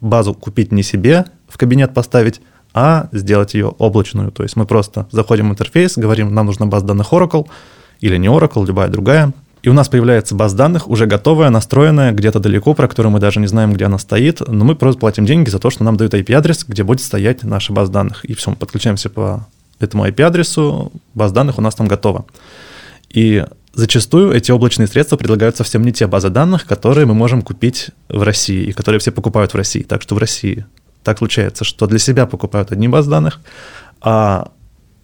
базу 0.00 0.34
купить 0.34 0.72
не 0.72 0.82
себе, 0.82 1.24
в 1.48 1.56
кабинет 1.56 1.94
поставить, 1.94 2.40
а 2.74 3.08
сделать 3.12 3.54
ее 3.54 3.68
облачную. 3.78 4.30
То 4.30 4.42
есть 4.42 4.56
мы 4.56 4.66
просто 4.66 5.08
заходим 5.10 5.48
в 5.48 5.52
интерфейс, 5.52 5.96
говорим, 5.96 6.34
нам 6.34 6.46
нужна 6.46 6.66
база 6.66 6.86
данных 6.86 7.12
Oracle, 7.12 7.48
или 8.00 8.16
не 8.16 8.28
Oracle, 8.28 8.66
любая 8.66 8.88
другая, 8.88 9.32
и 9.62 9.68
у 9.68 9.72
нас 9.72 9.88
появляется 9.88 10.34
база 10.34 10.56
данных, 10.56 10.88
уже 10.88 11.06
готовая, 11.06 11.50
настроенная, 11.50 12.12
где-то 12.12 12.40
далеко, 12.40 12.74
про 12.74 12.88
которую 12.88 13.12
мы 13.12 13.20
даже 13.20 13.40
не 13.40 13.46
знаем, 13.46 13.72
где 13.72 13.84
она 13.84 13.98
стоит, 13.98 14.40
но 14.46 14.64
мы 14.64 14.74
просто 14.74 15.00
платим 15.00 15.26
деньги 15.26 15.50
за 15.50 15.58
то, 15.58 15.70
что 15.70 15.84
нам 15.84 15.96
дают 15.96 16.14
IP-адрес, 16.14 16.64
где 16.66 16.82
будет 16.82 17.00
стоять 17.00 17.42
наша 17.44 17.72
база 17.72 17.92
данных. 17.92 18.24
И 18.24 18.34
все, 18.34 18.50
мы 18.50 18.56
подключаемся 18.56 19.10
по 19.10 19.46
этому 19.78 20.06
IP-адресу, 20.06 20.92
база 21.14 21.34
данных 21.34 21.58
у 21.58 21.62
нас 21.62 21.74
там 21.74 21.88
готова. 21.88 22.24
И 23.10 23.44
зачастую 23.74 24.32
эти 24.32 24.50
облачные 24.50 24.86
средства 24.86 25.16
предлагают 25.16 25.56
совсем 25.56 25.82
не 25.82 25.92
те 25.92 26.06
базы 26.06 26.30
данных, 26.30 26.66
которые 26.66 27.06
мы 27.06 27.14
можем 27.14 27.42
купить 27.42 27.90
в 28.08 28.22
России, 28.22 28.64
и 28.64 28.72
которые 28.72 28.98
все 28.98 29.12
покупают 29.12 29.52
в 29.52 29.56
России. 29.56 29.82
Так 29.82 30.00
что 30.02 30.14
в 30.14 30.18
России 30.18 30.64
так 31.02 31.18
случается, 31.18 31.64
что 31.64 31.86
для 31.86 31.98
себя 31.98 32.26
покупают 32.26 32.72
одни 32.72 32.88
базы 32.88 33.10
данных, 33.10 33.40
а 34.00 34.52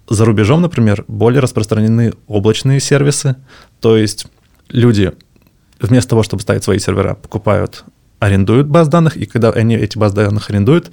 за 0.09 0.25
рубежом, 0.25 0.63
например, 0.63 1.05
более 1.09 1.41
распространены 1.41 2.13
облачные 2.27 2.81
сервисы, 2.81 3.37
то 3.81 3.97
есть 3.97 4.27
люди 4.69 5.13
вместо 5.81 6.11
того, 6.11 6.23
чтобы 6.23 6.43
ставить 6.43 6.65
свои 6.65 6.79
сервера, 6.79 7.15
покупают, 7.15 7.85
арендуют 8.19 8.67
баз 8.67 8.89
данных, 8.89 9.17
и 9.17 9.27
когда 9.27 9.51
они 9.51 9.77
эти 9.77 9.99
базы 9.99 10.17
данных 10.17 10.51
арендуют, 10.51 10.91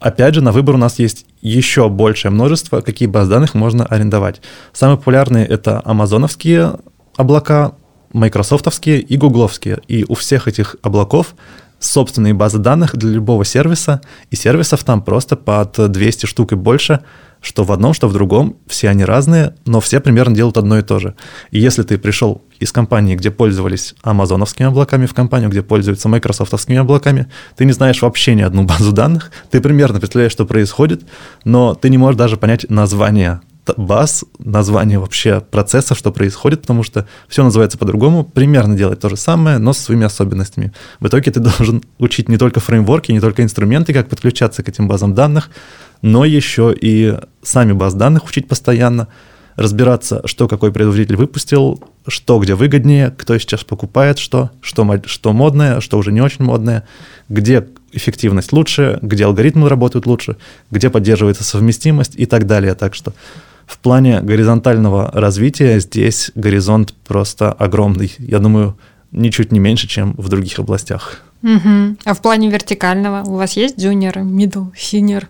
Опять 0.00 0.34
же, 0.34 0.42
на 0.42 0.52
выбор 0.52 0.74
у 0.74 0.78
нас 0.78 0.98
есть 0.98 1.24
еще 1.40 1.88
большее 1.88 2.30
множество, 2.30 2.82
какие 2.82 3.08
базы 3.08 3.30
данных 3.30 3.54
можно 3.54 3.86
арендовать. 3.86 4.42
Самые 4.74 4.98
популярные 4.98 5.46
это 5.46 5.80
амазоновские 5.82 6.78
облака, 7.16 7.72
майкрософтовские 8.12 9.00
и 9.00 9.16
гугловские. 9.16 9.80
И 9.88 10.04
у 10.06 10.14
всех 10.14 10.46
этих 10.46 10.76
облаков 10.82 11.34
собственные 11.78 12.34
базы 12.34 12.58
данных 12.58 12.96
для 12.96 13.12
любого 13.12 13.46
сервиса, 13.46 14.02
и 14.30 14.36
сервисов 14.36 14.84
там 14.84 15.00
просто 15.00 15.36
под 15.36 15.90
200 15.90 16.26
штук 16.26 16.52
и 16.52 16.56
больше– 16.56 17.00
что 17.44 17.62
в 17.62 17.72
одном, 17.72 17.92
что 17.92 18.08
в 18.08 18.12
другом, 18.14 18.56
все 18.66 18.88
они 18.88 19.04
разные, 19.04 19.54
но 19.66 19.80
все 19.80 20.00
примерно 20.00 20.34
делают 20.34 20.56
одно 20.56 20.78
и 20.78 20.82
то 20.82 20.98
же. 20.98 21.14
И 21.50 21.60
если 21.60 21.82
ты 21.82 21.98
пришел 21.98 22.42
из 22.58 22.72
компании, 22.72 23.16
где 23.16 23.30
пользовались 23.30 23.94
амазоновскими 24.02 24.66
облаками, 24.66 25.04
в 25.04 25.12
компанию, 25.12 25.50
где 25.50 25.62
пользуются 25.62 26.08
майкрософтовскими 26.08 26.78
облаками, 26.78 27.26
ты 27.56 27.66
не 27.66 27.72
знаешь 27.72 28.00
вообще 28.00 28.34
ни 28.34 28.40
одну 28.40 28.64
базу 28.64 28.92
данных, 28.92 29.30
ты 29.50 29.60
примерно 29.60 30.00
представляешь, 30.00 30.32
что 30.32 30.46
происходит, 30.46 31.02
но 31.44 31.74
ты 31.74 31.90
не 31.90 31.98
можешь 31.98 32.16
даже 32.16 32.38
понять 32.38 32.68
название 32.70 33.42
баз, 33.76 34.24
название 34.38 34.98
вообще 34.98 35.40
процесса, 35.40 35.94
что 35.94 36.12
происходит, 36.12 36.62
потому 36.62 36.82
что 36.82 37.06
все 37.28 37.42
называется 37.42 37.78
по-другому, 37.78 38.24
примерно 38.24 38.76
делать 38.76 39.00
то 39.00 39.08
же 39.08 39.16
самое, 39.16 39.58
но 39.58 39.72
со 39.72 39.82
своими 39.82 40.04
особенностями. 40.04 40.72
В 41.00 41.06
итоге 41.06 41.30
ты 41.30 41.40
должен 41.58 41.82
учить 41.98 42.28
не 42.28 42.36
только 42.36 42.60
фреймворки, 42.60 43.12
не 43.12 43.20
только 43.20 43.42
инструменты, 43.42 43.92
как 43.92 44.08
подключаться 44.08 44.62
к 44.62 44.68
этим 44.68 44.88
базам 44.88 45.14
данных, 45.14 45.50
но 46.02 46.24
еще 46.24 46.74
и 46.78 47.18
сами 47.42 47.72
баз 47.72 47.94
данных 47.94 48.24
учить 48.26 48.48
постоянно, 48.48 49.08
разбираться, 49.56 50.20
что 50.26 50.48
какой 50.48 50.72
предваритель 50.72 51.16
выпустил, 51.16 51.82
что 52.08 52.38
где 52.38 52.54
выгоднее, 52.54 53.14
кто 53.16 53.38
сейчас 53.38 53.64
покупает 53.64 54.18
что, 54.18 54.50
что, 54.60 55.00
что 55.06 55.32
модное, 55.32 55.80
что 55.80 55.98
уже 55.98 56.12
не 56.12 56.20
очень 56.20 56.44
модное, 56.44 56.84
где 57.28 57.68
эффективность 57.92 58.52
лучше, 58.52 58.98
где 59.02 59.24
алгоритмы 59.24 59.68
работают 59.68 60.06
лучше, 60.06 60.36
где 60.70 60.90
поддерживается 60.90 61.44
совместимость 61.44 62.14
и 62.16 62.26
так 62.26 62.46
далее. 62.46 62.74
Так 62.74 62.94
что 62.94 63.14
в 63.66 63.78
плане 63.78 64.20
горизонтального 64.20 65.10
развития 65.12 65.80
здесь 65.80 66.30
горизонт 66.34 66.94
просто 67.06 67.52
огромный. 67.52 68.14
Я 68.18 68.38
думаю, 68.38 68.76
ничуть 69.12 69.52
не 69.52 69.58
меньше, 69.58 69.86
чем 69.86 70.14
в 70.16 70.28
других 70.28 70.58
областях. 70.58 71.22
Угу. 71.42 71.96
А 72.04 72.14
в 72.14 72.22
плане 72.22 72.50
вертикального 72.50 73.22
у 73.28 73.36
вас 73.36 73.56
есть 73.56 73.78
junior, 73.78 74.14
middle, 74.14 74.72
senior? 74.74 75.26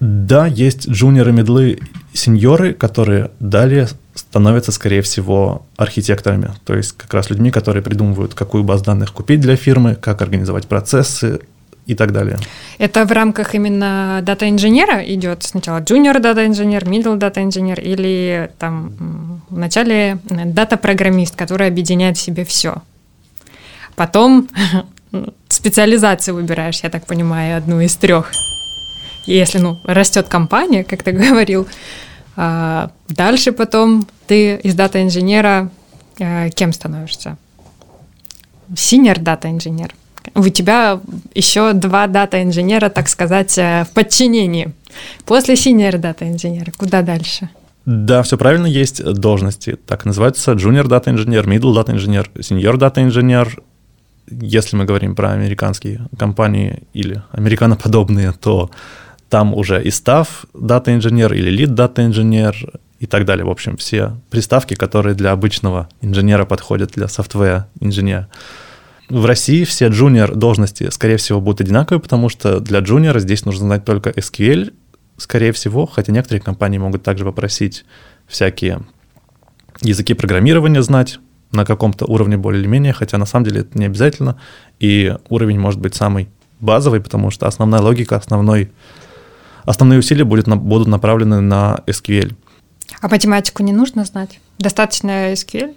Да, 0.00 0.48
есть 0.48 0.88
джуниоры, 0.88 1.30
медлы, 1.30 1.78
сеньоры, 2.12 2.72
которые 2.72 3.30
далее 3.38 3.86
становятся, 4.14 4.72
скорее 4.72 5.00
всего, 5.00 5.64
архитекторами, 5.76 6.50
то 6.64 6.74
есть 6.74 6.92
как 6.96 7.14
раз 7.14 7.30
людьми, 7.30 7.52
которые 7.52 7.84
придумывают, 7.84 8.34
какую 8.34 8.64
базу 8.64 8.84
данных 8.84 9.12
купить 9.12 9.40
для 9.40 9.54
фирмы, 9.54 9.94
как 9.94 10.20
организовать 10.20 10.66
процессы 10.66 11.40
и 11.86 11.94
так 11.94 12.12
далее. 12.12 12.38
Это 12.78 13.04
в 13.04 13.12
рамках 13.12 13.54
именно 13.54 14.20
дата-инженера 14.22 15.02
идет 15.14 15.42
сначала 15.42 15.78
junior 15.78 16.20
дата-инженер, 16.20 16.84
middle 16.84 17.16
дата-инженер 17.16 17.80
или 17.80 18.50
там 18.58 19.42
в 19.48 19.58
начале 19.58 20.18
дата-программист, 20.24 21.36
который 21.36 21.66
объединяет 21.66 22.16
в 22.16 22.20
себе 22.20 22.44
все. 22.44 22.82
Потом 23.96 24.48
специализацию 25.48 26.34
выбираешь, 26.34 26.80
я 26.82 26.90
так 26.90 27.06
понимаю, 27.06 27.58
одну 27.58 27.80
из 27.80 27.96
трех 27.96 28.30
если, 29.26 29.58
ну, 29.58 29.78
растет 29.84 30.28
компания, 30.28 30.84
как 30.84 31.02
ты 31.02 31.12
говорил, 31.28 31.66
а 32.36 32.90
дальше 33.08 33.52
потом 33.52 34.06
ты 34.26 34.56
из 34.56 34.74
дата-инженера 34.74 35.70
э, 36.18 36.50
кем 36.50 36.72
становишься? 36.72 37.36
Senior 38.70 39.18
дата-инженер. 39.20 39.94
У 40.34 40.48
тебя 40.48 41.00
еще 41.34 41.72
два 41.74 42.06
дата-инженера, 42.06 42.88
так 42.88 43.08
сказать, 43.08 43.58
э, 43.58 43.84
в 43.84 43.90
подчинении. 43.94 44.72
После 45.24 45.54
senior 45.54 45.98
дата-инженера 45.98 46.72
куда 46.76 47.02
дальше? 47.02 47.48
Да, 47.84 48.22
все 48.22 48.38
правильно, 48.38 48.66
есть 48.66 49.02
должности. 49.02 49.76
Так 49.86 50.04
называются 50.04 50.52
junior 50.52 50.86
дата 50.86 51.10
инженер, 51.10 51.46
middle 51.48 51.74
дата 51.74 51.92
инженер, 51.92 52.30
senior 52.36 52.76
дата 52.76 53.02
инженер. 53.02 53.60
Если 54.30 54.76
мы 54.76 54.84
говорим 54.84 55.14
про 55.14 55.32
американские 55.32 56.06
компании 56.16 56.84
или 56.94 57.22
американоподобные, 57.32 58.32
то 58.32 58.70
там 59.28 59.54
уже 59.54 59.82
и 59.82 59.90
став 59.90 60.46
дата-инженер 60.54 61.32
или 61.32 61.50
лид 61.50 61.74
дата-инженер 61.74 62.54
и 63.00 63.06
так 63.06 63.24
далее. 63.24 63.44
В 63.44 63.50
общем, 63.50 63.76
все 63.76 64.12
приставки, 64.30 64.74
которые 64.74 65.14
для 65.14 65.32
обычного 65.32 65.88
инженера 66.02 66.44
подходят, 66.44 66.92
для 66.92 67.08
софтвера 67.08 67.66
инженера. 67.80 68.28
В 69.12 69.26
России 69.26 69.64
все 69.64 69.88
джуниор 69.88 70.34
должности, 70.34 70.88
скорее 70.88 71.18
всего, 71.18 71.38
будут 71.38 71.60
одинаковые, 71.60 72.00
потому 72.00 72.30
что 72.30 72.60
для 72.60 72.78
джуниора 72.78 73.20
здесь 73.20 73.44
нужно 73.44 73.66
знать 73.66 73.84
только 73.84 74.08
SQL, 74.08 74.72
скорее 75.18 75.52
всего, 75.52 75.84
хотя 75.84 76.12
некоторые 76.12 76.40
компании 76.40 76.78
могут 76.78 77.02
также 77.02 77.26
попросить 77.26 77.84
всякие 78.26 78.80
языки 79.82 80.14
программирования 80.14 80.80
знать 80.80 81.18
на 81.50 81.66
каком-то 81.66 82.06
уровне 82.06 82.38
более 82.38 82.62
или 82.62 82.66
менее, 82.66 82.94
хотя 82.94 83.18
на 83.18 83.26
самом 83.26 83.44
деле 83.44 83.60
это 83.60 83.78
не 83.78 83.84
обязательно, 83.84 84.40
и 84.80 85.14
уровень 85.28 85.60
может 85.60 85.78
быть 85.78 85.94
самый 85.94 86.30
базовый, 86.60 87.02
потому 87.02 87.30
что 87.30 87.46
основная 87.46 87.82
логика, 87.82 88.16
основной 88.16 88.72
основные 89.64 89.98
усилия 89.98 90.24
будут, 90.24 90.48
будут 90.48 90.88
направлены 90.88 91.42
на 91.42 91.82
SQL. 91.86 92.34
А 93.02 93.08
математику 93.08 93.62
не 93.62 93.72
нужно 93.74 94.06
знать? 94.06 94.40
Достаточно 94.58 95.34
SQL? 95.34 95.74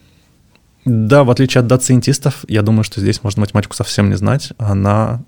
Да, 0.85 1.23
в 1.23 1.31
отличие 1.31 1.61
от 1.61 1.67
дата-сайентистов, 1.67 2.45
я 2.47 2.61
думаю, 2.61 2.83
что 2.83 3.01
здесь 3.01 3.23
можно 3.23 3.41
математику 3.41 3.75
совсем 3.75 4.09
не 4.09 4.15
знать. 4.15 4.53
Она 4.57 5.21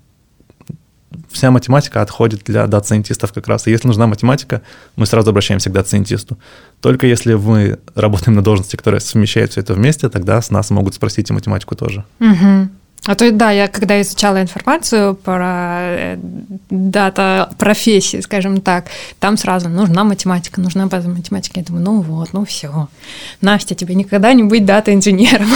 вся 1.30 1.50
математика 1.50 2.02
отходит 2.02 2.42
для 2.44 2.66
дата-сайентистов 2.66 3.32
как 3.32 3.48
раз. 3.48 3.66
И 3.66 3.70
если 3.70 3.88
нужна 3.88 4.06
математика, 4.06 4.62
мы 4.96 5.06
сразу 5.06 5.30
обращаемся 5.30 5.70
к 5.70 5.72
дата-сайентисту. 5.72 6.38
Только 6.80 7.06
если 7.06 7.34
мы 7.34 7.78
работаем 7.94 8.36
на 8.36 8.42
должности, 8.42 8.76
которая 8.76 9.00
совмещает 9.00 9.52
все 9.52 9.60
это 9.60 9.74
вместе, 9.74 10.08
тогда 10.08 10.40
с 10.40 10.50
нас 10.50 10.70
могут 10.70 10.94
спросить 10.94 11.30
и 11.30 11.32
математику 11.32 11.74
тоже. 11.74 12.04
Угу. 12.20 12.68
А 13.06 13.14
то 13.14 13.30
да, 13.32 13.50
я 13.50 13.68
когда 13.68 14.00
изучала 14.02 14.42
информацию 14.42 15.14
про 15.14 15.78
э, 15.80 16.18
data 16.68 17.50
профессии, 17.58 18.20
скажем 18.20 18.60
так, 18.60 18.86
там 19.18 19.36
сразу 19.36 19.68
нужна 19.68 20.04
математика, 20.04 20.60
нужна 20.60 20.86
база 20.86 21.08
математики. 21.08 21.58
Я 21.58 21.64
думаю, 21.64 21.84
ну 21.84 22.00
вот, 22.02 22.32
ну 22.32 22.44
все. 22.44 22.88
Настя, 23.40 23.74
тебе 23.74 23.94
никогда 23.94 24.32
не 24.34 24.42
быть 24.42 24.64
дата-инженером. 24.64 25.48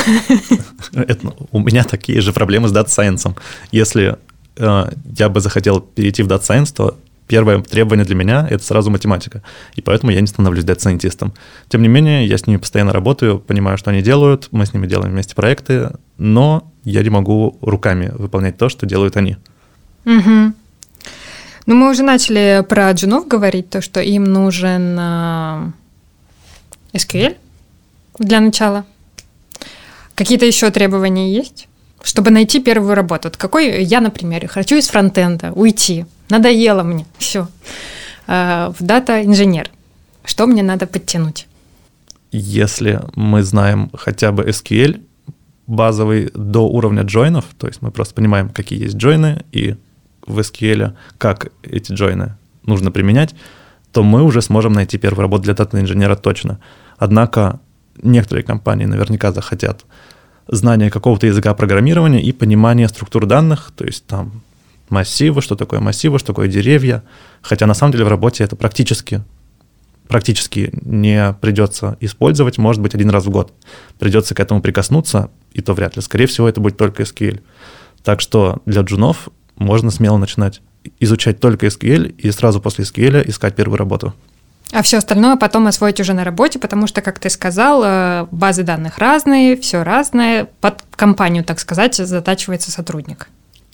У 1.52 1.58
меня 1.58 1.84
такие 1.84 2.20
же 2.20 2.32
проблемы 2.32 2.68
с 2.68 2.72
data 2.72 2.91
science 2.91 3.23
ом. 3.23 3.36
Если 3.70 4.16
э, 4.56 4.84
я 5.18 5.28
бы 5.28 5.40
захотел 5.40 5.80
перейти 5.80 6.22
в 6.22 6.28
data 6.28 6.43
science, 6.43 6.72
то 6.72 6.96
первое 7.26 7.62
требование 7.62 8.04
для 8.04 8.14
меня— 8.14 8.46
это 8.50 8.62
сразу 8.62 8.90
математика. 8.90 9.42
И 9.74 9.80
поэтому 9.80 10.12
я 10.12 10.20
не 10.20 10.26
становлюсь 10.26 10.64
дата-сайентистом. 10.64 11.32
Тем 11.68 11.82
не 11.82 11.88
менее, 11.88 12.26
я 12.26 12.36
с 12.36 12.46
ними 12.46 12.58
постоянно 12.58 12.92
работаю, 12.92 13.38
понимаю, 13.38 13.78
что 13.78 13.90
они 13.90 14.02
делают, 14.02 14.48
мы 14.50 14.66
с 14.66 14.74
ними 14.74 14.86
делаем 14.86 15.12
вместе 15.12 15.34
проекты, 15.34 15.92
но 16.22 16.70
я 16.84 17.02
не 17.02 17.10
могу 17.10 17.58
руками 17.60 18.12
выполнять 18.14 18.56
то, 18.56 18.68
что 18.68 18.86
делают 18.86 19.16
они. 19.16 19.36
Угу. 20.04 20.52
Ну, 21.66 21.74
мы 21.74 21.90
уже 21.90 22.02
начали 22.02 22.64
про 22.68 22.92
джунов 22.92 23.26
говорить, 23.26 23.70
то, 23.70 23.80
что 23.82 24.00
им 24.00 24.24
нужен 24.24 24.98
SQL 26.92 27.36
для 28.18 28.40
начала. 28.40 28.84
Какие-то 30.14 30.46
еще 30.46 30.70
требования 30.70 31.34
есть? 31.34 31.68
Чтобы 32.02 32.30
найти 32.30 32.60
первую 32.60 32.94
работу. 32.94 33.28
Вот 33.28 33.36
какой 33.36 33.82
я, 33.82 34.00
например, 34.00 34.46
хочу 34.48 34.76
из 34.76 34.88
фронтенда 34.88 35.52
уйти. 35.52 36.04
Надоело 36.28 36.82
мне. 36.82 37.06
Все. 37.18 37.48
Э, 38.26 38.72
в 38.78 38.82
дата-инженер. 38.84 39.70
Что 40.24 40.46
мне 40.46 40.62
надо 40.62 40.86
подтянуть? 40.86 41.46
Если 42.32 43.00
мы 43.14 43.42
знаем 43.42 43.90
хотя 43.94 44.32
бы 44.32 44.44
SQL, 44.44 45.00
базовый 45.66 46.30
до 46.34 46.68
уровня 46.68 47.02
джойнов, 47.02 47.44
то 47.58 47.66
есть 47.66 47.82
мы 47.82 47.90
просто 47.90 48.14
понимаем, 48.14 48.50
какие 48.50 48.82
есть 48.82 48.96
джойны, 48.96 49.44
и 49.52 49.76
в 50.26 50.38
SQL, 50.38 50.94
как 51.18 51.52
эти 51.62 51.92
джойны 51.92 52.36
нужно 52.64 52.90
применять, 52.90 53.34
то 53.92 54.02
мы 54.02 54.22
уже 54.22 54.42
сможем 54.42 54.72
найти 54.72 54.98
первую 54.98 55.22
работу 55.22 55.44
для 55.44 55.54
дата-инженера 55.54 56.16
точно. 56.16 56.58
Однако 56.96 57.60
некоторые 58.02 58.44
компании 58.44 58.86
наверняка 58.86 59.32
захотят 59.32 59.84
знания 60.48 60.90
какого-то 60.90 61.26
языка 61.26 61.54
программирования 61.54 62.22
и 62.22 62.32
понимания 62.32 62.88
структур 62.88 63.26
данных, 63.26 63.72
то 63.76 63.84
есть 63.84 64.06
там 64.06 64.42
массивы, 64.88 65.42
что 65.42 65.56
такое 65.56 65.80
массивы, 65.80 66.18
что 66.18 66.28
такое 66.28 66.48
деревья, 66.48 67.02
хотя 67.40 67.66
на 67.66 67.74
самом 67.74 67.92
деле 67.92 68.04
в 68.04 68.08
работе 68.08 68.44
это 68.44 68.56
практически 68.56 69.22
практически 70.12 70.70
не 70.82 71.34
придется 71.40 71.96
использовать, 72.00 72.58
может 72.58 72.82
быть, 72.82 72.94
один 72.94 73.08
раз 73.08 73.24
в 73.24 73.30
год. 73.30 73.52
Придется 73.98 74.34
к 74.34 74.40
этому 74.40 74.60
прикоснуться, 74.60 75.30
и 75.54 75.62
то 75.62 75.72
вряд 75.72 75.96
ли. 75.96 76.02
Скорее 76.02 76.26
всего, 76.26 76.48
это 76.48 76.60
будет 76.60 76.76
только 76.76 77.02
SQL. 77.02 77.40
Так 78.04 78.20
что 78.20 78.60
для 78.66 78.82
джунов 78.82 79.30
можно 79.56 79.90
смело 79.90 80.18
начинать 80.18 80.60
изучать 81.00 81.40
только 81.40 81.66
SQL 81.66 82.08
и 82.10 82.30
сразу 82.30 82.60
после 82.60 82.84
SQL 82.84 83.26
искать 83.26 83.56
первую 83.56 83.78
работу. 83.78 84.12
А 84.70 84.82
все 84.82 84.98
остальное 84.98 85.36
потом 85.36 85.66
освоить 85.66 86.00
уже 86.00 86.12
на 86.12 86.24
работе, 86.24 86.58
потому 86.58 86.86
что, 86.86 87.00
как 87.00 87.18
ты 87.18 87.30
сказал, 87.30 88.26
базы 88.30 88.64
данных 88.64 88.98
разные, 88.98 89.56
все 89.56 89.82
разное. 89.82 90.48
Под 90.60 90.82
компанию, 90.94 91.42
так 91.42 91.58
сказать, 91.58 91.94
затачивается 91.94 92.70
сотрудник. 92.70 93.28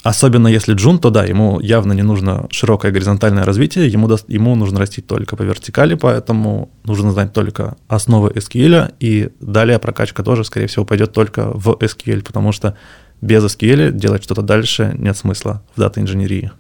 Особенно 0.05 0.47
если 0.47 0.75
джун, 0.75 0.99
то 0.99 1.11
да, 1.11 1.25
ему 1.25 1.61
явно 1.61 1.93
не 1.93 2.03
нужно 2.03 2.47
широкое 2.51 2.93
горизонтальное 2.93 3.45
развитие, 3.45 3.89
ему, 3.89 4.07
до, 4.07 4.17
ему 4.29 4.55
нужно 4.55 4.79
расти 4.79 5.03
только 5.03 5.37
по 5.37 5.43
вертикали, 5.43 5.95
поэтому 5.95 6.71
нужно 6.85 7.11
знать 7.11 7.33
только 7.33 7.77
основы 7.89 8.31
SQL, 8.31 8.95
и 9.01 9.31
далее 9.41 9.79
прокачка 9.79 10.23
тоже, 10.23 10.45
скорее 10.45 10.69
всего, 10.69 10.85
пойдет 10.85 11.13
только 11.13 11.51
в 11.53 11.71
SQL, 11.71 12.25
потому 12.25 12.53
что 12.53 12.77
без 13.21 13.45
SQL 13.45 13.91
делать 13.91 14.23
что-то 14.23 14.43
дальше 14.43 14.95
нет 14.97 15.17
смысла 15.17 15.63
в 15.75 15.81
дата-инженерии. 15.81 16.53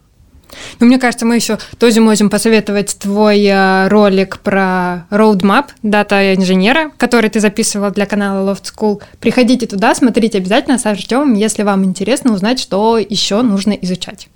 Ну, 0.81 0.87
мне 0.87 0.99
кажется, 0.99 1.27
мы 1.27 1.37
еще 1.37 1.59
тоже 1.79 2.01
можем 2.01 2.31
посоветовать 2.31 2.97
твой 2.99 3.45
э, 3.45 3.89
ролик 3.89 4.39
про 4.39 5.07
roadmap 5.11 5.67
дата-инженера, 5.83 6.91
который 6.97 7.31
ты 7.31 7.41
записывал 7.41 7.91
для 7.91 8.07
канала 8.07 8.51
Loft 8.51 8.65
School. 8.65 9.03
Приходите 9.21 9.67
туда, 9.67 9.95
смотрите 9.95 10.39
обязательно 10.39 10.79
с 10.79 10.87
Артемом, 10.87 11.35
если 11.35 11.63
вам 11.63 11.85
интересно 11.85 12.33
узнать, 12.33 12.59
что 12.61 12.99
еще 12.99 13.43
нужно 13.43 13.73
изучать. 13.73 14.29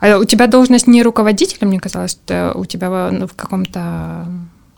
А 0.00 0.18
у 0.18 0.24
тебя 0.24 0.46
должность 0.46 0.86
не 0.86 1.02
руководителя, 1.02 1.66
мне 1.66 1.80
казалось, 1.80 2.12
что 2.12 2.52
у 2.54 2.64
тебя 2.64 3.10
ну, 3.10 3.26
в 3.26 3.34
каком-то 3.34 4.26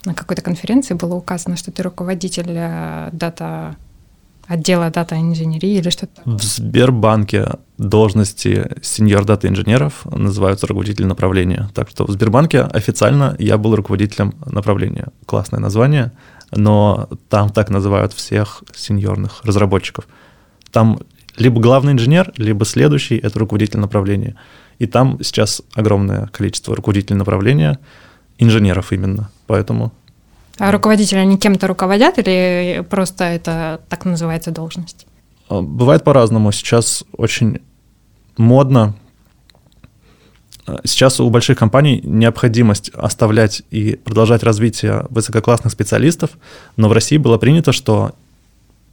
на 0.04 0.14
какой-то 0.14 0.40
конференции 0.42 0.94
было 0.94 1.14
указано, 1.14 1.56
что 1.56 1.70
ты 1.70 1.82
руководитель 1.82 2.48
э, 2.48 3.10
дата 3.12 3.76
отдела 4.50 4.90
дата-инженерии 4.90 5.78
или 5.78 5.90
что-то 5.90 6.22
В 6.24 6.42
Сбербанке 6.42 7.46
должности 7.78 8.68
сеньор 8.82 9.24
дата-инженеров 9.24 10.04
называются 10.04 10.66
руководитель 10.66 11.06
направления. 11.06 11.70
Так 11.72 11.88
что 11.88 12.04
в 12.04 12.10
Сбербанке 12.10 12.62
официально 12.62 13.36
я 13.38 13.58
был 13.58 13.76
руководителем 13.76 14.34
направления. 14.44 15.06
Классное 15.24 15.60
название, 15.60 16.10
но 16.50 17.08
там 17.28 17.50
так 17.50 17.70
называют 17.70 18.12
всех 18.12 18.64
сеньорных 18.74 19.44
разработчиков. 19.44 20.08
Там 20.72 20.98
либо 21.36 21.60
главный 21.60 21.92
инженер, 21.92 22.32
либо 22.36 22.64
следующий— 22.64 23.16
это 23.22 23.38
руководитель 23.38 23.78
направления. 23.78 24.34
И 24.80 24.86
там 24.86 25.18
сейчас 25.22 25.62
огромное 25.74 26.26
количество 26.26 26.74
руководителей 26.74 27.16
направления, 27.16 27.78
инженеров 28.38 28.92
именно. 28.92 29.30
Поэтому 29.46 29.92
а 30.60 30.72
руководители, 30.72 31.18
они 31.18 31.38
кем-то 31.38 31.66
руководят 31.66 32.18
или 32.18 32.84
просто 32.90 33.24
это 33.24 33.80
так 33.88 34.04
называется 34.04 34.50
должность? 34.50 35.06
А, 35.48 35.62
бывает 35.62 36.04
по-разному. 36.04 36.52
Сейчас 36.52 37.02
очень 37.16 37.60
модно. 38.36 38.94
А, 40.66 40.80
сейчас 40.84 41.18
у 41.18 41.30
больших 41.30 41.56
компаний 41.58 42.02
необходимость 42.04 42.90
оставлять 42.90 43.62
и 43.70 43.96
продолжать 43.96 44.42
развитие 44.42 45.06
высококлассных 45.08 45.72
специалистов, 45.72 46.30
но 46.76 46.90
в 46.90 46.92
России 46.92 47.16
было 47.16 47.38
принято, 47.38 47.72
что 47.72 48.12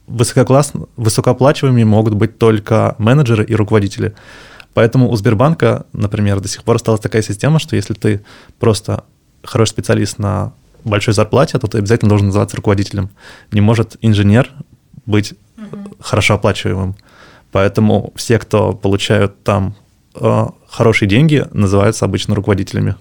высококласс... 0.06 0.72
высокооплачиваемыми 0.96 1.84
могут 1.84 2.14
быть 2.14 2.38
только 2.38 2.94
менеджеры 2.96 3.44
и 3.44 3.54
руководители. 3.54 4.14
Поэтому 4.72 5.10
у 5.10 5.16
Сбербанка, 5.16 5.84
например, 5.92 6.40
до 6.40 6.48
сих 6.48 6.64
пор 6.64 6.76
осталась 6.76 7.02
такая 7.02 7.20
система, 7.20 7.58
что 7.58 7.76
если 7.76 7.92
ты 7.92 8.22
просто 8.58 9.04
хороший 9.42 9.72
специалист 9.72 10.18
на 10.18 10.54
большой 10.88 11.14
зарплате, 11.14 11.58
то 11.58 11.66
ты 11.66 11.78
обязательно 11.78 12.08
должен 12.08 12.28
называться 12.28 12.56
руководителем. 12.56 13.10
Не 13.52 13.60
может 13.60 13.96
инженер 14.00 14.50
быть 15.06 15.34
угу. 15.56 15.96
хорошо 16.00 16.34
оплачиваемым. 16.34 16.96
Поэтому 17.52 18.12
все, 18.14 18.38
кто 18.38 18.72
получают 18.72 19.42
там 19.42 19.74
э, 20.14 20.46
хорошие 20.68 21.08
деньги, 21.08 21.46
называются 21.52 22.04
обычно 22.04 22.34
руководителями. 22.34 22.96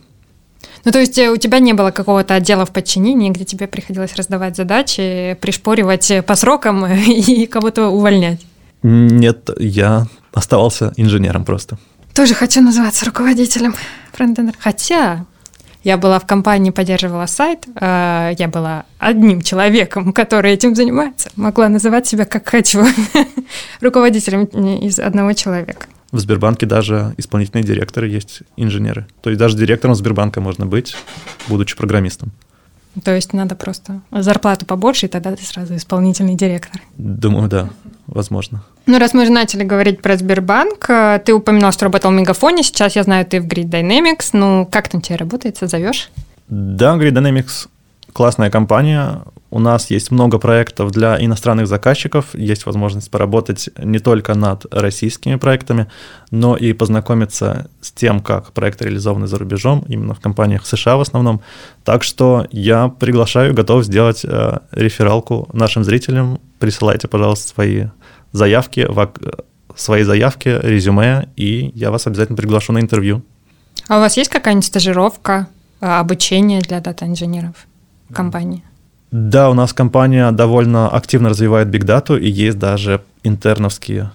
Ну, 0.86 0.92
то 0.92 1.00
есть 1.00 1.18
э, 1.18 1.30
у 1.30 1.38
тебя 1.38 1.60
не 1.60 1.74
было 1.74 1.92
какого-то 1.92 2.36
отдела 2.36 2.66
в 2.66 2.72
подчинении, 2.72 3.30
где 3.30 3.44
тебе 3.44 3.68
приходилось 3.68 4.16
раздавать 4.16 4.56
задачи, 4.56 5.38
пришпоривать 5.42 6.26
по 6.26 6.36
срокам 6.36 6.86
и 7.08 7.46
кого-то 7.46 7.88
увольнять? 7.88 8.46
Нет, 8.84 9.50
я 9.60 10.08
оставался 10.34 10.94
инженером 10.96 11.44
просто. 11.44 11.78
Тоже 12.14 12.34
хочу 12.34 12.62
называться 12.62 13.06
руководителем 13.06 13.76
фронтендера. 14.14 14.56
Хотя 14.60 15.26
я 15.88 15.98
была 15.98 16.20
в 16.20 16.26
компании, 16.26 16.72
поддерживала 16.72 17.28
сайт, 17.28 17.66
э, 17.80 18.34
я 18.38 18.48
была 18.50 18.84
одним 19.00 19.42
человеком, 19.42 20.12
который 20.12 20.52
этим 20.52 20.76
занимается. 20.76 21.30
Могла 21.38 21.70
называть 21.70 22.06
себя 22.06 22.26
как 22.26 22.50
хочу, 22.50 22.86
руководителем 23.82 24.44
из 24.82 25.00
одного 25.00 25.32
человека. 25.32 25.88
В 26.12 26.20
Сбербанке 26.20 26.66
даже 26.66 27.14
исполнительные 27.16 27.64
директоры 27.64 28.10
есть 28.10 28.42
инженеры. 28.58 29.08
То 29.22 29.30
есть 29.30 29.40
даже 29.40 29.56
директором 29.56 29.96
Сбербанка 29.96 30.42
можно 30.42 30.66
быть, 30.66 30.94
будучи 31.48 31.78
программистом. 31.78 32.32
То 33.06 33.16
есть 33.16 33.32
надо 33.32 33.56
просто 33.56 34.02
зарплату 34.12 34.66
побольше, 34.66 35.06
и 35.06 35.10
тогда 35.10 35.38
ты 35.38 35.46
сразу 35.46 35.74
исполнительный 35.78 36.36
директор. 36.36 36.82
Думаю, 36.98 37.48
да, 37.48 37.70
возможно. 38.08 38.64
Ну, 38.86 39.00
раз 39.00 39.14
мы 39.14 39.24
уже 39.24 39.32
начали 39.32 39.64
говорить 39.64 40.02
про 40.02 40.18
Сбербанк, 40.18 40.90
э, 40.90 41.20
ты 41.24 41.34
упоминал, 41.34 41.72
что 41.72 41.86
работал 41.86 42.12
в 42.12 42.14
Мегафоне, 42.14 42.64
сейчас 42.64 42.96
я 42.96 43.04
знаю, 43.04 43.26
ты 43.26 43.42
в 43.42 43.48
Grid 43.48 43.70
Dynamics. 43.70 44.30
Ну, 44.34 44.68
как 44.70 44.90
там 44.90 45.02
тебе 45.02 45.18
работает, 45.18 45.58
зовешь? 45.62 46.10
Да, 46.48 46.96
Grid 46.96 47.12
Dynamics 47.12 47.68
классная 48.18 48.50
компания. 48.50 49.22
У 49.52 49.60
нас 49.60 49.92
есть 49.92 50.10
много 50.10 50.40
проектов 50.40 50.90
для 50.90 51.24
иностранных 51.24 51.68
заказчиков. 51.68 52.34
Есть 52.34 52.66
возможность 52.66 53.12
поработать 53.12 53.70
не 53.78 54.00
только 54.00 54.34
над 54.34 54.66
российскими 54.74 55.36
проектами, 55.36 55.86
но 56.32 56.58
и 56.58 56.74
познакомиться 56.74 57.70
с 57.80 57.92
тем, 57.92 58.22
как 58.22 58.54
проекты 58.54 58.86
реализованы 58.86 59.28
за 59.28 59.38
рубежом, 59.38 59.86
именно 59.88 60.16
в 60.16 60.20
компаниях 60.20 60.66
США 60.66 60.98
в 60.98 61.02
основном. 61.02 61.42
Так 61.86 62.02
что 62.02 62.48
я 62.50 62.88
приглашаю, 62.88 63.54
готов 63.54 63.86
сделать 63.86 64.26
э, 64.26 64.58
рефералку 64.72 65.48
нашим 65.54 65.84
зрителям. 65.84 66.40
Присылайте, 66.58 67.08
пожалуйста, 67.08 67.50
свои 67.50 67.86
заявки, 68.32 68.88
свои 69.76 70.02
заявки, 70.02 70.50
резюме, 70.64 71.30
и 71.36 71.72
я 71.76 71.92
вас 71.92 72.08
обязательно 72.08 72.36
приглашу 72.36 72.74
на 72.74 72.80
интервью. 72.80 73.22
А 73.88 73.98
у 73.98 74.00
вас 74.00 74.18
есть 74.18 74.32
какая-нибудь 74.32 74.66
стажировка, 74.66 75.48
а, 75.82 76.00
обучение 76.00 76.62
для 76.62 76.80
дата-инженеров 76.80 77.54
компании? 78.14 78.64
Да, 79.12 79.50
у 79.50 79.54
нас 79.54 79.74
компания 79.74 80.32
довольно 80.32 80.90
активно 80.90 81.30
развивает 81.30 81.70
бигдату, 81.70 82.18
и 82.18 82.30
есть 82.30 82.60
даже 82.60 83.02
интерновские 83.24 84.12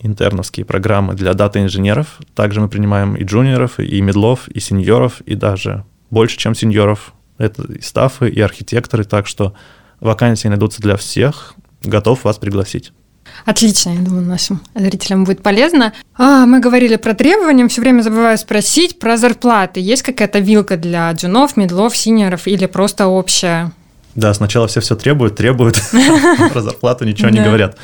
интерновские 0.00 0.66
программы 0.66 1.14
для 1.14 1.32
дата-инженеров. 1.32 2.20
Также 2.34 2.60
мы 2.60 2.68
принимаем 2.68 3.16
и 3.16 3.24
джуниоров, 3.24 3.80
и 3.80 4.00
мидлов, 4.02 4.48
и 4.48 4.60
сеньоров, 4.60 5.22
и 5.22 5.34
даже 5.34 5.84
больше, 6.10 6.36
чем 6.36 6.54
сеньоров. 6.54 7.14
Это 7.38 7.62
и 7.62 7.80
стафы, 7.80 8.28
и 8.28 8.40
архитекторы, 8.40 9.04
так 9.04 9.26
что 9.26 9.54
вакансии 10.00 10.48
найдутся 10.48 10.82
для 10.82 10.96
всех. 10.96 11.54
Готов 11.82 12.24
вас 12.24 12.36
пригласить. 12.36 12.92
Отлично, 13.44 13.90
я 13.90 14.00
думаю, 14.00 14.26
нашим 14.26 14.60
зрителям 14.74 15.24
будет 15.24 15.42
полезно. 15.42 15.92
А, 16.16 16.46
мы 16.46 16.60
говорили 16.60 16.96
про 16.96 17.14
требования, 17.14 17.68
все 17.68 17.80
время 17.80 18.02
забываю 18.02 18.38
спросить 18.38 18.98
про 18.98 19.16
зарплаты. 19.16 19.80
Есть 19.80 20.02
какая-то 20.02 20.38
вилка 20.38 20.76
для 20.76 21.10
джунов, 21.12 21.56
мидлов, 21.56 21.96
сеньоров 21.96 22.46
или 22.46 22.66
просто 22.66 23.06
общая? 23.06 23.72
Да, 24.14 24.32
сначала 24.32 24.68
все 24.68 24.80
все 24.80 24.94
требуют, 24.94 25.36
требуют, 25.36 25.82
про 26.52 26.62
зарплату 26.62 27.04
ничего 27.04 27.30
не 27.30 27.42
говорят. 27.42 27.76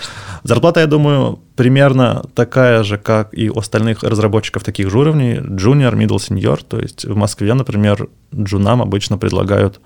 Зарплата, 0.42 0.80
я 0.80 0.86
думаю, 0.86 1.40
примерно 1.56 2.24
такая 2.34 2.82
же, 2.82 2.96
как 2.96 3.36
и 3.36 3.50
у 3.50 3.58
остальных 3.58 4.02
разработчиков 4.02 4.64
таких 4.64 4.90
же 4.90 4.98
уровней, 4.98 5.34
junior, 5.34 5.92
middle, 5.94 6.16
senior. 6.16 6.60
То 6.66 6.78
есть 6.78 7.04
в 7.04 7.14
Москве, 7.14 7.52
например, 7.52 8.08
джунам 8.34 8.80
обычно 8.80 9.18
предлагают 9.18 9.80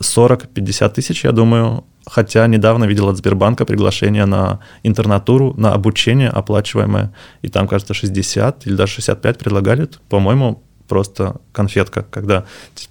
40-50 0.00 0.88
тысяч, 0.90 1.24
я 1.24 1.32
думаю, 1.32 1.84
хотя 2.06 2.46
недавно 2.46 2.84
видел 2.84 3.08
от 3.08 3.16
Сбербанка 3.16 3.64
приглашение 3.64 4.26
на 4.26 4.60
интернатуру, 4.82 5.54
на 5.56 5.72
обучение 5.72 6.28
оплачиваемое, 6.28 7.12
и 7.42 7.48
там, 7.48 7.68
кажется, 7.68 7.94
60 7.94 8.66
или 8.66 8.74
даже 8.74 8.94
65 8.94 9.38
предлагали, 9.38 9.88
по-моему, 10.08 10.62
просто 10.88 11.36
конфетка, 11.52 12.06
когда 12.10 12.44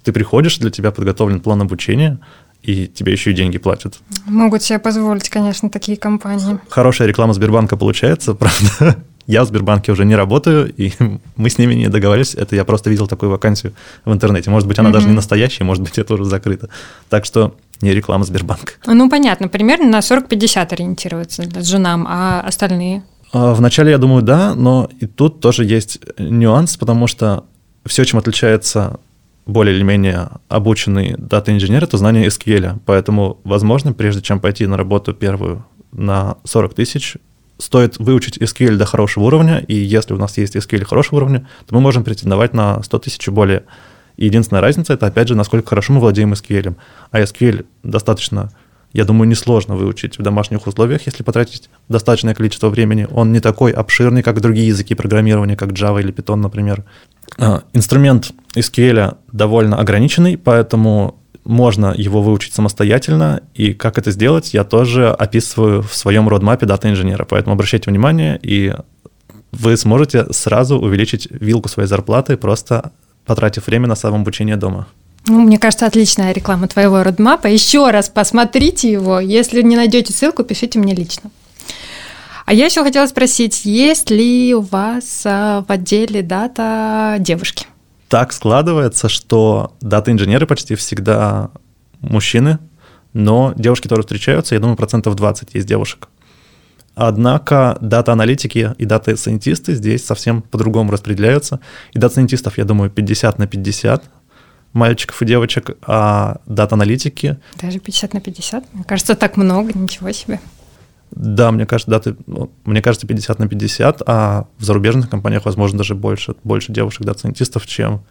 ты 0.04 0.12
приходишь, 0.12 0.58
для 0.58 0.70
тебя 0.70 0.90
подготовлен 0.90 1.40
план 1.40 1.62
обучения, 1.62 2.18
и 2.62 2.86
тебе 2.86 3.12
еще 3.12 3.30
и 3.30 3.34
деньги 3.34 3.58
платят. 3.58 3.98
Могут 4.26 4.62
себе 4.62 4.78
позволить, 4.78 5.28
конечно, 5.28 5.70
такие 5.70 5.96
компании. 5.96 6.58
Хорошая 6.68 7.06
реклама 7.08 7.32
Сбербанка 7.32 7.76
получается, 7.76 8.34
правда. 8.80 8.96
Я 9.26 9.44
в 9.44 9.48
Сбербанке 9.48 9.92
уже 9.92 10.04
не 10.04 10.14
работаю, 10.14 10.72
и 10.76 10.92
мы 11.36 11.50
с 11.50 11.58
ними 11.58 11.74
не 11.74 11.88
договорились. 11.88 12.34
Это 12.34 12.56
я 12.56 12.64
просто 12.64 12.90
видел 12.90 13.06
такую 13.06 13.30
вакансию 13.30 13.72
в 14.04 14.12
интернете. 14.12 14.50
Может 14.50 14.68
быть, 14.68 14.78
она 14.78 14.90
mm-hmm. 14.90 14.92
даже 14.92 15.08
не 15.08 15.14
настоящая, 15.14 15.64
может 15.64 15.82
быть, 15.82 15.98
это 15.98 16.14
уже 16.14 16.24
закрыто. 16.24 16.68
Так 17.08 17.24
что 17.24 17.54
не 17.82 17.92
реклама 17.92 18.24
Сбербанка. 18.24 18.74
Ну, 18.86 19.10
понятно, 19.10 19.48
примерно 19.48 19.86
на 19.90 19.98
40-50 19.98 20.72
ориентируется 20.72 21.42
для 21.42 21.62
женам, 21.62 22.06
а 22.08 22.40
остальные? 22.40 23.02
А, 23.32 23.54
вначале, 23.54 23.90
я 23.90 23.98
думаю, 23.98 24.22
да, 24.22 24.54
но 24.54 24.88
и 25.00 25.06
тут 25.06 25.40
тоже 25.40 25.64
есть 25.64 26.00
нюанс, 26.18 26.76
потому 26.76 27.06
что 27.06 27.44
все, 27.84 28.04
чем 28.04 28.18
отличается 28.18 28.98
более 29.46 29.76
или 29.76 29.82
менее 29.82 30.28
обученный 30.48 31.14
дата-инженер, 31.18 31.84
это 31.84 31.98
знание 31.98 32.26
SQL. 32.26 32.80
Поэтому, 32.84 33.38
возможно, 33.44 33.92
прежде 33.92 34.22
чем 34.22 34.40
пойти 34.40 34.66
на 34.66 34.76
работу 34.76 35.14
первую 35.14 35.64
на 35.92 36.36
40 36.44 36.74
тысяч, 36.74 37.16
стоит 37.58 37.98
выучить 37.98 38.38
SQL 38.38 38.76
до 38.76 38.84
хорошего 38.84 39.24
уровня, 39.24 39.58
и 39.58 39.74
если 39.74 40.14
у 40.14 40.18
нас 40.18 40.36
есть 40.38 40.56
SQL 40.56 40.84
хорошего 40.84 41.16
уровня, 41.16 41.48
то 41.66 41.74
мы 41.74 41.80
можем 41.80 42.04
претендовать 42.04 42.52
на 42.54 42.82
100 42.82 42.98
тысяч 43.00 43.26
и 43.28 43.30
более. 43.30 43.64
И 44.16 44.26
единственная 44.26 44.62
разница— 44.62 44.92
это, 44.94 45.06
опять 45.06 45.28
же, 45.28 45.34
насколько 45.34 45.68
хорошо 45.68 45.92
мы 45.92 46.00
владеем 46.00 46.32
SQL. 46.32 46.76
А 47.10 47.20
SQL 47.20 47.66
достаточно 47.82 48.50
я 48.92 49.04
думаю, 49.04 49.28
несложно 49.28 49.76
выучить 49.76 50.18
в 50.18 50.22
домашних 50.22 50.66
условиях, 50.66 51.02
если 51.04 51.22
потратить 51.22 51.68
достаточное 51.88 52.34
количество 52.34 52.70
времени. 52.70 53.06
Он 53.10 53.30
не 53.30 53.40
такой 53.40 53.72
обширный, 53.72 54.22
как 54.22 54.40
другие 54.40 54.68
языки 54.68 54.94
программирования, 54.94 55.54
как 55.54 55.72
Java 55.72 56.00
или 56.00 56.14
Python, 56.14 56.36
например. 56.36 56.82
А, 57.38 57.62
инструмент 57.74 58.32
SQL 58.54 59.18
довольно 59.32 59.76
ограниченный, 59.76 60.38
поэтому 60.38 61.20
можно 61.46 61.94
его 61.96 62.22
выучить 62.22 62.54
самостоятельно, 62.54 63.42
и 63.54 63.72
как 63.72 63.98
это 63.98 64.10
сделать, 64.10 64.52
я 64.52 64.64
тоже 64.64 65.10
описываю 65.10 65.82
в 65.82 65.94
своем 65.94 66.28
родмапе 66.28 66.66
дата-инженера, 66.66 67.24
поэтому 67.24 67.54
обращайте 67.54 67.90
внимание, 67.90 68.38
и 68.42 68.74
вы 69.52 69.76
сможете 69.76 70.32
сразу 70.32 70.78
увеличить 70.78 71.28
вилку 71.30 71.68
своей 71.68 71.88
зарплаты, 71.88 72.36
просто 72.36 72.92
потратив 73.24 73.66
время 73.66 73.88
на 73.88 73.94
самообучение 73.94 74.56
дома. 74.56 74.86
Ну, 75.28 75.40
мне 75.40 75.58
кажется, 75.58 75.86
отличная 75.86 76.32
реклама 76.32 76.68
твоего 76.68 77.02
roadmap 77.02 77.38
а. 77.38 77.48
Еще 77.48 77.90
раз 77.90 78.08
посмотрите 78.08 78.90
его. 78.90 79.18
Если 79.18 79.60
не 79.62 79.74
найдете 79.74 80.12
ссылку, 80.12 80.44
пишите 80.44 80.78
мне 80.78 80.94
лично. 80.94 81.30
А 82.44 82.54
я 82.54 82.66
еще 82.66 82.84
хотела 82.84 83.06
спросить, 83.08 83.64
есть 83.64 84.10
ли 84.10 84.54
у 84.54 84.60
вас 84.60 85.22
а, 85.24 85.64
в 85.66 85.72
отделе 85.72 86.22
data 86.22 87.16
девушки? 87.18 87.66
Так 88.08 88.32
складывается, 88.32 89.08
что 89.08 89.76
дата-инженеры 89.80 90.46
почти 90.46 90.74
всегда 90.74 91.50
мужчины, 92.00 92.58
но 93.12 93.52
девушки 93.56 93.88
тоже 93.88 94.02
встречаются, 94.02 94.54
я 94.54 94.60
думаю, 94.60 94.76
процентов 94.76 95.16
20 95.16 95.54
есть 95.54 95.66
девушек. 95.66 96.08
Однако 96.94 97.76
дата-аналитики 97.80 98.74
и 98.78 98.84
дата-сайентисты 98.86 99.74
здесь 99.74 100.04
совсем 100.04 100.40
по-другому 100.40 100.90
распределяются. 100.90 101.60
И 101.92 101.98
дата-сайентистов, 101.98 102.56
я 102.56 102.64
думаю, 102.64 102.90
50 102.90 103.38
на 103.38 103.46
50, 103.46 104.04
мальчиков 104.72 105.20
и 105.20 105.26
девочек, 105.26 105.76
а 105.86 106.38
дата-аналитики... 106.46 107.38
Даже 107.60 107.80
50 107.80 108.14
на 108.14 108.20
50? 108.20 108.64
Мне 108.72 108.84
кажется, 108.84 109.14
так 109.14 109.36
много, 109.36 109.78
ничего 109.78 110.10
себе. 110.12 110.40
Да, 111.16 111.50
мне 111.50 111.64
кажется, 111.64 111.90
даты, 111.90 112.14
ну, 112.26 112.50
мне 112.66 112.82
кажется, 112.82 113.06
50 113.06 113.38
на 113.38 113.48
50, 113.48 114.02
а 114.06 114.46
в 114.58 114.64
зарубежных 114.64 115.08
компаниях, 115.08 115.46
возможно, 115.46 115.78
даже 115.78 115.94
больше, 115.94 116.34
больше 116.44 116.72
девушек 116.72 117.06
дата-сайентистов, 117.06 117.66
чем... 117.66 118.04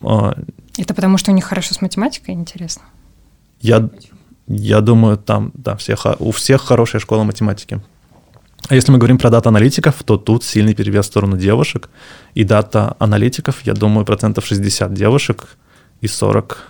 Э, 0.00 0.32
Это 0.78 0.94
потому, 0.94 1.18
что 1.18 1.30
у 1.30 1.34
них 1.34 1.44
хорошо 1.44 1.74
с 1.74 1.82
математикой, 1.82 2.34
интересно? 2.34 2.84
Я, 3.60 3.90
я 4.46 4.80
думаю, 4.80 5.18
там, 5.18 5.52
да, 5.52 5.76
всех, 5.76 6.06
у 6.20 6.30
всех 6.30 6.62
хорошая 6.62 7.00
школа 7.02 7.24
математики. 7.24 7.82
А 8.68 8.74
если 8.74 8.92
мы 8.92 8.98
говорим 8.98 9.18
про 9.18 9.28
дата-аналитиков, 9.28 10.02
то 10.02 10.16
тут 10.16 10.42
сильный 10.42 10.74
перевес 10.74 11.04
в 11.04 11.08
сторону 11.08 11.36
девушек. 11.36 11.90
И 12.32 12.44
дата-аналитиков, 12.44 13.60
я 13.66 13.74
думаю, 13.74 14.06
процентов 14.06 14.46
60 14.46 14.94
девушек 14.94 15.58
и 16.00 16.08
40 16.08 16.66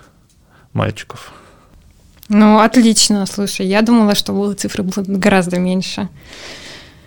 мальчиков. 0.72 1.32
Ну, 2.35 2.61
отлично, 2.61 3.26
слушай, 3.26 3.66
я 3.66 3.83
думала, 3.83 4.14
что 4.14 4.55
цифры 4.55 4.83
будут 4.83 5.07
гораздо 5.07 5.59
меньше. 5.59 6.09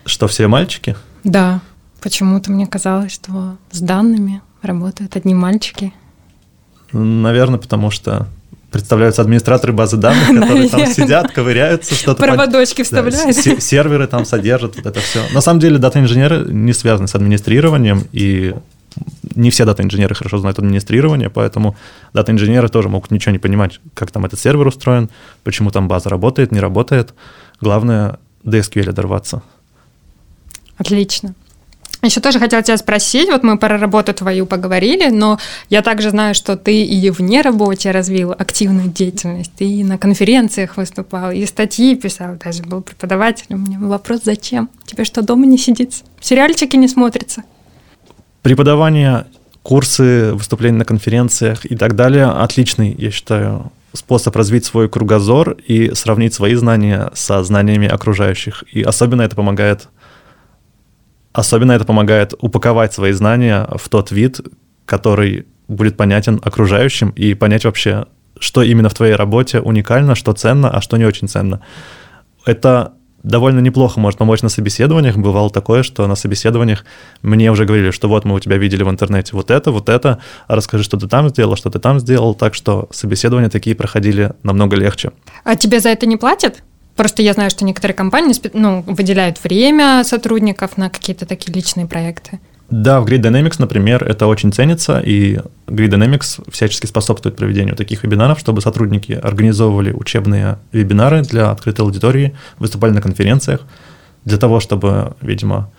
Что, 0.05 0.27
все 0.27 0.47
мальчики? 0.47 0.95
Да, 1.23 1.61
почему-то 1.99 2.51
мне 2.51 2.67
казалось, 2.67 3.11
что 3.11 3.57
с 3.71 3.79
данными 3.79 4.43
работают 4.61 5.15
одни 5.15 5.33
мальчики. 5.33 5.93
Наверное, 6.91 7.57
потому 7.57 7.89
что 7.89 8.27
представляются 8.69 9.23
администраторы 9.23 9.73
базы 9.73 9.97
данных, 9.97 10.27
которые 10.41 10.69
там 10.69 10.85
сидят, 10.85 11.31
ковыряются, 11.31 11.95
что-то... 11.95 12.21
Проводочки 12.21 12.83
вставляют. 12.83 13.35
серверы 13.35 14.05
там 14.05 14.25
содержат, 14.25 14.75
вот 14.75 14.85
это 14.85 14.99
все. 14.99 15.21
На 15.33 15.41
самом 15.41 15.59
деле 15.59 15.79
дата-инженеры 15.79 16.45
не 16.47 16.73
связаны 16.73 17.07
с 17.07 17.15
администрированием, 17.15 18.07
и 18.11 18.53
не 19.35 19.49
все 19.49 19.65
дата-инженеры 19.65 20.15
хорошо 20.15 20.37
знают 20.37 20.59
администрирование, 20.59 21.29
поэтому 21.29 21.75
дата-инженеры 22.13 22.69
тоже 22.69 22.89
могут 22.89 23.11
ничего 23.11 23.31
не 23.31 23.39
понимать, 23.39 23.79
как 23.93 24.11
там 24.11 24.25
этот 24.25 24.39
сервер 24.39 24.67
устроен, 24.67 25.09
почему 25.43 25.71
там 25.71 25.87
база 25.87 26.09
работает, 26.09 26.51
не 26.51 26.59
работает. 26.59 27.13
Главное 27.61 28.19
до 28.43 28.59
SQL 28.59 28.91
дорваться. 28.91 29.41
Отлично. 30.77 31.33
Еще 32.05 32.21
тоже 32.21 32.39
хотела 32.39 32.61
тебя 32.61 32.77
спросить, 32.77 33.29
вот 33.29 33.41
мы 33.41 33.57
про 33.57 33.79
работу 33.79 34.13
твою 34.13 34.45
поговорили, 34.45 35.09
но 35.09 35.39
я 35.69 35.81
также 35.81 36.11
знаю, 36.11 36.35
что 36.35 36.55
ты 36.55 36.83
и 36.83 37.09
вне 37.09 37.41
работе 37.41 37.89
развил 37.89 38.31
активную 38.31 38.89
деятельность, 38.89 39.51
ты 39.57 39.65
и 39.65 39.83
на 39.83 39.97
конференциях 39.97 40.77
выступал, 40.77 41.31
и 41.31 41.43
статьи 41.47 41.95
писал, 41.95 42.35
даже 42.35 42.61
был 42.61 42.81
преподавателем. 42.81 43.63
У 43.63 43.67
меня 43.67 43.79
вопрос, 43.79 44.21
зачем? 44.23 44.69
Тебе 44.85 45.03
что, 45.03 45.23
дома 45.23 45.47
не 45.47 45.57
сидится? 45.57 46.03
Сериальчики 46.21 46.75
не 46.75 46.87
смотрятся? 46.87 47.43
Преподавание, 48.45 49.25
курсы, 49.63 50.31
выступления 50.33 50.77
на 50.77 50.85
конференциях 50.85 51.65
и 51.65 51.75
так 51.75 51.95
далее– 51.95 52.25
отличный, 52.43 52.93
я 52.95 53.09
считаю, 53.09 53.71
способ 53.91 54.35
развить 54.35 54.65
свой 54.65 54.87
кругозор 54.87 55.57
и 55.65 55.95
сравнить 55.95 56.35
свои 56.35 56.53
знания 56.53 57.09
со 57.15 57.43
знаниями 57.43 57.87
окружающих. 57.87 58.63
И 58.71 58.83
особенно 58.83 59.23
это 59.23 59.35
помогает 59.35 59.89
Особенно 61.33 61.71
это 61.71 61.85
помогает 61.85 62.35
упаковать 62.39 62.93
свои 62.93 63.13
знания 63.13 63.67
в 63.77 63.89
тот 63.89 64.11
вид, 64.11 64.41
который 64.85 65.47
будет 65.67 65.97
понятен 65.97 66.39
окружающим 66.43 67.09
и 67.09 67.33
понять 67.33 67.65
вообще, 67.65 68.05
что 68.39 68.61
именно 68.61 68.89
в 68.89 68.93
твоей 68.93 69.15
работе 69.15 69.59
уникально, 69.59 70.13
что 70.13 70.33
ценно, 70.33 70.69
а 70.69 70.81
что 70.81 70.97
не 70.97 71.05
очень 71.05 71.27
ценно. 71.27 71.61
Это 72.45 72.93
довольно 73.25 73.59
неплохо 73.59 73.99
может 73.99 74.19
помочь 74.19 74.41
на 74.41 74.49
собеседованиях. 74.49 75.17
Бывало 75.17 75.49
такое, 75.49 75.83
что 75.83 76.07
на 76.07 76.15
собеседованиях 76.15 76.85
мне 77.21 77.51
уже 77.51 77.65
говорили, 77.65 77.91
что 77.91 78.07
вот 78.07 78.23
мы 78.23 78.35
у 78.35 78.39
тебя 78.39 78.57
видели 78.57 78.83
в 78.83 78.89
интернете 78.89 79.31
вот 79.33 79.51
это, 79.51 79.71
вот 79.71 79.89
это, 79.89 80.19
а 80.47 80.55
расскажи, 80.55 80.83
что 80.83 80.97
ты 80.97 81.07
там 81.07 81.29
сделал, 81.29 81.55
что 81.55 81.69
ты 81.69 81.79
там 81.79 81.99
сделал. 81.99 82.35
Так 82.35 82.53
что 82.53 82.87
собеседования 82.91 83.49
такие 83.49 83.75
проходили 83.75 84.33
намного 84.43 84.75
легче. 84.75 85.11
А 85.43 85.55
тебе 85.55 85.79
за 85.79 85.89
это 85.89 86.05
не 86.05 86.17
платят? 86.17 86.63
Просто 86.95 87.21
я 87.21 87.33
знаю, 87.33 87.49
что 87.49 87.65
некоторые 87.65 87.95
компании 87.95 88.33
ну, 88.53 88.81
выделяют 88.87 89.43
время 89.43 90.03
сотрудников 90.05 90.77
на 90.77 90.89
какие-то 90.89 91.25
такие 91.25 91.53
личные 91.53 91.87
проекты. 91.87 92.39
Да, 92.69 92.99
в 92.99 93.05
Grid 93.05 93.21
Dynamics, 93.21 93.55
например, 93.59 94.03
это 94.03 94.25
очень 94.27 94.51
ценится, 94.51 94.99
и 94.99 95.39
Grid 95.67 95.89
Dynamics 95.89 96.43
всячески 96.51 96.87
способствует 96.87 97.35
проведению 97.35 97.75
таких 97.75 98.03
вебинаров, 98.03 98.39
чтобы 98.39 98.61
сотрудники 98.61 99.11
организовывали 99.11 99.91
учебные 99.91 100.57
вебинары 100.71 101.21
для 101.21 101.51
открытой 101.51 101.85
аудитории, 101.85 102.35
выступали 102.57 102.91
на 102.91 103.01
конференциях, 103.01 103.61
для 104.25 104.37
того, 104.37 104.59
чтобы, 104.59 105.15
видимо, 105.21 105.69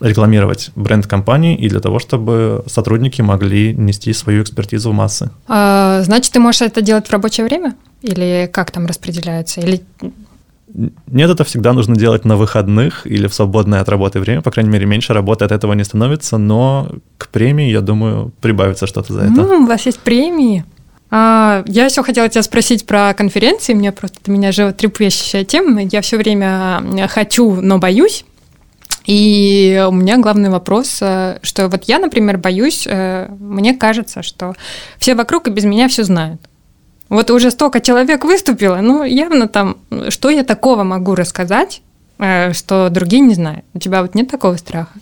рекламировать 0.00 0.70
бренд 0.74 1.06
компании 1.06 1.56
и 1.56 1.68
для 1.68 1.80
того, 1.80 1.98
чтобы 1.98 2.64
сотрудники 2.66 3.22
могли 3.22 3.74
нести 3.74 4.12
свою 4.12 4.42
экспертизу 4.42 4.90
в 4.90 4.94
массы. 4.94 5.30
А, 5.48 6.02
значит, 6.02 6.32
ты 6.32 6.40
можешь 6.40 6.62
это 6.62 6.82
делать 6.82 7.06
в 7.06 7.12
рабочее 7.12 7.46
время? 7.46 7.76
Или 8.02 8.48
как 8.52 8.70
там 8.70 8.86
распределяется? 8.86 9.60
Или 9.60 9.82
нет, 11.06 11.30
это 11.30 11.44
всегда 11.44 11.72
нужно 11.72 11.96
делать 11.96 12.24
на 12.24 12.36
выходных 12.36 13.06
или 13.06 13.26
в 13.26 13.34
свободное 13.34 13.80
от 13.80 13.88
работы 13.88 14.20
время. 14.20 14.42
По 14.42 14.50
крайней 14.50 14.70
мере, 14.70 14.84
меньше 14.84 15.14
работы 15.14 15.44
от 15.44 15.52
этого 15.52 15.72
не 15.72 15.84
становится, 15.84 16.36
но 16.36 16.88
к 17.16 17.28
премии, 17.28 17.70
я 17.70 17.80
думаю, 17.80 18.32
прибавится 18.40 18.86
что-то 18.86 19.14
за 19.14 19.20
это. 19.22 19.30
Ну, 19.30 19.62
у 19.62 19.66
вас 19.66 19.86
есть 19.86 20.00
премии. 20.00 20.64
А, 21.10 21.62
я 21.66 21.86
еще 21.86 22.02
хотела 22.02 22.28
тебя 22.28 22.42
спросить 22.42 22.84
про 22.84 23.14
конференции. 23.14 23.72
Мне 23.72 23.90
просто 23.90 24.18
это 24.20 24.30
меня 24.30 24.52
животрепещущая 24.52 25.44
тема. 25.44 25.82
Я 25.82 26.02
все 26.02 26.18
время 26.18 26.82
хочу, 27.08 27.60
но 27.60 27.78
боюсь. 27.78 28.24
И 29.06 29.82
у 29.88 29.92
меня 29.92 30.18
главный 30.18 30.50
вопрос, 30.50 30.98
э, 31.00 31.38
что 31.42 31.68
вот 31.68 31.84
я, 31.84 32.00
например, 32.00 32.38
боюсь, 32.38 32.88
э, 32.88 33.28
мне 33.38 33.72
кажется, 33.74 34.24
что 34.24 34.54
все 34.98 35.14
вокруг 35.14 35.46
и 35.46 35.52
без 35.52 35.64
меня 35.64 35.88
все 35.88 36.02
знают. 36.02 36.40
Вот 37.08 37.30
уже 37.30 37.50
столько 37.50 37.80
человек 37.80 38.24
выступило, 38.24 38.80
ну, 38.82 39.04
явно 39.04 39.48
там, 39.48 39.76
что 40.08 40.30
я 40.30 40.44
такого 40.44 40.82
могу 40.82 41.14
рассказать, 41.14 41.82
э, 42.18 42.52
что 42.52 42.88
другие 42.90 43.22
не 43.22 43.34
знают. 43.34 43.64
У 43.74 43.78
тебя 43.78 44.02
вот 44.02 44.14
нет 44.14 44.30
такого 44.30 44.56
страха? 44.56 44.92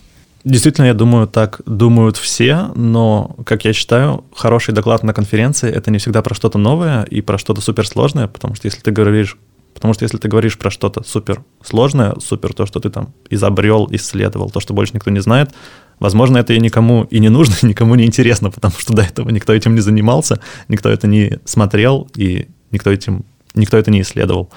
Действительно, 0.43 0.85
я 0.85 0.93
думаю, 0.93 1.27
так 1.27 1.61
думают 1.65 2.17
все, 2.17 2.69
но, 2.75 3.35
как 3.45 3.65
я 3.65 3.73
считаю, 3.73 4.23
хороший 4.35 4.75
доклад 4.75 5.01
на 5.01 5.13
конференции— 5.13 5.71
это 5.75 5.89
не 5.89 5.97
всегда 5.97 6.21
про 6.21 6.35
что-то 6.35 6.59
новое 6.59 7.03
и 7.03 7.21
про 7.21 7.39
что-то 7.39 7.61
суперсложное, 7.61 8.27
потому 8.27 8.53
что 8.53 8.67
если 8.67 8.81
ты 8.81 8.91
говоришь 8.91 9.37
Потому 9.75 9.93
что 9.93 10.05
если 10.05 10.17
ты 10.17 10.29
говоришь 10.29 10.57
про 10.57 10.71
что-то 10.71 11.03
супер 11.03 11.43
сложное, 11.61 12.15
супер 12.21 12.53
то, 12.53 12.65
что 12.65 12.79
ты 12.79 12.89
там 12.89 13.13
изобрел, 13.29 13.89
исследовал, 13.91 14.49
то, 14.49 14.61
что 14.61 14.73
больше 14.73 14.93
никто 14.93 15.11
не 15.11 15.19
знает, 15.19 15.51
возможно, 15.99 16.37
это 16.37 16.53
и 16.53 16.59
никому 16.59 17.03
и 17.03 17.19
не 17.19 17.29
нужно, 17.29 17.55
и 17.61 17.65
никому 17.65 17.95
не 17.95 18.05
интересно, 18.05 18.51
потому 18.51 18.73
что 18.77 18.93
до 18.93 19.01
этого 19.01 19.29
никто 19.29 19.53
этим 19.53 19.75
не 19.75 19.81
занимался, 19.81 20.39
никто 20.67 20.89
это 20.89 21.07
не 21.07 21.39
смотрел, 21.45 22.09
и 22.15 22.47
никто 22.71 22.91
этим, 22.91 23.25
никто 23.53 23.77
это 23.77 23.91
не 23.91 24.01
исследовал. 24.01 24.49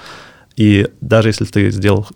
И 0.55 0.87
даже 0.99 1.29
если 1.29 1.45
ты 1.45 1.71
сделал, 1.71 2.07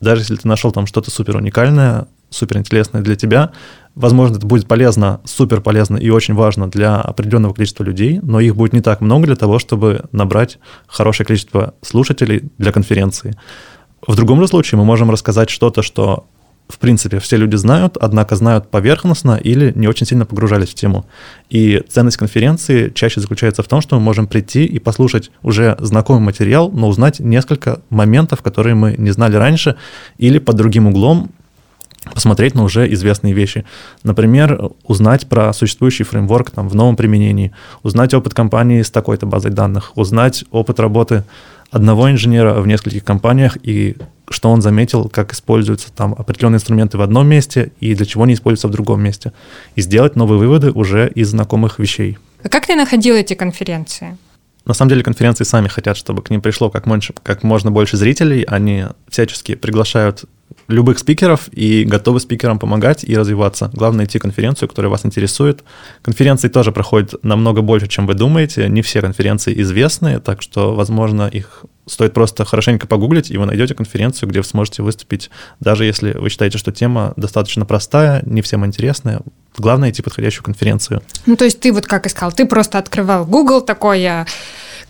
даже 0.00 0.22
если 0.22 0.36
ты 0.36 0.48
нашел 0.48 0.72
там 0.72 0.86
что-то 0.86 1.10
супер 1.10 1.36
уникальное, 1.36 2.08
супер 2.30 2.58
интересное 2.58 3.02
для 3.02 3.14
тебя, 3.14 3.52
Возможно, 3.94 4.36
это 4.36 4.46
будет 4.46 4.66
полезно, 4.66 5.20
супер 5.24 5.60
полезно 5.60 5.98
и 5.98 6.08
очень 6.08 6.34
важно 6.34 6.70
для 6.70 7.00
определенного 7.00 7.52
количества 7.52 7.84
людей, 7.84 8.20
но 8.22 8.40
их 8.40 8.56
будет 8.56 8.72
не 8.72 8.80
так 8.80 9.02
много 9.02 9.26
для 9.26 9.36
того, 9.36 9.58
чтобы 9.58 10.04
набрать 10.12 10.58
хорошее 10.86 11.26
количество 11.26 11.74
слушателей 11.82 12.50
для 12.56 12.72
конференции. 12.72 13.36
В 14.06 14.16
другом 14.16 14.40
же 14.40 14.48
случае 14.48 14.78
мы 14.78 14.86
можем 14.86 15.10
рассказать 15.10 15.50
что-то, 15.50 15.82
что 15.82 16.26
в 16.72 16.78
принципе, 16.78 17.18
все 17.18 17.36
люди 17.36 17.56
знают, 17.56 17.98
однако 18.00 18.34
знают 18.34 18.70
поверхностно 18.70 19.36
или 19.36 19.72
не 19.76 19.88
очень 19.88 20.06
сильно 20.06 20.24
погружались 20.24 20.70
в 20.70 20.74
тему. 20.74 21.04
И 21.50 21.82
ценность 21.86 22.16
конференции 22.16 22.90
чаще 22.94 23.20
заключается 23.20 23.62
в 23.62 23.68
том, 23.68 23.82
что 23.82 23.96
мы 23.96 24.02
можем 24.02 24.26
прийти 24.26 24.64
и 24.64 24.78
послушать 24.78 25.30
уже 25.42 25.76
знакомый 25.80 26.22
материал, 26.22 26.70
но 26.70 26.88
узнать 26.88 27.20
несколько 27.20 27.82
моментов, 27.90 28.40
которые 28.40 28.74
мы 28.74 28.94
не 28.96 29.10
знали 29.10 29.36
раньше, 29.36 29.76
или 30.16 30.38
под 30.38 30.56
другим 30.56 30.86
углом 30.86 31.30
посмотреть 32.14 32.54
на 32.54 32.64
уже 32.64 32.90
известные 32.94 33.34
вещи. 33.34 33.64
Например, 34.02 34.70
узнать 34.84 35.28
про 35.28 35.52
существующий 35.52 36.04
фреймворк 36.04 36.50
там, 36.50 36.68
в 36.68 36.74
новом 36.74 36.96
применении, 36.96 37.52
узнать 37.82 38.14
опыт 38.14 38.32
компании 38.32 38.80
с 38.80 38.90
такой-то 38.90 39.26
базой 39.26 39.52
данных, 39.52 39.92
узнать 39.94 40.44
опыт 40.50 40.80
работы 40.80 41.24
одного 41.70 42.10
инженера 42.10 42.60
в 42.60 42.66
нескольких 42.66 43.04
компаниях 43.04 43.56
и 43.62 43.96
что 44.32 44.50
он 44.50 44.62
заметил, 44.62 45.08
как 45.08 45.32
используются 45.32 45.92
там 45.92 46.14
определенные 46.18 46.56
инструменты 46.56 46.98
в 46.98 47.02
одном 47.02 47.28
месте 47.28 47.72
и 47.80 47.94
для 47.94 48.06
чего 48.06 48.24
они 48.24 48.34
используются 48.34 48.68
в 48.68 48.72
другом 48.72 49.02
месте. 49.02 49.32
И 49.76 49.82
сделать 49.82 50.16
новые 50.16 50.38
выводы 50.38 50.70
уже 50.72 51.10
из 51.14 51.30
знакомых 51.30 51.78
вещей. 51.78 52.18
А 52.42 52.48
как 52.48 52.66
ты 52.66 52.74
находил 52.74 53.14
эти 53.14 53.34
конференции? 53.34 54.16
На 54.64 54.74
самом 54.74 54.90
деле 54.90 55.02
конференции 55.02 55.44
сами 55.44 55.68
хотят, 55.68 55.96
чтобы 55.96 56.22
к 56.22 56.30
ним 56.30 56.40
пришло 56.40 56.70
как, 56.70 56.86
больше, 56.86 57.12
как 57.22 57.42
можно 57.42 57.70
больше 57.70 57.96
зрителей. 57.96 58.44
Они 58.44 58.84
всячески 59.08 59.54
приглашают 59.54 60.24
любых 60.68 60.98
спикеров 60.98 61.48
и 61.52 61.84
готовы 61.84 62.20
спикерам 62.20 62.58
помогать 62.58 63.04
и 63.04 63.16
развиваться. 63.16 63.70
Главное 63.72 63.98
найти 63.98 64.18
конференцию, 64.18 64.68
которая 64.68 64.90
вас 64.90 65.04
интересует. 65.04 65.64
Конференции 66.02 66.48
тоже 66.48 66.72
проходят 66.72 67.14
намного 67.24 67.62
больше, 67.62 67.88
чем 67.88 68.06
вы 68.06 68.14
думаете. 68.14 68.68
Не 68.68 68.82
все 68.82 69.00
конференции 69.00 69.60
известны, 69.62 70.20
так 70.20 70.42
что, 70.42 70.74
возможно, 70.74 71.28
их 71.28 71.64
стоит 71.86 72.14
просто 72.14 72.44
хорошенько 72.44 72.86
погуглить, 72.86 73.30
и 73.30 73.36
вы 73.36 73.46
найдете 73.46 73.74
конференцию, 73.74 74.28
где 74.28 74.40
вы 74.40 74.44
сможете 74.44 74.82
выступить, 74.82 75.30
даже 75.60 75.84
если 75.84 76.12
вы 76.12 76.30
считаете, 76.30 76.58
что 76.58 76.72
тема 76.72 77.12
достаточно 77.16 77.64
простая, 77.66 78.22
не 78.24 78.42
всем 78.42 78.64
интересная. 78.64 79.20
Главное 79.56 79.82
найти 79.82 80.02
подходящую 80.02 80.44
конференцию. 80.44 81.02
Ну, 81.26 81.36
то 81.36 81.44
есть 81.44 81.60
ты 81.60 81.72
вот 81.72 81.86
как 81.86 82.06
искал, 82.06 82.32
ты 82.32 82.46
просто 82.46 82.78
открывал 82.78 83.24
Google 83.26 83.60
такой, 83.60 84.00
я 84.00 84.26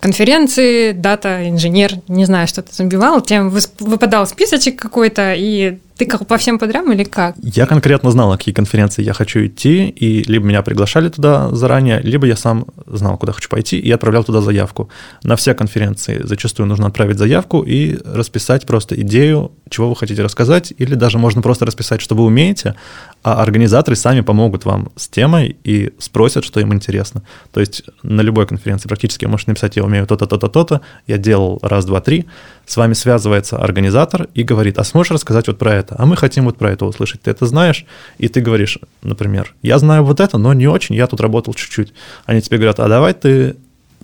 конференции, 0.00 0.92
дата, 0.92 1.48
инженер, 1.48 1.94
не 2.08 2.24
знаю, 2.24 2.48
что 2.48 2.62
ты 2.62 2.72
забивал, 2.74 3.20
тем 3.20 3.50
выпадал 3.78 4.26
списочек 4.26 4.80
какой-то, 4.80 5.34
и 5.34 5.78
Тыкал 6.02 6.26
по 6.26 6.36
всем 6.36 6.58
подрям 6.58 6.90
или 6.92 7.04
как? 7.04 7.36
Я 7.40 7.64
конкретно 7.64 8.10
знал, 8.10 8.28
на 8.28 8.36
какие 8.36 8.52
конференции 8.52 9.04
я 9.04 9.12
хочу 9.12 9.46
идти, 9.46 9.88
и 9.88 10.24
либо 10.24 10.44
меня 10.44 10.62
приглашали 10.62 11.08
туда 11.08 11.54
заранее, 11.54 12.00
либо 12.00 12.26
я 12.26 12.34
сам 12.34 12.66
знал, 12.86 13.16
куда 13.18 13.32
хочу 13.32 13.48
пойти, 13.48 13.78
и 13.78 13.88
отправлял 13.92 14.24
туда 14.24 14.40
заявку. 14.40 14.88
На 15.22 15.36
все 15.36 15.54
конференции 15.54 16.20
зачастую 16.24 16.66
нужно 16.66 16.88
отправить 16.88 17.18
заявку 17.18 17.62
и 17.62 17.96
расписать 18.04 18.66
просто 18.66 19.00
идею, 19.00 19.52
чего 19.70 19.90
вы 19.90 19.94
хотите 19.94 20.24
рассказать, 20.24 20.74
или 20.76 20.96
даже 20.96 21.18
можно 21.18 21.40
просто 21.40 21.66
расписать, 21.66 22.00
что 22.00 22.16
вы 22.16 22.24
умеете, 22.24 22.74
а 23.22 23.40
организаторы 23.40 23.96
сами 23.96 24.20
помогут 24.20 24.64
вам 24.64 24.90
с 24.96 25.08
темой 25.08 25.56
и 25.62 25.92
спросят, 25.98 26.44
что 26.44 26.60
им 26.60 26.72
интересно. 26.72 27.22
То 27.52 27.60
есть 27.60 27.84
на 28.02 28.20
любой 28.20 28.46
конференции 28.46 28.88
практически 28.88 29.26
можете 29.26 29.52
написать, 29.52 29.76
я 29.76 29.84
умею 29.84 30.06
то-то, 30.06 30.26
то-то, 30.26 30.48
то-то, 30.48 30.80
я 31.06 31.18
делал 31.18 31.58
раз, 31.62 31.84
два, 31.84 32.00
три, 32.00 32.26
с 32.66 32.76
вами 32.76 32.94
связывается 32.94 33.58
организатор 33.58 34.28
и 34.34 34.42
говорит, 34.42 34.78
а 34.78 34.84
сможешь 34.84 35.12
рассказать 35.12 35.46
вот 35.46 35.58
про 35.58 35.74
это? 35.74 35.94
А 35.98 36.06
мы 36.06 36.16
хотим 36.16 36.44
вот 36.44 36.58
про 36.58 36.72
это 36.72 36.84
услышать. 36.84 37.22
Ты 37.22 37.30
это 37.30 37.46
знаешь? 37.46 37.86
И 38.18 38.28
ты 38.28 38.40
говоришь, 38.40 38.78
например, 39.02 39.54
я 39.62 39.78
знаю 39.78 40.04
вот 40.04 40.18
это, 40.20 40.38
но 40.38 40.52
не 40.52 40.66
очень, 40.66 40.96
я 40.96 41.06
тут 41.06 41.20
работал 41.20 41.54
чуть-чуть. 41.54 41.92
Они 42.26 42.40
тебе 42.40 42.58
говорят, 42.58 42.80
а 42.80 42.88
давай 42.88 43.14
ты 43.14 43.56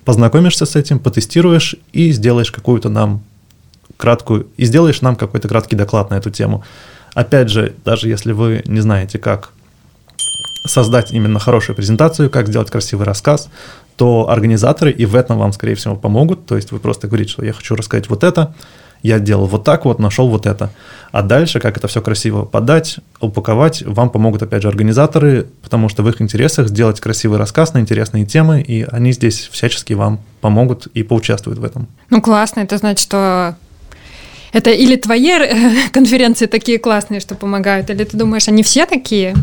познакомишься 0.04 0.64
с 0.64 0.76
этим, 0.76 1.00
потестируешь 1.00 1.76
и 1.92 2.12
сделаешь 2.12 2.52
какую-то 2.52 2.88
нам 2.88 3.22
краткую, 3.96 4.46
и 4.56 4.64
сделаешь 4.64 5.00
нам 5.02 5.16
какой-то 5.16 5.48
краткий 5.48 5.76
доклад 5.76 6.10
на 6.10 6.14
эту 6.14 6.30
тему. 6.30 6.64
Опять 7.14 7.50
же, 7.50 7.74
даже 7.84 8.08
если 8.08 8.32
вы 8.32 8.62
не 8.66 8.80
знаете, 8.80 9.18
как 9.18 9.50
создать 10.64 11.12
именно 11.12 11.38
хорошую 11.38 11.76
презентацию, 11.76 12.30
как 12.30 12.48
сделать 12.48 12.70
красивый 12.70 13.06
рассказ, 13.06 13.48
то 13.96 14.28
организаторы 14.30 14.92
и 14.92 15.06
в 15.06 15.16
этом 15.16 15.38
вам, 15.38 15.52
скорее 15.52 15.74
всего, 15.74 15.96
помогут. 15.96 16.46
То 16.46 16.56
есть 16.56 16.72
вы 16.72 16.78
просто 16.78 17.08
говорите, 17.08 17.32
что 17.32 17.44
я 17.44 17.52
хочу 17.52 17.74
рассказать 17.74 18.08
вот 18.08 18.22
это, 18.22 18.54
я 19.02 19.18
делал 19.18 19.46
вот 19.46 19.64
так 19.64 19.84
вот, 19.84 19.98
нашел 19.98 20.28
вот 20.28 20.46
это. 20.46 20.70
А 21.12 21.22
дальше, 21.22 21.60
как 21.60 21.76
это 21.76 21.88
все 21.88 22.00
красиво 22.02 22.44
подать, 22.44 22.98
упаковать, 23.20 23.82
вам 23.82 24.10
помогут, 24.10 24.42
опять 24.42 24.62
же, 24.62 24.68
организаторы, 24.68 25.46
потому 25.62 25.88
что 25.88 26.02
в 26.02 26.08
их 26.08 26.20
интересах 26.20 26.68
сделать 26.68 27.00
красивый 27.00 27.38
рассказ 27.38 27.74
на 27.74 27.78
интересные 27.78 28.26
темы, 28.26 28.60
и 28.60 28.82
они 28.82 29.12
здесь 29.12 29.48
всячески 29.52 29.92
вам 29.92 30.20
помогут 30.40 30.86
и 30.88 31.02
поучаствуют 31.02 31.58
в 31.58 31.64
этом. 31.64 31.88
Ну, 32.10 32.20
классно. 32.20 32.60
Это 32.60 32.76
значит, 32.78 33.00
что 33.00 33.56
это 34.52 34.70
или 34.70 34.96
твои 34.96 35.30
э, 35.30 35.88
конференции 35.92 36.46
такие 36.46 36.78
классные, 36.78 37.20
что 37.20 37.34
помогают, 37.34 37.90
или 37.90 38.04
ты 38.04 38.16
думаешь, 38.16 38.48
они 38.48 38.62
все 38.62 38.86
такие? 38.86 39.34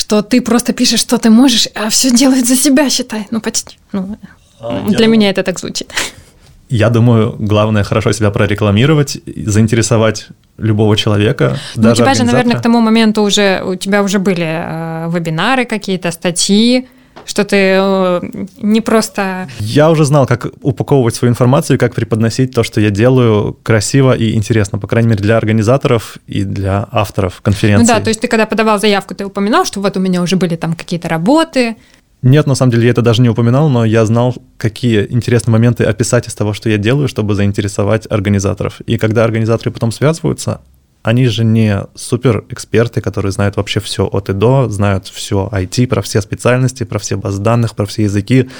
что 0.00 0.22
ты 0.22 0.40
просто 0.40 0.72
пишешь, 0.72 1.00
что 1.00 1.18
ты 1.18 1.30
можешь, 1.30 1.68
а 1.74 1.88
все 1.88 2.10
делает 2.10 2.46
за 2.46 2.56
себя, 2.56 2.90
считай. 2.90 3.26
Ну, 3.30 3.40
почти. 3.40 3.76
Ну, 3.92 4.16
а, 4.60 4.86
для 4.88 5.04
я... 5.04 5.06
меня 5.06 5.30
это 5.30 5.42
так 5.42 5.58
звучит. 5.58 5.92
Я 6.70 6.88
думаю, 6.88 7.34
главное 7.38 7.82
хорошо 7.82 8.12
себя 8.12 8.30
прорекламировать, 8.30 9.18
заинтересовать 9.46 10.28
любого 10.56 10.96
человека. 10.96 11.58
Ну, 11.74 11.90
у 11.90 11.94
тебя 11.94 12.14
же, 12.14 12.22
наверное, 12.22 12.56
к 12.56 12.62
тому 12.62 12.80
моменту 12.80 13.22
уже 13.22 13.62
у 13.64 13.74
тебя 13.74 14.02
уже 14.02 14.18
были 14.18 14.46
э, 14.46 15.10
вебинары 15.12 15.64
какие-то, 15.64 16.12
статьи 16.12 16.86
что 17.24 17.44
ты 17.44 17.56
э, 17.56 18.20
не 18.58 18.80
просто... 18.80 19.48
Я 19.58 19.90
уже 19.90 20.04
знал, 20.04 20.26
как 20.26 20.46
упаковывать 20.62 21.14
свою 21.14 21.32
информацию 21.32 21.78
как 21.78 21.94
преподносить 21.94 22.54
то, 22.54 22.62
что 22.62 22.80
я 22.80 22.90
делаю, 22.90 23.56
красиво 23.62 24.16
и 24.16 24.34
интересно, 24.34 24.78
по 24.78 24.86
крайней 24.86 25.10
мере, 25.10 25.22
для 25.22 25.36
организаторов 25.36 26.18
и 26.26 26.44
для 26.44 26.88
авторов 26.90 27.40
конференции. 27.40 27.92
Ну 27.92 27.98
да, 27.98 28.02
то 28.02 28.08
есть 28.08 28.20
ты 28.20 28.28
когда 28.28 28.46
подавал 28.46 28.78
заявку, 28.78 29.14
ты 29.14 29.24
упоминал, 29.24 29.64
что 29.64 29.80
вот 29.80 29.96
у 29.96 30.00
меня 30.00 30.22
уже 30.22 30.36
были 30.36 30.56
там 30.56 30.74
какие-то 30.74 31.08
работы, 31.08 31.76
нет, 32.22 32.46
на 32.46 32.54
самом 32.54 32.72
деле 32.72 32.84
я 32.84 32.90
это 32.90 33.00
даже 33.00 33.22
не 33.22 33.30
упоминал, 33.30 33.70
но 33.70 33.84
я 33.84 34.04
знал, 34.04 34.34
какие 34.58 35.06
интересные 35.08 35.52
моменты 35.52 35.84
описать 35.84 36.28
из 36.28 36.34
того, 36.34 36.52
что 36.52 36.68
я 36.68 36.76
делаю, 36.76 37.08
чтобы 37.08 37.34
заинтересовать 37.34 38.06
организаторов. 38.10 38.82
И 38.82 38.98
когда 38.98 39.24
организаторы 39.24 39.70
потом 39.70 39.90
связываются, 39.90 40.60
они 41.02 41.26
же 41.26 41.44
не 41.44 41.86
супер 41.94 42.44
эксперты, 42.50 43.00
которые 43.00 43.32
знают 43.32 43.56
вообще 43.56 43.80
все 43.80 44.06
от 44.06 44.28
и 44.28 44.32
до, 44.32 44.68
знают 44.68 45.06
все 45.06 45.48
IT, 45.50 45.86
про 45.86 46.02
все 46.02 46.20
специальности, 46.20 46.84
про 46.84 46.98
все 46.98 47.16
базы 47.16 47.40
данных, 47.40 47.74
про 47.74 47.86
все 47.86 48.02
языки. 48.02 48.50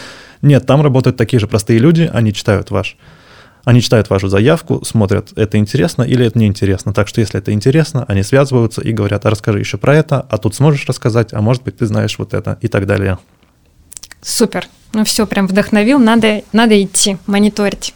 Нет, 0.43 0.66
там 0.66 0.82
работают 0.82 1.16
такие 1.16 1.38
же 1.38 1.47
простые 1.47 1.78
люди, 1.78 2.11
они 2.12 2.32
читают 2.32 2.70
ваш 2.70 2.97
они 3.64 3.82
читают 3.82 4.09
вашу 4.09 4.28
заявку, 4.28 4.84
смотрят, 4.84 5.32
это 5.36 5.59
интересно 5.59 6.03
или 6.03 6.24
это 6.24 6.38
неинтересно. 6.38 6.93
Так 6.93 7.09
что 7.09 7.20
если 7.20 7.38
это 7.38 7.53
интересно, 7.53 8.05
они 8.09 8.22
связываются 8.22 8.80
и 8.80 8.93
говорят, 8.93 9.26
а 9.26 9.30
расскажи 9.30 9.59
еще 9.59 9.76
про 9.76 9.95
это, 9.95 10.20
а 10.20 10.38
тут 10.38 10.55
сможешь 10.55 10.86
рассказать, 10.86 11.32
а 11.32 11.41
может 11.41 11.62
быть 11.62 11.76
ты 11.76 11.86
знаешь 11.86 12.18
вот 12.18 12.34
это 12.34 12.59
и 12.61 12.68
так 12.68 12.86
далее. 12.86 13.18
Супер. 14.22 14.66
Ну 14.93 15.05
все, 15.05 15.26
прям 15.26 15.47
вдохновил, 15.47 15.99
надо, 15.99 16.43
надо 16.53 16.82
идти, 16.82 17.16
мониторить. 17.26 17.95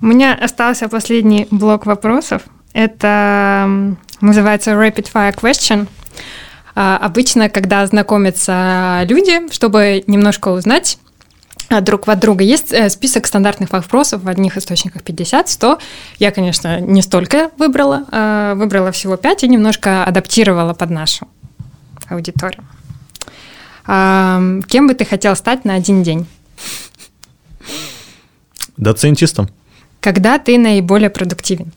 У 0.00 0.06
меня 0.06 0.34
остался 0.34 0.88
последний 0.88 1.46
блок 1.50 1.84
вопросов. 1.86 2.42
Это 2.72 3.96
называется 4.20 4.72
Rapid 4.72 5.08
Fire 5.12 5.34
Question. 5.34 5.88
А, 6.74 6.96
обычно, 6.98 7.48
когда 7.48 7.84
знакомятся 7.86 9.02
люди, 9.08 9.52
чтобы 9.52 10.04
немножко 10.06 10.48
узнать 10.48 10.98
друг 11.82 12.08
от 12.08 12.18
друга. 12.18 12.42
Есть 12.42 12.72
э, 12.72 12.90
список 12.90 13.26
стандартных 13.26 13.70
вопросов 13.70 14.24
в 14.24 14.28
одних 14.28 14.56
источниках 14.56 15.02
50, 15.04 15.48
100. 15.48 15.78
Я, 16.18 16.32
конечно, 16.32 16.80
не 16.80 17.00
столько 17.00 17.50
выбрала, 17.58 18.04
а, 18.10 18.54
выбрала 18.54 18.90
всего 18.90 19.16
5 19.16 19.44
и 19.44 19.48
немножко 19.48 20.04
адаптировала 20.04 20.74
под 20.74 20.90
нашу 20.90 21.28
аудиторию. 22.08 22.64
Кем 23.86 24.86
бы 24.86 24.94
ты 24.94 25.04
хотел 25.04 25.34
стать 25.34 25.64
на 25.64 25.74
один 25.74 26.02
день? 26.02 26.26
Доцентистом. 28.76 29.48
Когда 30.00 30.38
ты 30.38 30.58
наиболее 30.58 31.10
продуктивен? 31.10 31.72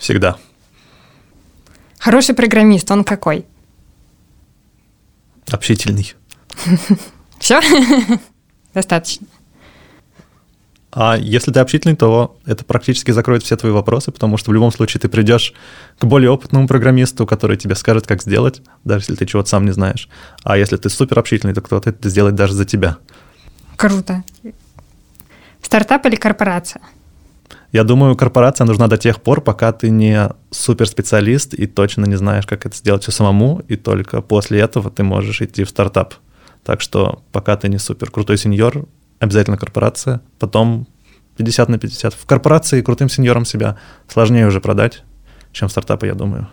Всегда. 0.00 0.38
Хороший 1.98 2.34
программист, 2.34 2.90
он 2.90 3.04
какой? 3.04 3.44
Общительный. 5.50 6.14
Все? 7.38 7.60
Достаточно. 8.74 9.26
А 10.92 11.16
если 11.16 11.52
ты 11.52 11.60
общительный, 11.60 11.94
то 11.94 12.38
это 12.46 12.64
практически 12.64 13.12
закроет 13.12 13.44
все 13.44 13.56
твои 13.56 13.70
вопросы, 13.70 14.10
потому 14.10 14.36
что 14.36 14.50
в 14.50 14.54
любом 14.54 14.72
случае 14.72 15.00
ты 15.00 15.08
придешь 15.08 15.52
к 15.98 16.04
более 16.04 16.30
опытному 16.30 16.66
программисту, 16.66 17.26
который 17.26 17.56
тебе 17.56 17.76
скажет, 17.76 18.08
как 18.08 18.22
сделать, 18.22 18.60
даже 18.82 19.02
если 19.02 19.14
ты 19.14 19.26
чего-то 19.26 19.48
сам 19.48 19.66
не 19.66 19.70
знаешь. 19.70 20.08
А 20.42 20.56
если 20.56 20.76
ты 20.78 20.88
супер 20.88 21.20
общительный, 21.20 21.54
то 21.54 21.60
кто-то 21.60 21.90
это 21.90 22.08
сделает 22.08 22.34
даже 22.34 22.54
за 22.54 22.64
тебя. 22.64 22.96
Круто. 23.76 24.24
Стартап 25.62 26.06
или 26.06 26.16
корпорация? 26.16 26.82
Я 27.72 27.84
думаю, 27.84 28.16
корпорация 28.16 28.64
нужна 28.64 28.88
до 28.88 28.96
тех 28.96 29.22
пор, 29.22 29.40
пока 29.42 29.72
ты 29.72 29.90
не 29.90 30.28
суперспециалист 30.50 31.54
и 31.54 31.66
точно 31.66 32.04
не 32.04 32.16
знаешь, 32.16 32.46
как 32.46 32.66
это 32.66 32.76
сделать 32.76 33.02
все 33.02 33.12
самому, 33.12 33.62
и 33.68 33.76
только 33.76 34.22
после 34.22 34.60
этого 34.60 34.90
ты 34.90 35.04
можешь 35.04 35.40
идти 35.40 35.62
в 35.62 35.68
стартап. 35.68 36.14
Так 36.64 36.80
что 36.80 37.22
пока 37.30 37.56
ты 37.56 37.68
не 37.68 37.78
супер 37.78 38.10
крутой 38.10 38.38
сеньор, 38.38 38.86
обязательно 39.20 39.56
корпорация, 39.56 40.20
потом 40.40 40.88
50 41.36 41.68
на 41.68 41.78
50. 41.78 42.14
В 42.14 42.26
корпорации 42.26 42.82
крутым 42.82 43.08
сеньором 43.08 43.44
себя 43.44 43.78
сложнее 44.08 44.46
уже 44.46 44.60
продать, 44.60 45.04
чем 45.52 45.68
стартапы, 45.68 46.06
я 46.06 46.14
думаю. 46.14 46.48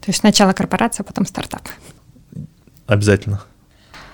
То 0.00 0.08
есть 0.08 0.20
сначала 0.20 0.52
корпорация, 0.52 1.04
потом 1.04 1.24
стартап. 1.24 1.62
Обязательно. 2.86 3.42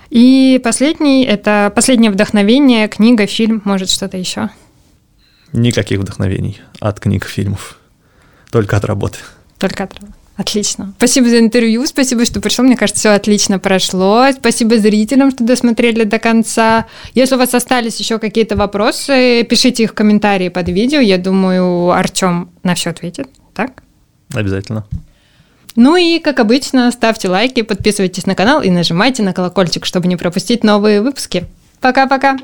И 0.09 0.61
последний– 0.63 1.23
это 1.25 1.71
последнее 1.75 2.09
вдохновение, 2.09 2.87
книга, 2.87 3.27
фильм, 3.27 3.61
может, 3.65 3.89
что-то 3.89 4.17
еще? 4.17 4.49
Никаких 5.53 5.99
вдохновений 5.99 6.61
от 6.79 6.99
книг, 6.99 7.25
фильмов. 7.25 7.77
Только 8.51 8.77
от 8.77 8.85
работы. 8.85 9.19
Только 9.57 9.83
от 9.83 9.93
работы. 9.93 10.13
Отлично. 10.39 10.93
Спасибо 10.95 11.27
за 11.27 11.39
интервью, 11.39 11.85
спасибо, 11.85 12.23
что 12.23 12.39
пришел. 12.39 12.63
Мне 12.63 12.77
кажется, 12.77 12.99
все 13.01 13.09
отлично 13.09 13.59
прошло. 13.59 14.25
Спасибо 14.31 14.77
зрителям, 14.77 15.31
что 15.31 15.43
досмотрели 15.43 16.05
до 16.05 16.17
конца. 16.17 16.85
Если 17.13 17.35
у 17.35 17.37
вас 17.37 17.53
остались 17.53 17.99
еще 17.99 18.19
какие-то 18.19 18.55
вопросы, 18.55 19.43
пишите 19.43 19.83
их 19.83 19.91
в 19.91 19.93
комментарии 19.93 20.47
под 20.47 20.69
видео. 20.69 21.01
Я 21.01 21.17
думаю, 21.17 21.91
Артем 21.91 22.51
на 22.63 22.73
все 22.75 22.91
ответит. 22.91 23.27
Так? 23.53 23.83
Обязательно. 24.33 24.85
Ну 25.75 25.97
и, 25.97 26.19
как 26.19 26.39
обычно, 26.39 26.89
ставьте 26.91 27.27
лайки, 27.27 27.61
подписывайтесь 27.61 28.25
на 28.25 28.33
канал 28.33 28.61
и 28.61 28.69
нажимайте 28.69 29.23
на 29.23 29.33
колокольчик, 29.33 29.85
чтобы 29.85 30.07
не 30.07 30.15
пропустить 30.15 30.63
новые 30.63 31.01
выпуски. 31.01 31.47
Пока-пока! 31.81 32.37